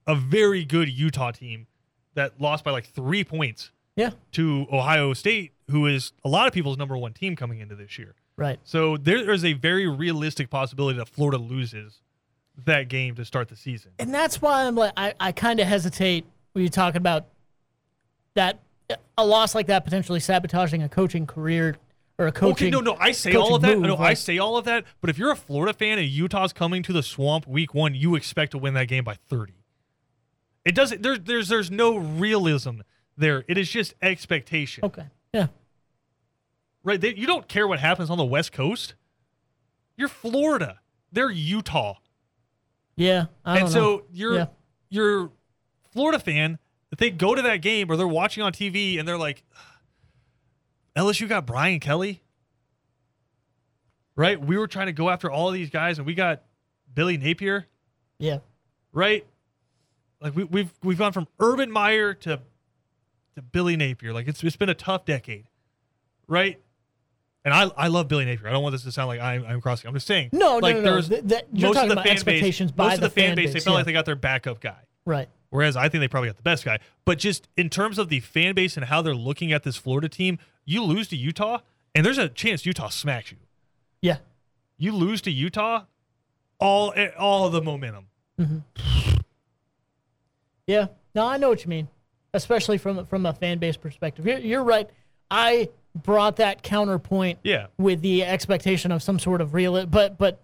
a 0.08 0.16
very 0.16 0.64
good 0.64 0.88
Utah 0.90 1.32
team 1.32 1.68
that 2.14 2.40
lost 2.40 2.64
by 2.64 2.72
like 2.72 2.86
three 2.88 3.24
points 3.26 3.72
yeah. 3.98 4.12
to 4.32 4.68
Ohio 4.72 5.14
State, 5.14 5.52
who 5.70 5.86
is 5.86 6.14
a 6.24 6.30
lot 6.30 6.48
of 6.48 6.54
people's 6.54 6.78
number 6.78 6.98
one 6.98 7.12
team 7.14 7.36
coming 7.36 7.60
into 7.60 7.76
this 7.76 8.00
year. 8.00 8.16
Right. 8.38 8.60
So 8.64 8.98
there 8.98 9.32
is 9.32 9.44
a 9.44 9.54
very 9.54 9.88
realistic 9.88 10.50
possibility 10.50 10.98
that 11.00 11.10
Florida 11.10 11.38
loses 11.38 12.02
that 12.66 12.88
game 12.88 13.16
to 13.16 13.26
start 13.26 13.50
the 13.50 13.56
season. 13.56 13.92
And 14.00 14.14
that's 14.14 14.42
why 14.42 14.66
I'm 14.66 14.76
like, 14.76 14.94
I, 14.96 15.14
I 15.20 15.32
kind 15.32 15.60
of 15.60 15.68
hesitate 15.68 16.26
when 16.54 16.64
you're 16.64 16.70
talking 16.70 16.98
about 16.98 17.26
that 18.36 18.60
a 19.18 19.26
loss 19.26 19.56
like 19.56 19.68
that 19.68 19.84
potentially 19.84 20.20
sabotaging 20.20 20.84
a 20.84 20.90
coaching 20.90 21.26
career 21.26 21.78
or 22.18 22.28
a 22.28 22.32
coaching. 22.32 22.68
Okay, 22.68 22.70
no, 22.70 22.80
no, 22.80 22.96
I 23.00 23.12
say 23.12 23.34
all 23.34 23.56
of 23.56 23.62
that. 23.64 23.68
coaching 23.68 23.82
No, 23.82 23.90
move, 23.90 24.00
I 24.00 24.14
say 24.14 24.38
all 24.38 24.58
of 24.58 24.66
that. 24.66 24.86
But 25.02 25.10
if 25.10 25.18
you're 25.18 25.32
a 25.32 25.36
Florida 25.36 25.74
fan 25.74 26.00
and 26.00 26.08
Utah's 26.08 26.54
coming 26.54 26.84
to 26.84 26.94
the 26.94 27.04
swamp 27.04 27.48
week 27.48 27.74
one, 27.74 27.96
you 27.96 28.16
expect 28.16 28.52
to 28.52 28.58
win 28.58 28.74
that 28.76 28.88
game 28.88 29.04
by 29.04 29.16
30. 29.16 29.54
It 30.66 30.76
doesn't. 30.76 31.02
There's 31.02 31.20
there's 31.22 31.48
there's 31.48 31.72
no 31.72 31.98
realism 31.98 32.82
there. 33.18 33.44
It 33.48 33.58
is 33.58 33.70
just 33.70 33.94
expectation, 34.02 34.84
Okay. 34.84 35.06
Yeah. 35.34 35.48
Right? 36.88 37.00
They, 37.02 37.14
you 37.14 37.28
don't 37.28 37.48
care 37.48 37.68
what 37.68 37.80
happens 37.80 38.10
on 38.10 38.18
the 38.18 38.26
West 38.26 38.52
Coast. 38.54 38.96
You're 39.98 40.08
Florida. 40.08 40.80
They're 41.12 41.30
Utah, 41.30 41.96
Yeah. 42.96 43.26
I 43.46 43.56
don't 43.60 43.66
and 43.68 43.76
know. 43.76 43.80
so 44.00 44.04
you're 44.12 44.36
Yeah. 44.36 44.46
you're 44.90 45.32
Florida 45.92 46.18
fan. 46.20 46.60
If 46.92 46.98
they 47.00 47.10
go 47.10 47.36
to 47.36 47.42
that 47.42 47.58
game 47.58 47.92
or 47.92 47.98
they're 47.98 48.08
watching 48.08 48.42
on 48.44 48.54
TV 48.54 48.98
and 49.00 49.08
they're 49.08 49.18
like, 49.18 49.44
LSU 50.96 51.28
got 51.28 51.46
Brian 51.46 51.80
Kelly, 51.80 52.22
right? 54.16 54.40
We 54.40 54.58
were 54.58 54.68
trying 54.68 54.88
to 54.88 54.94
go 54.94 55.10
after 55.10 55.30
all 55.30 55.48
of 55.50 55.54
these 55.54 55.70
guys, 55.70 55.98
and 55.98 56.08
we 56.08 56.14
got 56.14 56.44
Billy 56.94 57.18
Napier, 57.18 57.68
Yeah. 58.20 58.40
right? 58.92 59.26
Like 60.22 60.36
we, 60.36 60.44
we've 60.46 60.72
we've 60.84 60.98
gone 60.98 61.12
from 61.14 61.28
Urban 61.40 61.72
Meyer 61.72 62.14
to 62.16 62.42
to 63.36 63.42
Billy 63.42 63.76
Napier. 63.76 64.14
Like 64.14 64.28
it's 64.28 64.44
it's 64.44 64.56
been 64.56 64.70
a 64.70 64.74
tough 64.74 65.06
decade, 65.06 65.48
right? 66.28 66.60
And 67.48 67.54
I 67.54 67.72
I 67.78 67.88
love 67.88 68.10
Billy 68.10 68.26
Napier. 68.26 68.50
I 68.50 68.52
don't 68.52 68.62
want 68.62 68.74
this 68.74 68.84
to 68.84 68.92
sound 68.92 69.08
like 69.08 69.22
I'm 69.22 69.46
I'm 69.46 69.62
crossing. 69.62 69.88
I'm 69.88 69.94
just 69.94 70.06
saying. 70.06 70.32
No, 70.34 70.58
like 70.58 70.76
no, 70.76 70.82
no, 70.82 70.86
no. 70.86 70.92
there's 70.96 71.08
Th- 71.08 71.24
that- 71.24 71.48
you're 71.54 71.70
most 71.70 71.76
talking 71.76 71.92
of 71.92 71.96
the 71.96 72.02
about 72.02 72.06
fan 72.06 72.12
expectations 72.12 72.72
base, 72.74 72.76
by 72.76 72.84
most 72.84 72.94
of 72.96 73.00
the 73.00 73.08
the 73.08 73.14
fan 73.14 73.28
fan 73.30 73.36
base. 73.38 73.54
They 73.54 73.60
felt 73.62 73.68
yeah. 73.68 73.78
like 73.78 73.86
they 73.86 73.94
got 73.94 74.06
their 74.06 74.18
backup 74.18 74.60
guy. 74.60 74.82
Right. 75.06 75.30
Whereas 75.50 75.78
I 75.78 75.88
think 75.88 76.02
they 76.02 76.10
probably 76.10 76.28
got 76.28 76.36
the 76.36 76.44
best 76.44 76.66
guy. 76.66 76.80
But 77.06 77.20
just 77.20 77.48
in 77.56 77.70
terms 77.70 78.00
of 78.00 78.10
the 78.10 78.20
fan 78.20 78.54
base 78.54 78.76
and 78.76 78.86
how 78.86 79.02
they're 79.02 79.16
looking 79.16 79.54
at 79.54 79.64
this 79.64 79.78
Florida 79.78 80.10
team, 80.10 80.40
you 80.66 80.84
lose 80.84 81.08
to 81.08 81.16
Utah, 81.16 81.60
and 81.96 82.06
there's 82.06 82.18
a 82.18 82.28
chance 82.28 82.66
Utah 82.66 82.90
smacks 82.90 83.32
you. 83.32 83.38
Yeah. 84.02 84.18
You 84.78 84.92
lose 84.92 85.22
to 85.22 85.32
Utah, 85.32 85.84
all 86.60 86.94
all 87.18 87.50
the 87.50 87.62
momentum. 87.62 88.08
Mm-hmm. 88.38 89.22
Yeah. 90.66 90.88
No, 91.16 91.26
I 91.26 91.38
know 91.38 91.48
what 91.48 91.64
you 91.64 91.70
mean, 91.70 91.88
especially 92.34 92.78
from 92.78 93.06
from 93.06 93.26
a 93.26 93.32
fan 93.32 93.58
base 93.58 93.78
perspective. 93.78 94.26
You're, 94.26 94.40
you're 94.40 94.64
right. 94.66 94.90
I 95.32 95.70
brought 96.04 96.38
that 96.38 96.64
counterpoint 96.64 97.40
Yeah. 97.44 97.68
with 97.78 98.02
the 98.02 98.24
expectation 98.24 98.92
of 98.92 99.02
some 99.04 99.20
sort 99.20 99.42
of 99.42 99.54
real, 99.54 99.86
but 99.86 100.18
but 100.18 100.42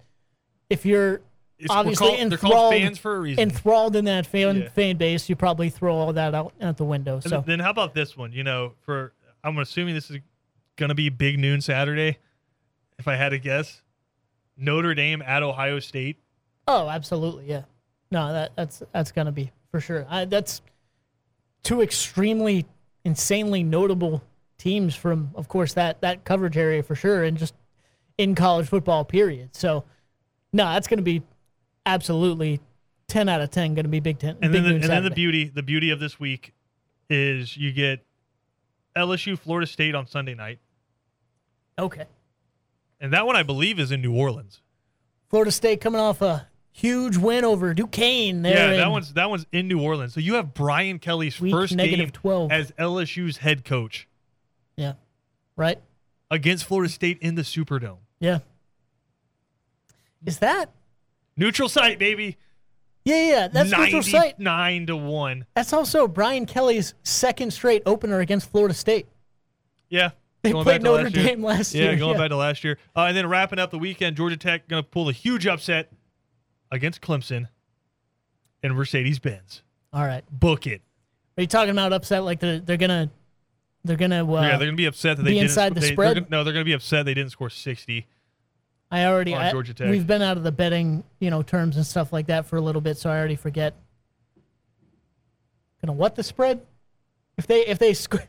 if 0.70 0.86
you're 0.86 1.22
It's, 1.60 1.70
obviously 1.70 2.08
called- 2.10 2.20
enthralled, 2.20 2.74
fans 2.74 2.98
for 3.00 3.16
a 3.16 3.20
reason. 3.20 3.42
enthralled 3.42 3.96
in 3.96 4.06
that 4.06 4.26
fan 4.26 4.62
Yeah. 4.62 4.70
fan 4.70 4.98
base, 4.98 5.30
you 5.30 5.36
probably 5.36 5.70
throw 5.70 5.96
all 5.96 6.14
that 6.14 6.34
out 6.36 6.54
at 6.60 6.78
the 6.78 6.84
window. 6.86 7.16
And 7.16 7.24
So 7.24 7.42
then 7.46 7.60
how 7.60 7.70
about 7.70 7.94
this 7.94 8.18
one? 8.18 8.32
You 8.32 8.44
know, 8.44 8.74
for 8.82 9.14
I'm 9.44 9.58
assuming 9.60 9.94
this 9.94 10.10
is 10.10 10.18
going 10.76 10.90
to 10.90 10.96
be 10.96 11.10
big 11.10 11.38
noon 11.40 11.62
Saturday. 11.62 12.18
If 13.00 13.08
I 13.08 13.16
had 13.16 13.30
to 13.30 13.40
guess, 13.40 13.82
Notre 14.58 14.94
Dame 14.94 15.22
at 15.22 15.44
Ohio 15.44 15.80
State. 15.80 16.18
Oh, 16.68 16.88
absolutely, 16.90 17.46
yeah. 17.50 17.64
No, 18.12 18.32
that 18.32 18.52
that's 18.56 18.84
that's 18.92 19.12
gonna 19.12 19.32
be 19.32 19.52
for 19.72 19.80
sure. 19.82 20.06
I, 20.10 20.26
that's 20.26 20.62
two 21.64 21.82
extremely 21.82 22.66
insanely 23.04 23.64
notable 23.64 24.22
teams 24.64 24.96
from, 24.96 25.32
of 25.36 25.50
course, 25.50 25.74
that 25.74 26.00
that 26.02 26.24
coverage 26.24 26.56
area 26.56 26.82
for 26.82 26.96
sure, 26.96 27.24
and 27.24 27.38
just 27.38 27.54
in 28.18 28.34
college 28.34 28.68
football 28.68 29.04
period. 29.04 29.54
So, 29.56 29.84
no, 30.54 30.64
that's 30.66 30.88
gonna 30.88 31.02
be 31.02 31.22
absolutely 31.86 32.62
ten 33.10 33.28
out 33.28 33.42
of 33.42 33.52
ten. 33.52 33.76
Gonna 33.76 33.90
be 33.90 34.00
Big 34.00 34.20
Ten. 34.20 34.38
And 34.42 34.54
big 34.54 34.64
then 34.64 34.64
the, 34.64 34.76
and 34.76 34.84
then 34.84 35.04
the 35.04 35.12
beauty 35.12 35.52
the 35.54 35.64
beauty 35.64 35.90
of 35.90 36.00
this 36.00 36.18
week 36.18 36.54
is 37.10 37.58
you 37.58 37.74
get 37.74 38.06
LSU 38.96 39.38
Florida 39.38 39.68
State 39.68 39.96
on 39.96 40.08
Sunday 40.08 40.34
night. 40.34 40.60
okay, 41.78 42.06
And 43.02 43.12
that 43.12 43.26
one 43.26 43.36
I 43.36 43.44
believe 43.44 43.80
is 43.80 43.92
in 43.92 44.02
New 44.02 44.16
Orleans. 44.16 44.62
Florida 45.30 45.52
State 45.52 45.82
coming 45.82 46.00
off 46.00 46.22
a 46.22 46.48
huge 46.72 47.18
win 47.18 47.44
over 47.44 47.74
Duquesne. 47.74 48.44
There 48.44 48.54
yeah, 48.54 48.78
that 48.78 48.92
one's 48.92 49.14
that 49.14 49.30
one's 49.30 49.46
in 49.52 49.68
New 49.68 49.82
Orleans. 49.82 50.14
So 50.14 50.22
you 50.22 50.36
have 50.36 50.54
Brian 50.54 51.00
Kelly's 51.00 51.36
first 51.36 51.76
game 51.76 52.10
12. 52.10 52.52
as 52.52 52.72
LSU's 52.72 53.38
head 53.38 53.66
coach 53.66 54.08
yeah, 54.76 54.94
right. 55.56 55.80
against 56.32 56.66
Florida 56.66 56.92
State 56.92 57.20
in 57.22 57.36
the 57.36 57.42
Superdome. 57.44 57.98
Yeah. 58.20 58.40
Is 60.26 60.40
that? 60.40 60.72
Neutral 61.36 61.68
site, 61.68 62.00
baby. 62.00 62.38
Yeah, 63.04 63.30
yeah. 63.30 63.48
That's 63.50 63.72
neutral 63.72 64.04
site. 64.04 64.40
Nine 64.40 64.86
to 64.88 64.96
one. 64.96 65.46
That's 65.56 65.74
also 65.74 66.08
Brian 66.08 66.46
Kelly's 66.46 66.94
second 67.04 67.52
straight 67.52 67.84
opener 67.86 68.20
against 68.20 68.50
Florida 68.50 68.74
State. 68.74 69.08
Yeah. 69.90 70.12
They 70.42 70.52
going 70.52 70.64
played 70.64 70.80
to 70.80 70.84
Notre 70.86 71.04
last. 71.04 71.14
Dame 71.14 71.44
last 71.44 71.74
year. 71.74 71.92
yeah, 71.92 71.96
going 71.96 72.14
yeah. 72.14 72.18
back 72.18 72.30
to 72.30 72.36
last 72.36 72.64
year. 72.64 72.78
Uh, 72.96 73.02
and 73.02 73.16
then 73.16 73.28
wrapping 73.28 73.60
up 73.60 73.72
the 73.72 73.80
weekend, 73.80 74.18
Georgia 74.18 74.38
Tech 74.38 74.68
going 74.68 74.84
to 74.84 74.90
pull 74.90 75.10
a 75.10 75.14
huge 75.14 75.48
upset 75.48 75.92
against 76.72 77.02
Clemson 77.02 77.48
and 78.62 78.76
Mercedes 78.76 79.20
Benz. 79.20 79.64
All 79.92 80.06
right. 80.06 80.24
Book 80.32 80.68
it. 80.68 80.82
Are 81.38 81.42
you 81.42 81.48
talking 81.48 81.72
about 81.72 81.94
upset 81.94 82.24
like 82.24 82.40
they're 82.40 82.60
they're 82.60 82.78
gonna 82.78 83.10
they're 83.84 83.98
gonna 83.98 84.26
uh, 84.26 84.42
yeah, 84.42 84.50
they're 84.50 84.60
going 84.60 84.72
to 84.72 84.76
be 84.78 84.86
upset 84.86 85.18
that 85.18 85.24
be 85.24 85.30
they 85.32 85.34
didn't. 85.36 85.50
inside 85.50 85.76
the 85.76 85.80
they, 85.82 85.88
they're 85.88 85.94
spread? 85.96 86.14
gonna- 86.16 86.28
no, 86.30 86.44
they're 86.44 86.54
to 86.62 86.70
be 86.70 86.74
upset 86.74 87.06
they 87.06 87.14
didn't 87.14 87.32
score 87.32 87.50
sixty. 87.50 88.08
I 88.92 89.06
already 89.06 89.34
on 89.34 89.42
I- 89.42 89.52
Georgia 89.52 89.74
Tech. 89.74 89.90
we've 89.90 90.06
been 90.08 90.22
out 90.22 90.38
of 90.38 90.44
the 90.44 90.52
betting, 90.52 91.04
you 91.20 91.30
know, 91.30 91.42
terms 91.42 91.78
and 91.78 91.86
stuff 91.86 92.14
like 92.14 92.28
that 92.28 92.46
for 92.46 92.58
a 92.58 92.62
little 92.62 92.82
bit, 92.82 92.98
so 92.98 93.10
I 93.10 93.18
already 93.18 93.36
forget. 93.36 93.74
Gonna 95.84 95.94
what 95.94 96.16
the 96.16 96.24
spread? 96.24 96.62
If 97.38 97.48
they 97.48 97.66
if 97.66 97.80
they 97.80 97.94
sc- 97.94 98.28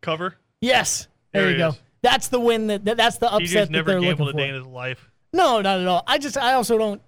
Cover. 0.00 0.36
yes, 0.60 1.08
there, 1.32 1.42
There 1.42 1.50
you 1.52 1.58
go. 1.58 1.68
is. 1.68 1.80
That's 2.02 2.28
the 2.28 2.40
win 2.40 2.66
that, 2.68 2.84
that 2.84 2.96
that's 2.96 3.18
the 3.18 3.32
upset 3.32 3.68
that 3.68 3.70
never 3.70 3.90
they're 3.92 4.00
looking 4.00 4.10
gambled 4.16 4.28
a 4.28 4.32
for. 4.32 4.38
day 4.38 4.48
in 4.48 4.54
his 4.56 4.66
life. 4.66 5.10
No, 5.32 5.60
not 5.60 5.80
at 5.80 5.86
all. 5.86 6.02
I 6.06 6.18
just 6.18 6.36
I 6.36 6.54
also 6.54 6.76
don't 6.78 7.02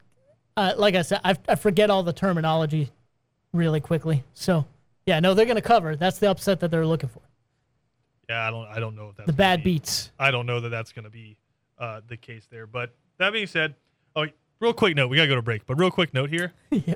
uh, 0.57 0.73
like 0.77 0.95
I 0.95 1.03
said 1.03 1.21
I, 1.25 1.37
I 1.49 1.55
forget 1.57 1.91
all 1.91 2.03
the 2.03 2.13
terminology 2.13 2.91
really 3.53 3.81
quickly. 3.81 4.25
So 4.33 4.65
yeah, 5.07 5.21
no, 5.21 5.35
they're 5.35 5.47
gonna 5.47 5.61
cover. 5.61 5.95
That's 5.97 6.19
the 6.19 6.31
upset 6.31 6.61
that 6.61 6.71
they're 6.71 6.87
looking 6.87 7.09
for. 7.11 7.21
Yeah, 8.29 8.47
I 8.47 8.51
don't. 8.51 8.67
I 8.69 8.81
don't 8.81 8.97
know 8.97 9.09
if 9.11 9.17
that's 9.17 9.27
The 9.27 9.33
bad 9.33 9.63
be- 9.63 9.75
beats. 9.75 10.11
I 10.19 10.31
don't 10.31 10.47
know 10.47 10.61
that 10.61 10.69
that's 10.71 10.93
going 10.93 11.05
to 11.05 11.11
be 11.11 11.37
uh, 11.79 12.01
the 12.07 12.17
case 12.17 12.47
there. 12.51 12.67
But 12.67 12.95
that 13.19 13.33
being 13.33 13.47
said, 13.47 13.75
oh, 14.17 14.27
real 14.61 14.73
quick 14.73 14.97
note. 14.97 15.09
We 15.09 15.17
got 15.17 15.23
to 15.25 15.29
go 15.29 15.35
to 15.35 15.43
break. 15.43 15.67
But 15.67 15.79
real 15.79 15.91
quick 15.91 16.15
note 16.15 16.31
here. 16.31 16.53
yeah. 16.71 16.95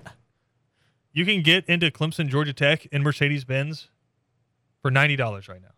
You 1.12 1.24
can 1.24 1.42
get 1.42 1.64
into 1.66 1.90
Clemson, 1.90 2.28
Georgia 2.28 2.52
Tech, 2.52 2.86
and 2.92 3.02
Mercedes 3.02 3.44
Benz 3.44 3.88
for 4.82 4.90
ninety 4.90 5.16
dollars 5.16 5.48
right 5.48 5.60
now. 5.60 5.68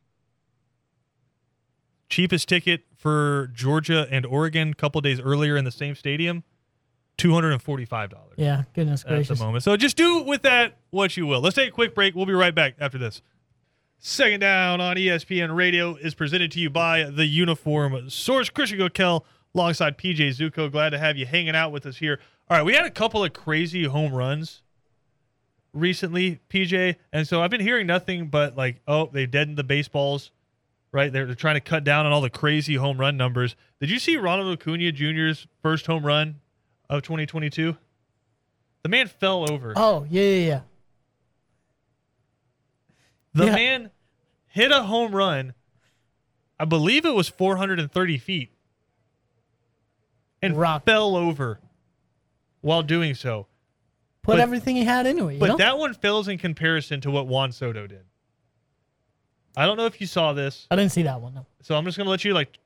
Cheapest 2.08 2.48
ticket 2.48 2.82
for 2.96 3.50
Georgia 3.54 4.06
and 4.10 4.26
Oregon, 4.26 4.70
a 4.70 4.74
couple 4.74 5.00
days 5.00 5.20
earlier 5.20 5.56
in 5.56 5.64
the 5.64 5.70
same 5.70 5.94
stadium, 5.94 6.42
two 7.16 7.32
hundred 7.32 7.52
and 7.52 7.62
forty-five 7.62 8.10
dollars 8.10 8.34
Yeah, 8.36 8.64
goodness 8.74 9.04
gracious. 9.04 9.30
at 9.30 9.38
the 9.38 9.44
moment. 9.44 9.62
So 9.62 9.76
just 9.76 9.96
do 9.96 10.22
with 10.24 10.42
that 10.42 10.76
what 10.90 11.16
you 11.16 11.26
will. 11.26 11.40
Let's 11.40 11.54
take 11.54 11.68
a 11.68 11.72
quick 11.72 11.94
break. 11.94 12.16
We'll 12.16 12.26
be 12.26 12.32
right 12.32 12.54
back 12.54 12.74
after 12.80 12.98
this. 12.98 13.22
Second 14.02 14.40
down 14.40 14.80
on 14.80 14.96
ESPN 14.96 15.54
Radio 15.54 15.94
is 15.94 16.14
presented 16.14 16.50
to 16.52 16.58
you 16.58 16.70
by 16.70 17.04
the 17.04 17.26
Uniform 17.26 18.08
Source. 18.08 18.48
Christian 18.48 18.78
Gokel 18.78 19.24
alongside 19.54 19.98
PJ 19.98 20.38
Zuko. 20.38 20.72
Glad 20.72 20.90
to 20.90 20.98
have 20.98 21.18
you 21.18 21.26
hanging 21.26 21.54
out 21.54 21.70
with 21.70 21.84
us 21.84 21.98
here. 21.98 22.18
All 22.48 22.56
right, 22.56 22.64
we 22.64 22.72
had 22.72 22.86
a 22.86 22.90
couple 22.90 23.22
of 23.22 23.34
crazy 23.34 23.84
home 23.84 24.14
runs 24.14 24.62
recently, 25.74 26.40
PJ, 26.48 26.96
and 27.12 27.28
so 27.28 27.42
I've 27.42 27.50
been 27.50 27.60
hearing 27.60 27.86
nothing 27.86 28.28
but 28.28 28.56
like, 28.56 28.80
oh, 28.88 29.10
they 29.12 29.26
deadened 29.26 29.58
the 29.58 29.64
baseballs. 29.64 30.30
Right, 30.92 31.12
they're, 31.12 31.26
they're 31.26 31.34
trying 31.34 31.56
to 31.56 31.60
cut 31.60 31.84
down 31.84 32.06
on 32.06 32.12
all 32.12 32.22
the 32.22 32.30
crazy 32.30 32.76
home 32.76 32.98
run 32.98 33.18
numbers. 33.18 33.54
Did 33.80 33.90
you 33.90 33.98
see 33.98 34.16
Ronald 34.16 34.58
Acuna 34.58 34.92
Jr.'s 34.92 35.46
first 35.62 35.86
home 35.86 36.06
run 36.06 36.40
of 36.88 37.02
2022? 37.02 37.76
The 38.82 38.88
man 38.88 39.08
fell 39.08 39.52
over. 39.52 39.74
Oh 39.76 40.06
yeah, 40.08 40.22
yeah, 40.22 40.46
yeah. 40.46 40.60
The 43.34 43.46
Yeah. 43.46 43.54
man 43.54 43.90
hit 44.46 44.70
a 44.72 44.82
home 44.84 45.14
run. 45.14 45.54
I 46.58 46.64
believe 46.64 47.04
it 47.04 47.14
was 47.14 47.28
430 47.28 48.18
feet, 48.18 48.50
and 50.42 50.56
Rock. 50.56 50.84
fell 50.84 51.16
over 51.16 51.60
while 52.60 52.82
doing 52.82 53.14
so. 53.14 53.46
Put 54.22 54.32
But- 54.34 54.40
everything 54.40 54.76
he 54.76 54.84
had 54.84 55.06
into 55.06 55.28
it. 55.28 55.34
You 55.34 55.40
But 55.40 55.46
know? 55.48 55.56
that 55.56 55.78
one 55.78 55.94
fails 55.94 56.28
in 56.28 56.36
comparison 56.38 57.00
to 57.02 57.10
what 57.10 57.26
Juan 57.26 57.52
Soto 57.52 57.86
did. 57.86 58.04
I 59.56 59.64
don't 59.66 59.76
know 59.76 59.86
if 59.86 60.00
you 60.00 60.06
saw 60.06 60.32
this, 60.32 60.66
I 60.70 60.76
didn't 60.76 60.92
see 60.92 61.02
that 61.02 61.20
one. 61.20 61.34
No. 61.34 61.46
so 61.62 61.74
I'm 61.76 61.84
just 61.84 61.96
gonna 61.98 62.10
let 62.10 62.24
you 62.24 62.34
like 62.34 62.58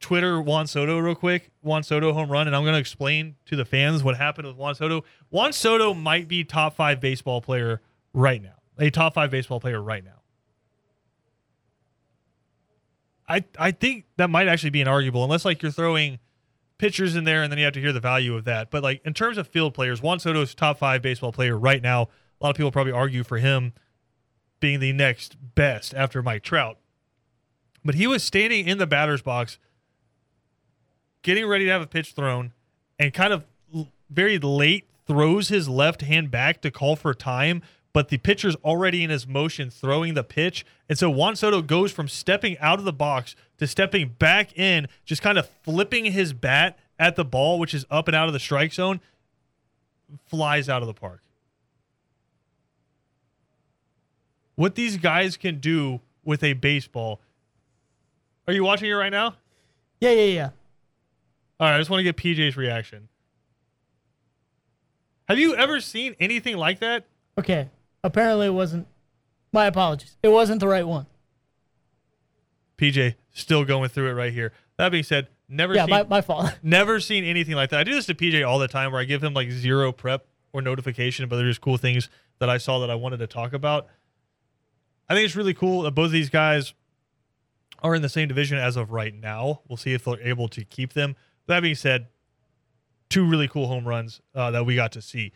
Twitter 0.00 0.40
Juan 0.40 0.66
Soto 0.66 0.98
real 0.98 1.14
quick. 1.14 1.50
Juan 1.62 1.82
Soto 1.82 2.12
home 2.12 2.30
run, 2.30 2.46
and 2.46 2.56
I'm 2.56 2.64
gonna 2.64 2.78
explain 2.78 3.36
to 3.46 3.56
the 3.56 3.64
fans 3.64 4.02
what 4.02 4.16
happened 4.16 4.46
with 4.48 4.56
Juan 4.56 4.74
Soto. 4.74 5.04
Juan 5.30 5.52
Soto 5.52 5.92
might 5.92 6.28
be 6.28 6.42
top 6.44 6.74
five 6.74 7.00
baseball 7.00 7.40
player 7.42 7.80
right 8.14 8.40
now, 8.42 8.54
a 8.78 8.90
top 8.90 9.14
five 9.14 9.30
baseball 9.30 9.60
player 9.60 9.80
right 9.80 10.04
now. 10.04 10.22
I 13.28 13.44
I 13.58 13.70
think 13.70 14.06
that 14.16 14.30
might 14.30 14.48
actually 14.48 14.70
be 14.70 14.80
an 14.80 14.88
arguable 14.88 15.24
unless 15.24 15.44
like 15.44 15.62
you're 15.62 15.72
throwing 15.72 16.18
pitchers 16.78 17.14
in 17.14 17.24
there 17.24 17.42
and 17.42 17.52
then 17.52 17.58
you 17.58 17.64
have 17.64 17.74
to 17.74 17.80
hear 17.80 17.92
the 17.92 18.00
value 18.00 18.34
of 18.34 18.44
that. 18.44 18.70
But 18.70 18.82
like 18.82 19.00
in 19.04 19.14
terms 19.14 19.38
of 19.38 19.46
field 19.46 19.74
players, 19.74 20.02
Juan 20.02 20.18
Soto's 20.18 20.54
top 20.54 20.78
five 20.78 21.02
baseball 21.02 21.32
player 21.32 21.56
right 21.56 21.82
now. 21.82 22.08
A 22.40 22.44
lot 22.44 22.50
of 22.50 22.56
people 22.56 22.72
probably 22.72 22.92
argue 22.92 23.22
for 23.22 23.38
him 23.38 23.72
being 24.58 24.80
the 24.80 24.92
next 24.92 25.36
best 25.54 25.94
after 25.94 26.22
Mike 26.22 26.42
Trout. 26.42 26.78
But 27.84 27.94
he 27.94 28.06
was 28.06 28.22
standing 28.24 28.66
in 28.66 28.78
the 28.78 28.86
batter's 28.86 29.22
box, 29.22 29.58
getting 31.22 31.46
ready 31.46 31.66
to 31.66 31.70
have 31.70 31.82
a 31.82 31.86
pitch 31.86 32.12
thrown, 32.14 32.52
and 32.98 33.14
kind 33.14 33.32
of 33.32 33.44
very 34.10 34.38
late 34.38 34.88
throws 35.06 35.48
his 35.48 35.68
left 35.68 36.02
hand 36.02 36.30
back 36.30 36.60
to 36.62 36.70
call 36.70 36.96
for 36.96 37.14
time. 37.14 37.62
But 37.92 38.08
the 38.08 38.18
pitcher's 38.18 38.56
already 38.56 39.04
in 39.04 39.10
his 39.10 39.26
motion 39.26 39.70
throwing 39.70 40.14
the 40.14 40.24
pitch. 40.24 40.64
And 40.88 40.98
so 40.98 41.10
Juan 41.10 41.36
Soto 41.36 41.60
goes 41.60 41.92
from 41.92 42.08
stepping 42.08 42.56
out 42.58 42.78
of 42.78 42.84
the 42.84 42.92
box 42.92 43.36
to 43.58 43.66
stepping 43.66 44.16
back 44.18 44.58
in, 44.58 44.88
just 45.04 45.20
kind 45.20 45.36
of 45.36 45.48
flipping 45.62 46.06
his 46.06 46.32
bat 46.32 46.78
at 46.98 47.16
the 47.16 47.24
ball, 47.24 47.58
which 47.58 47.74
is 47.74 47.84
up 47.90 48.08
and 48.08 48.14
out 48.14 48.28
of 48.28 48.32
the 48.32 48.40
strike 48.40 48.72
zone, 48.72 49.00
flies 50.26 50.68
out 50.68 50.82
of 50.82 50.88
the 50.88 50.94
park. 50.94 51.20
What 54.54 54.74
these 54.74 54.96
guys 54.96 55.36
can 55.36 55.58
do 55.58 56.00
with 56.24 56.42
a 56.42 56.52
baseball. 56.54 57.20
Are 58.46 58.52
you 58.52 58.64
watching 58.64 58.90
it 58.90 58.94
right 58.94 59.12
now? 59.12 59.36
Yeah, 60.00 60.10
yeah, 60.10 60.24
yeah. 60.24 60.50
All 61.60 61.68
right, 61.68 61.76
I 61.76 61.78
just 61.78 61.90
want 61.90 62.00
to 62.00 62.04
get 62.04 62.16
PJ's 62.16 62.56
reaction. 62.56 63.08
Have 65.28 65.38
you 65.38 65.54
ever 65.54 65.80
seen 65.80 66.16
anything 66.20 66.56
like 66.56 66.80
that? 66.80 67.04
Okay. 67.38 67.70
Apparently, 68.04 68.46
it 68.46 68.54
wasn't. 68.54 68.86
My 69.52 69.66
apologies. 69.66 70.16
It 70.22 70.28
wasn't 70.28 70.60
the 70.60 70.68
right 70.68 70.86
one. 70.86 71.06
PJ 72.78 73.14
still 73.32 73.64
going 73.64 73.88
through 73.90 74.10
it 74.10 74.14
right 74.14 74.32
here. 74.32 74.52
That 74.78 74.90
being 74.90 75.04
said, 75.04 75.28
never 75.48 75.74
Yeah, 75.74 75.84
seen 75.84 75.90
my, 75.90 76.02
my 76.04 76.20
fault. 76.20 76.58
never 76.62 77.00
seen 77.00 77.24
anything 77.24 77.54
like 77.54 77.70
that. 77.70 77.80
I 77.80 77.84
do 77.84 77.94
this 77.94 78.06
to 78.06 78.14
PJ 78.14 78.46
all 78.46 78.58
the 78.58 78.68
time 78.68 78.92
where 78.92 79.00
I 79.00 79.04
give 79.04 79.22
him 79.22 79.34
like 79.34 79.50
zero 79.50 79.92
prep 79.92 80.26
or 80.52 80.62
notification, 80.62 81.28
but 81.28 81.36
there's 81.36 81.58
cool 81.58 81.76
things 81.76 82.08
that 82.38 82.48
I 82.48 82.58
saw 82.58 82.80
that 82.80 82.90
I 82.90 82.94
wanted 82.94 83.18
to 83.18 83.26
talk 83.26 83.52
about. 83.52 83.86
I 85.08 85.14
think 85.14 85.26
it's 85.26 85.36
really 85.36 85.54
cool 85.54 85.82
that 85.82 85.92
both 85.92 86.06
of 86.06 86.12
these 86.12 86.30
guys 86.30 86.74
are 87.82 87.94
in 87.94 88.02
the 88.02 88.08
same 88.08 88.28
division 88.28 88.58
as 88.58 88.76
of 88.76 88.90
right 88.90 89.14
now. 89.14 89.60
We'll 89.68 89.76
see 89.76 89.92
if 89.92 90.04
they're 90.04 90.20
able 90.20 90.48
to 90.48 90.64
keep 90.64 90.94
them. 90.94 91.16
That 91.46 91.60
being 91.60 91.74
said, 91.74 92.06
two 93.10 93.28
really 93.28 93.48
cool 93.48 93.66
home 93.66 93.86
runs 93.86 94.20
uh, 94.34 94.50
that 94.52 94.64
we 94.64 94.74
got 94.74 94.92
to 94.92 95.02
see. 95.02 95.32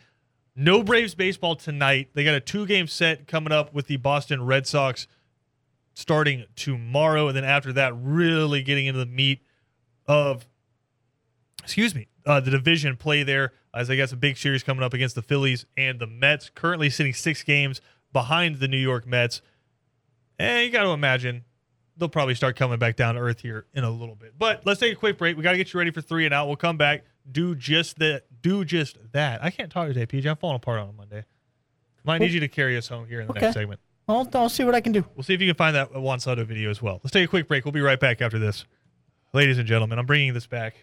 No 0.59 0.81
Braves 0.81 1.13
baseball 1.13 1.55
tonight. 1.55 2.09
They 2.15 2.23
got 2.23 2.33
a 2.33 2.39
two 2.39 2.65
game 2.65 2.87
set 2.87 3.27
coming 3.27 3.53
up 3.53 3.75
with 3.75 3.85
the 3.85 3.97
Boston 3.97 4.43
Red 4.43 4.65
Sox 4.65 5.07
starting 5.93 6.45
tomorrow. 6.55 7.27
And 7.27 7.37
then 7.37 7.43
after 7.43 7.71
that, 7.73 7.93
really 7.95 8.63
getting 8.63 8.87
into 8.87 8.99
the 8.99 9.05
meat 9.05 9.43
of, 10.07 10.47
excuse 11.63 11.93
me, 11.93 12.07
uh, 12.25 12.39
the 12.39 12.49
division 12.49 12.97
play 12.97 13.21
there 13.21 13.53
as 13.71 13.87
they 13.87 13.95
got 13.95 14.09
some 14.09 14.17
big 14.17 14.35
series 14.35 14.63
coming 14.63 14.83
up 14.83 14.95
against 14.95 15.13
the 15.13 15.21
Phillies 15.21 15.67
and 15.77 15.99
the 15.99 16.07
Mets. 16.07 16.49
Currently 16.49 16.89
sitting 16.89 17.13
six 17.13 17.43
games 17.43 17.79
behind 18.11 18.59
the 18.59 18.67
New 18.67 18.77
York 18.77 19.05
Mets. 19.05 19.43
And 20.39 20.65
you 20.65 20.71
got 20.71 20.83
to 20.83 20.89
imagine 20.89 21.45
they'll 21.97 22.09
probably 22.09 22.33
start 22.35 22.55
coming 22.55 22.79
back 22.79 22.95
down 22.95 23.13
to 23.13 23.21
earth 23.21 23.41
here 23.41 23.67
in 23.75 23.83
a 23.83 23.91
little 23.91 24.15
bit. 24.15 24.33
But 24.37 24.65
let's 24.65 24.79
take 24.79 24.93
a 24.93 24.95
quick 24.95 25.19
break. 25.19 25.37
We 25.37 25.43
got 25.43 25.51
to 25.51 25.57
get 25.57 25.71
you 25.71 25.77
ready 25.77 25.91
for 25.91 26.01
three 26.01 26.25
and 26.25 26.33
out. 26.33 26.47
We'll 26.47 26.55
come 26.55 26.77
back, 26.77 27.05
do 27.31 27.55
just 27.55 27.99
that. 27.99 28.23
Do 28.41 28.63
just 28.65 28.97
that. 29.13 29.43
I 29.43 29.49
can't 29.49 29.71
talk 29.71 29.87
today, 29.87 30.05
PJ. 30.05 30.29
I'm 30.29 30.37
falling 30.37 30.57
apart 30.57 30.79
on 30.79 30.89
a 30.89 30.93
Monday. 30.93 31.23
Might 32.03 32.19
need 32.19 32.31
you 32.31 32.39
to 32.39 32.47
carry 32.47 32.77
us 32.77 32.87
home 32.87 33.07
here 33.07 33.19
in 33.21 33.27
the 33.27 33.31
Okay. 33.33 33.41
next 33.41 33.53
segment. 33.55 33.79
I'll, 34.07 34.27
I'll 34.33 34.47
see 34.49 34.63
what 34.63 34.73
I 34.73 34.79
can 34.79 34.93
do. 34.93 35.03
We'll 35.15 35.23
see 35.23 35.33
if 35.33 35.41
you 35.41 35.47
can 35.47 35.57
find 35.57 35.75
that 35.75 35.93
Juan 35.93 36.19
Soto 36.21 36.45
video 36.45 36.69
as 36.69 36.81
well. 36.81 37.01
Let's 37.03 37.11
take 37.11 37.25
a 37.25 37.27
quick 37.27 37.47
break. 37.47 37.65
We'll 37.65 37.73
be 37.73 37.81
right 37.81 37.99
back 37.99 38.21
after 38.21 38.39
this. 38.39 38.65
Ladies 39.33 39.57
and 39.57 39.67
gentlemen, 39.67 39.99
I'm 39.99 40.05
bringing 40.05 40.33
this 40.33 40.47
back 40.47 40.75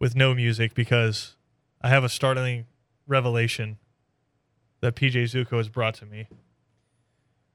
with 0.00 0.16
no 0.16 0.34
music 0.34 0.74
because 0.74 1.36
I 1.80 1.88
have 1.88 2.02
a 2.02 2.08
startling 2.08 2.66
revelation 3.06 3.78
that 4.80 4.96
PJ 4.96 5.14
Zuko 5.24 5.58
has 5.58 5.68
brought 5.68 5.94
to 5.94 6.06
me. 6.06 6.26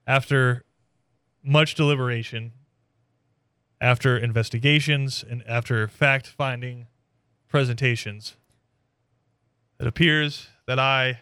After 0.06 0.64
much 1.44 1.76
deliberation, 1.76 2.54
after 3.82 4.18
investigations, 4.18 5.26
and 5.30 5.44
after 5.46 5.88
fact 5.90 6.28
finding 6.28 6.88
presentations, 7.48 8.36
it 9.80 9.88
appears 9.88 10.48
that 10.66 10.80
I, 10.80 11.20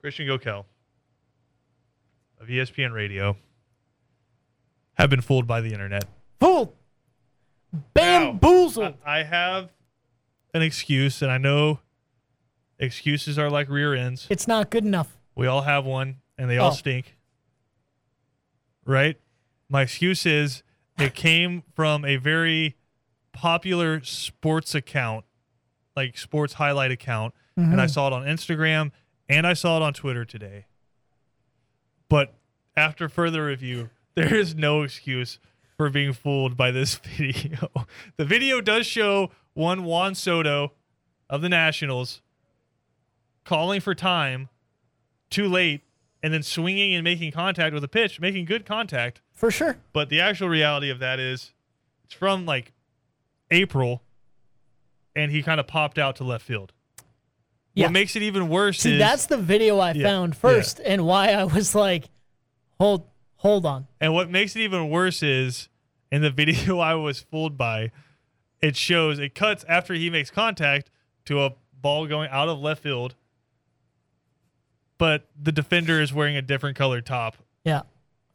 Christian 0.00 0.26
Gokel, 0.26 0.64
of 2.40 2.48
ESPN 2.48 2.92
Radio 2.92 3.36
have 4.94 5.10
been 5.10 5.20
fooled 5.20 5.46
by 5.46 5.60
the 5.60 5.72
internet. 5.72 6.04
Fooled. 6.40 6.74
Bamboozled. 7.94 8.94
I 9.04 9.20
I 9.20 9.22
have 9.24 9.70
an 10.54 10.62
excuse, 10.62 11.20
and 11.22 11.30
I 11.30 11.38
know 11.38 11.80
excuses 12.78 13.38
are 13.38 13.50
like 13.50 13.68
rear 13.68 13.94
ends. 13.94 14.26
It's 14.30 14.46
not 14.48 14.70
good 14.70 14.84
enough. 14.84 15.16
We 15.34 15.46
all 15.46 15.62
have 15.62 15.84
one, 15.84 16.16
and 16.38 16.48
they 16.48 16.58
all 16.58 16.70
Oh. 16.70 16.74
stink. 16.74 17.16
Right? 18.84 19.20
My 19.68 19.82
excuse 19.82 20.24
is 20.24 20.62
it 20.98 21.14
came 21.14 21.62
from 21.74 22.04
a 22.04 22.16
very 22.16 22.76
popular 23.36 24.02
sports 24.02 24.74
account, 24.74 25.26
like 25.94 26.16
sports 26.16 26.54
highlight 26.54 26.90
account, 26.90 27.34
and 27.54 27.80
I 27.80 27.84
mm-hmm. 27.84 27.92
saw 27.92 28.06
it 28.08 28.12
on 28.12 28.24
Instagram 28.24 28.92
and 29.28 29.46
I 29.46 29.52
saw 29.52 29.76
it 29.76 29.82
on 29.82 29.92
Twitter 29.92 30.24
today. 30.24 30.66
But 32.08 32.34
after 32.76 33.08
further 33.08 33.44
review, 33.44 33.90
there 34.14 34.34
is 34.34 34.54
no 34.54 34.82
excuse 34.82 35.38
for 35.76 35.90
being 35.90 36.12
fooled 36.12 36.56
by 36.56 36.70
this 36.70 36.94
video. 37.16 37.70
the 38.16 38.24
video 38.24 38.60
does 38.60 38.86
show 38.86 39.30
one 39.52 39.84
Juan 39.84 40.14
Soto 40.14 40.72
of 41.28 41.42
the 41.42 41.48
Nationals 41.48 42.22
calling 43.44 43.80
for 43.80 43.94
time 43.94 44.48
too 45.28 45.48
late 45.48 45.82
and 46.22 46.32
then 46.32 46.42
swinging 46.42 46.94
and 46.94 47.04
making 47.04 47.32
contact 47.32 47.74
with 47.74 47.84
a 47.84 47.88
pitch, 47.88 48.20
making 48.20 48.46
good 48.46 48.64
contact. 48.64 49.20
For 49.34 49.50
sure. 49.50 49.76
But 49.92 50.08
the 50.08 50.20
actual 50.20 50.48
reality 50.48 50.88
of 50.88 50.98
that 51.00 51.20
is 51.20 51.52
it's 52.04 52.14
from 52.14 52.46
like 52.46 52.72
April 53.50 54.02
and 55.14 55.30
he 55.30 55.42
kind 55.42 55.60
of 55.60 55.66
popped 55.66 55.98
out 55.98 56.16
to 56.16 56.24
left 56.24 56.44
field. 56.44 56.72
Yeah. 57.74 57.86
What 57.86 57.92
makes 57.92 58.16
it 58.16 58.22
even 58.22 58.48
worse 58.48 58.80
See, 58.80 58.94
is 58.94 58.98
that's 58.98 59.26
the 59.26 59.36
video 59.36 59.78
I 59.78 59.92
Yeah, 59.92 60.06
found 60.06 60.34
yeah. 60.34 60.38
first 60.40 60.80
and 60.84 61.04
why 61.06 61.28
I 61.32 61.44
was 61.44 61.74
like, 61.74 62.04
hold, 62.80 63.06
hold 63.36 63.66
on. 63.66 63.86
And 64.00 64.12
what 64.14 64.30
makes 64.30 64.56
it 64.56 64.60
even 64.60 64.88
worse 64.90 65.22
is 65.22 65.68
in 66.10 66.22
the 66.22 66.30
video 66.42 66.78
I 66.78 66.94
was 66.94 67.20
fooled 67.20 67.56
by, 67.58 67.90
it 68.62 68.76
shows 68.76 69.18
it 69.18 69.34
cuts 69.34 69.64
after 69.68 69.92
he 69.94 70.08
makes 70.10 70.30
contact 70.30 70.90
to 71.26 71.42
a 71.44 71.54
ball 71.78 72.06
going 72.06 72.30
out 72.30 72.48
of 72.48 72.58
left 72.58 72.82
field, 72.82 73.14
but 74.98 75.28
the 75.40 75.52
defender 75.52 76.00
is 76.00 76.12
wearing 76.12 76.36
a 76.36 76.42
different 76.42 76.76
color 76.76 77.00
top 77.00 77.36
Yeah. 77.64 77.82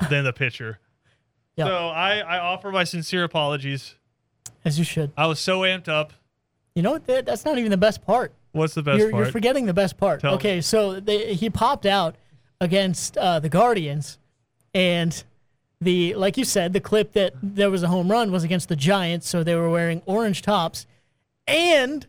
than 0.09 0.23
the 0.23 0.33
pitcher. 0.33 0.79
Yeah. 1.57 1.65
So 1.65 1.87
I, 1.89 2.19
I 2.19 2.39
offer 2.39 2.71
my 2.71 2.85
sincere 2.85 3.25
apologies. 3.25 3.95
As 4.63 4.77
you 4.77 4.85
should. 4.85 5.11
I 5.17 5.27
was 5.27 5.39
so 5.39 5.61
amped 5.61 5.87
up. 5.87 6.13
You 6.75 6.83
know 6.83 6.91
what? 6.91 7.05
That, 7.07 7.25
that's 7.25 7.45
not 7.45 7.57
even 7.57 7.71
the 7.71 7.77
best 7.77 8.05
part. 8.05 8.33
What's 8.53 8.73
the 8.73 8.83
best 8.83 8.99
You're, 8.99 9.11
part? 9.11 9.23
you're 9.23 9.31
forgetting 9.31 9.65
the 9.65 9.73
best 9.73 9.97
part. 9.97 10.21
Tell 10.21 10.31
me. 10.31 10.35
okay, 10.35 10.61
so 10.61 10.99
they, 10.99 11.33
he 11.33 11.49
popped 11.49 11.85
out 11.85 12.15
against 12.59 13.17
uh, 13.17 13.39
the 13.39 13.49
Guardians, 13.49 14.19
and 14.73 15.23
the 15.79 16.13
like 16.15 16.37
you 16.37 16.45
said, 16.45 16.73
the 16.73 16.79
clip 16.79 17.13
that 17.13 17.33
there 17.41 17.71
was 17.71 17.81
a 17.83 17.87
home 17.87 18.11
run 18.11 18.31
was 18.31 18.43
against 18.43 18.69
the 18.69 18.75
Giants, 18.75 19.27
so 19.27 19.43
they 19.43 19.55
were 19.55 19.69
wearing 19.69 20.01
orange 20.05 20.41
tops, 20.41 20.85
and 21.47 22.05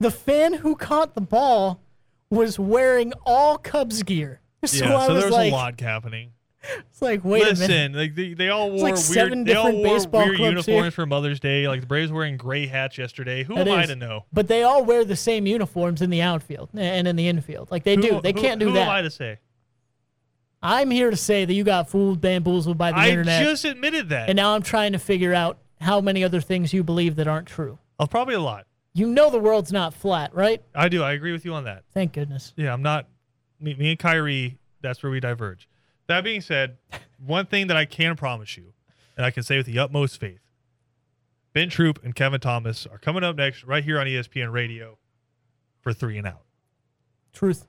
the 0.00 0.10
fan 0.10 0.54
who 0.54 0.74
caught 0.74 1.14
the 1.14 1.20
ball 1.20 1.80
was 2.28 2.58
wearing 2.58 3.12
all 3.24 3.56
Cubs 3.56 4.02
gear. 4.02 4.40
So 4.64 4.84
yeah, 4.84 4.96
I 4.96 5.06
so 5.06 5.14
was 5.14 5.22
there 5.22 5.30
was 5.30 5.38
like, 5.38 5.52
a 5.52 5.54
lot 5.54 5.80
happening. 5.80 6.32
It's 6.88 7.02
like, 7.02 7.24
wait 7.24 7.42
a 7.42 7.44
minute. 7.46 7.58
Listen, 7.58 7.92
like 7.94 8.14
they, 8.14 8.34
they 8.34 8.48
all 8.48 8.70
wore 8.70 8.80
like 8.90 8.96
seven 8.96 9.38
weird, 9.40 9.46
they 9.48 9.54
all 9.54 9.64
different 9.66 9.84
wore 9.86 9.96
baseball 9.96 10.24
weird 10.26 10.38
uniforms 10.40 10.66
here. 10.66 10.90
for 10.90 11.06
Mother's 11.06 11.40
Day. 11.40 11.66
Like 11.68 11.80
the 11.80 11.86
Braves 11.86 12.12
wearing 12.12 12.36
gray 12.36 12.66
hats 12.66 12.98
yesterday. 12.98 13.42
Who 13.44 13.54
That 13.56 13.68
am 13.68 13.78
I 13.78 13.86
to 13.86 13.96
know? 13.96 14.24
But 14.32 14.48
they 14.48 14.62
all 14.62 14.84
wear 14.84 15.04
the 15.04 15.16
same 15.16 15.46
uniforms 15.46 16.02
in 16.02 16.10
the 16.10 16.22
outfield 16.22 16.68
eh, 16.76 16.80
and 16.80 17.08
in 17.08 17.16
the 17.16 17.28
infield. 17.28 17.70
Like 17.70 17.82
they 17.84 17.96
Who- 17.96 18.02
do. 18.02 18.20
They 18.20 18.32
who- 18.32 18.40
can't 18.40 18.60
do 18.60 18.66
who 18.68 18.72
that. 18.74 18.84
Who 18.84 18.90
am 18.90 18.96
I 18.96 19.02
to 19.02 19.10
say? 19.10 19.38
I'm 20.62 20.90
here 20.92 21.10
to 21.10 21.16
say 21.16 21.44
that 21.44 21.52
you 21.52 21.64
got 21.64 21.88
fooled, 21.90 22.20
bamboozled 22.20 22.78
by 22.78 22.92
the 22.92 22.98
I 22.98 23.08
internet. 23.08 23.40
I 23.42 23.44
just 23.44 23.64
admitted 23.64 24.10
that. 24.10 24.28
And 24.28 24.36
now 24.36 24.54
I'm 24.54 24.62
trying 24.62 24.92
to 24.92 24.98
figure 24.98 25.34
out 25.34 25.58
how 25.80 26.00
many 26.00 26.22
other 26.22 26.40
things 26.40 26.72
you 26.72 26.84
believe 26.84 27.16
that 27.16 27.26
aren't 27.26 27.48
true. 27.48 27.78
oh, 27.98 28.06
probably 28.06 28.34
a 28.34 28.40
lot. 28.40 28.66
You 28.94 29.08
know 29.08 29.30
the 29.30 29.38
world's 29.40 29.72
not 29.72 29.94
flat, 29.94 30.34
right? 30.34 30.62
I 30.74 30.88
do. 30.88 31.02
I 31.02 31.12
agree 31.14 31.32
with 31.32 31.44
you 31.44 31.54
on 31.54 31.64
that. 31.64 31.82
Thank 31.92 32.12
goodness. 32.12 32.52
Yeah, 32.56 32.72
I'm 32.72 32.82
not. 32.82 33.08
Me, 33.58 33.74
me 33.74 33.90
and 33.90 33.98
Kyrie, 33.98 34.58
that's 34.82 35.02
where 35.02 35.10
we 35.10 35.18
diverge. 35.18 35.66
That 36.12 36.24
being 36.24 36.42
said, 36.42 36.76
one 37.24 37.46
thing 37.46 37.68
that 37.68 37.76
I 37.78 37.86
can 37.86 38.16
promise 38.16 38.58
you, 38.58 38.74
and 39.16 39.24
I 39.24 39.30
can 39.30 39.42
say 39.42 39.56
with 39.56 39.64
the 39.64 39.78
utmost 39.78 40.20
faith, 40.20 40.42
Ben 41.54 41.70
Troop 41.70 42.04
and 42.04 42.14
Kevin 42.14 42.38
Thomas 42.38 42.86
are 42.86 42.98
coming 42.98 43.24
up 43.24 43.34
next 43.36 43.64
right 43.64 43.82
here 43.82 43.98
on 43.98 44.06
ESPN 44.06 44.52
Radio 44.52 44.98
for 45.80 45.94
three 45.94 46.18
and 46.18 46.26
out. 46.26 46.42
Truth. 47.32 47.66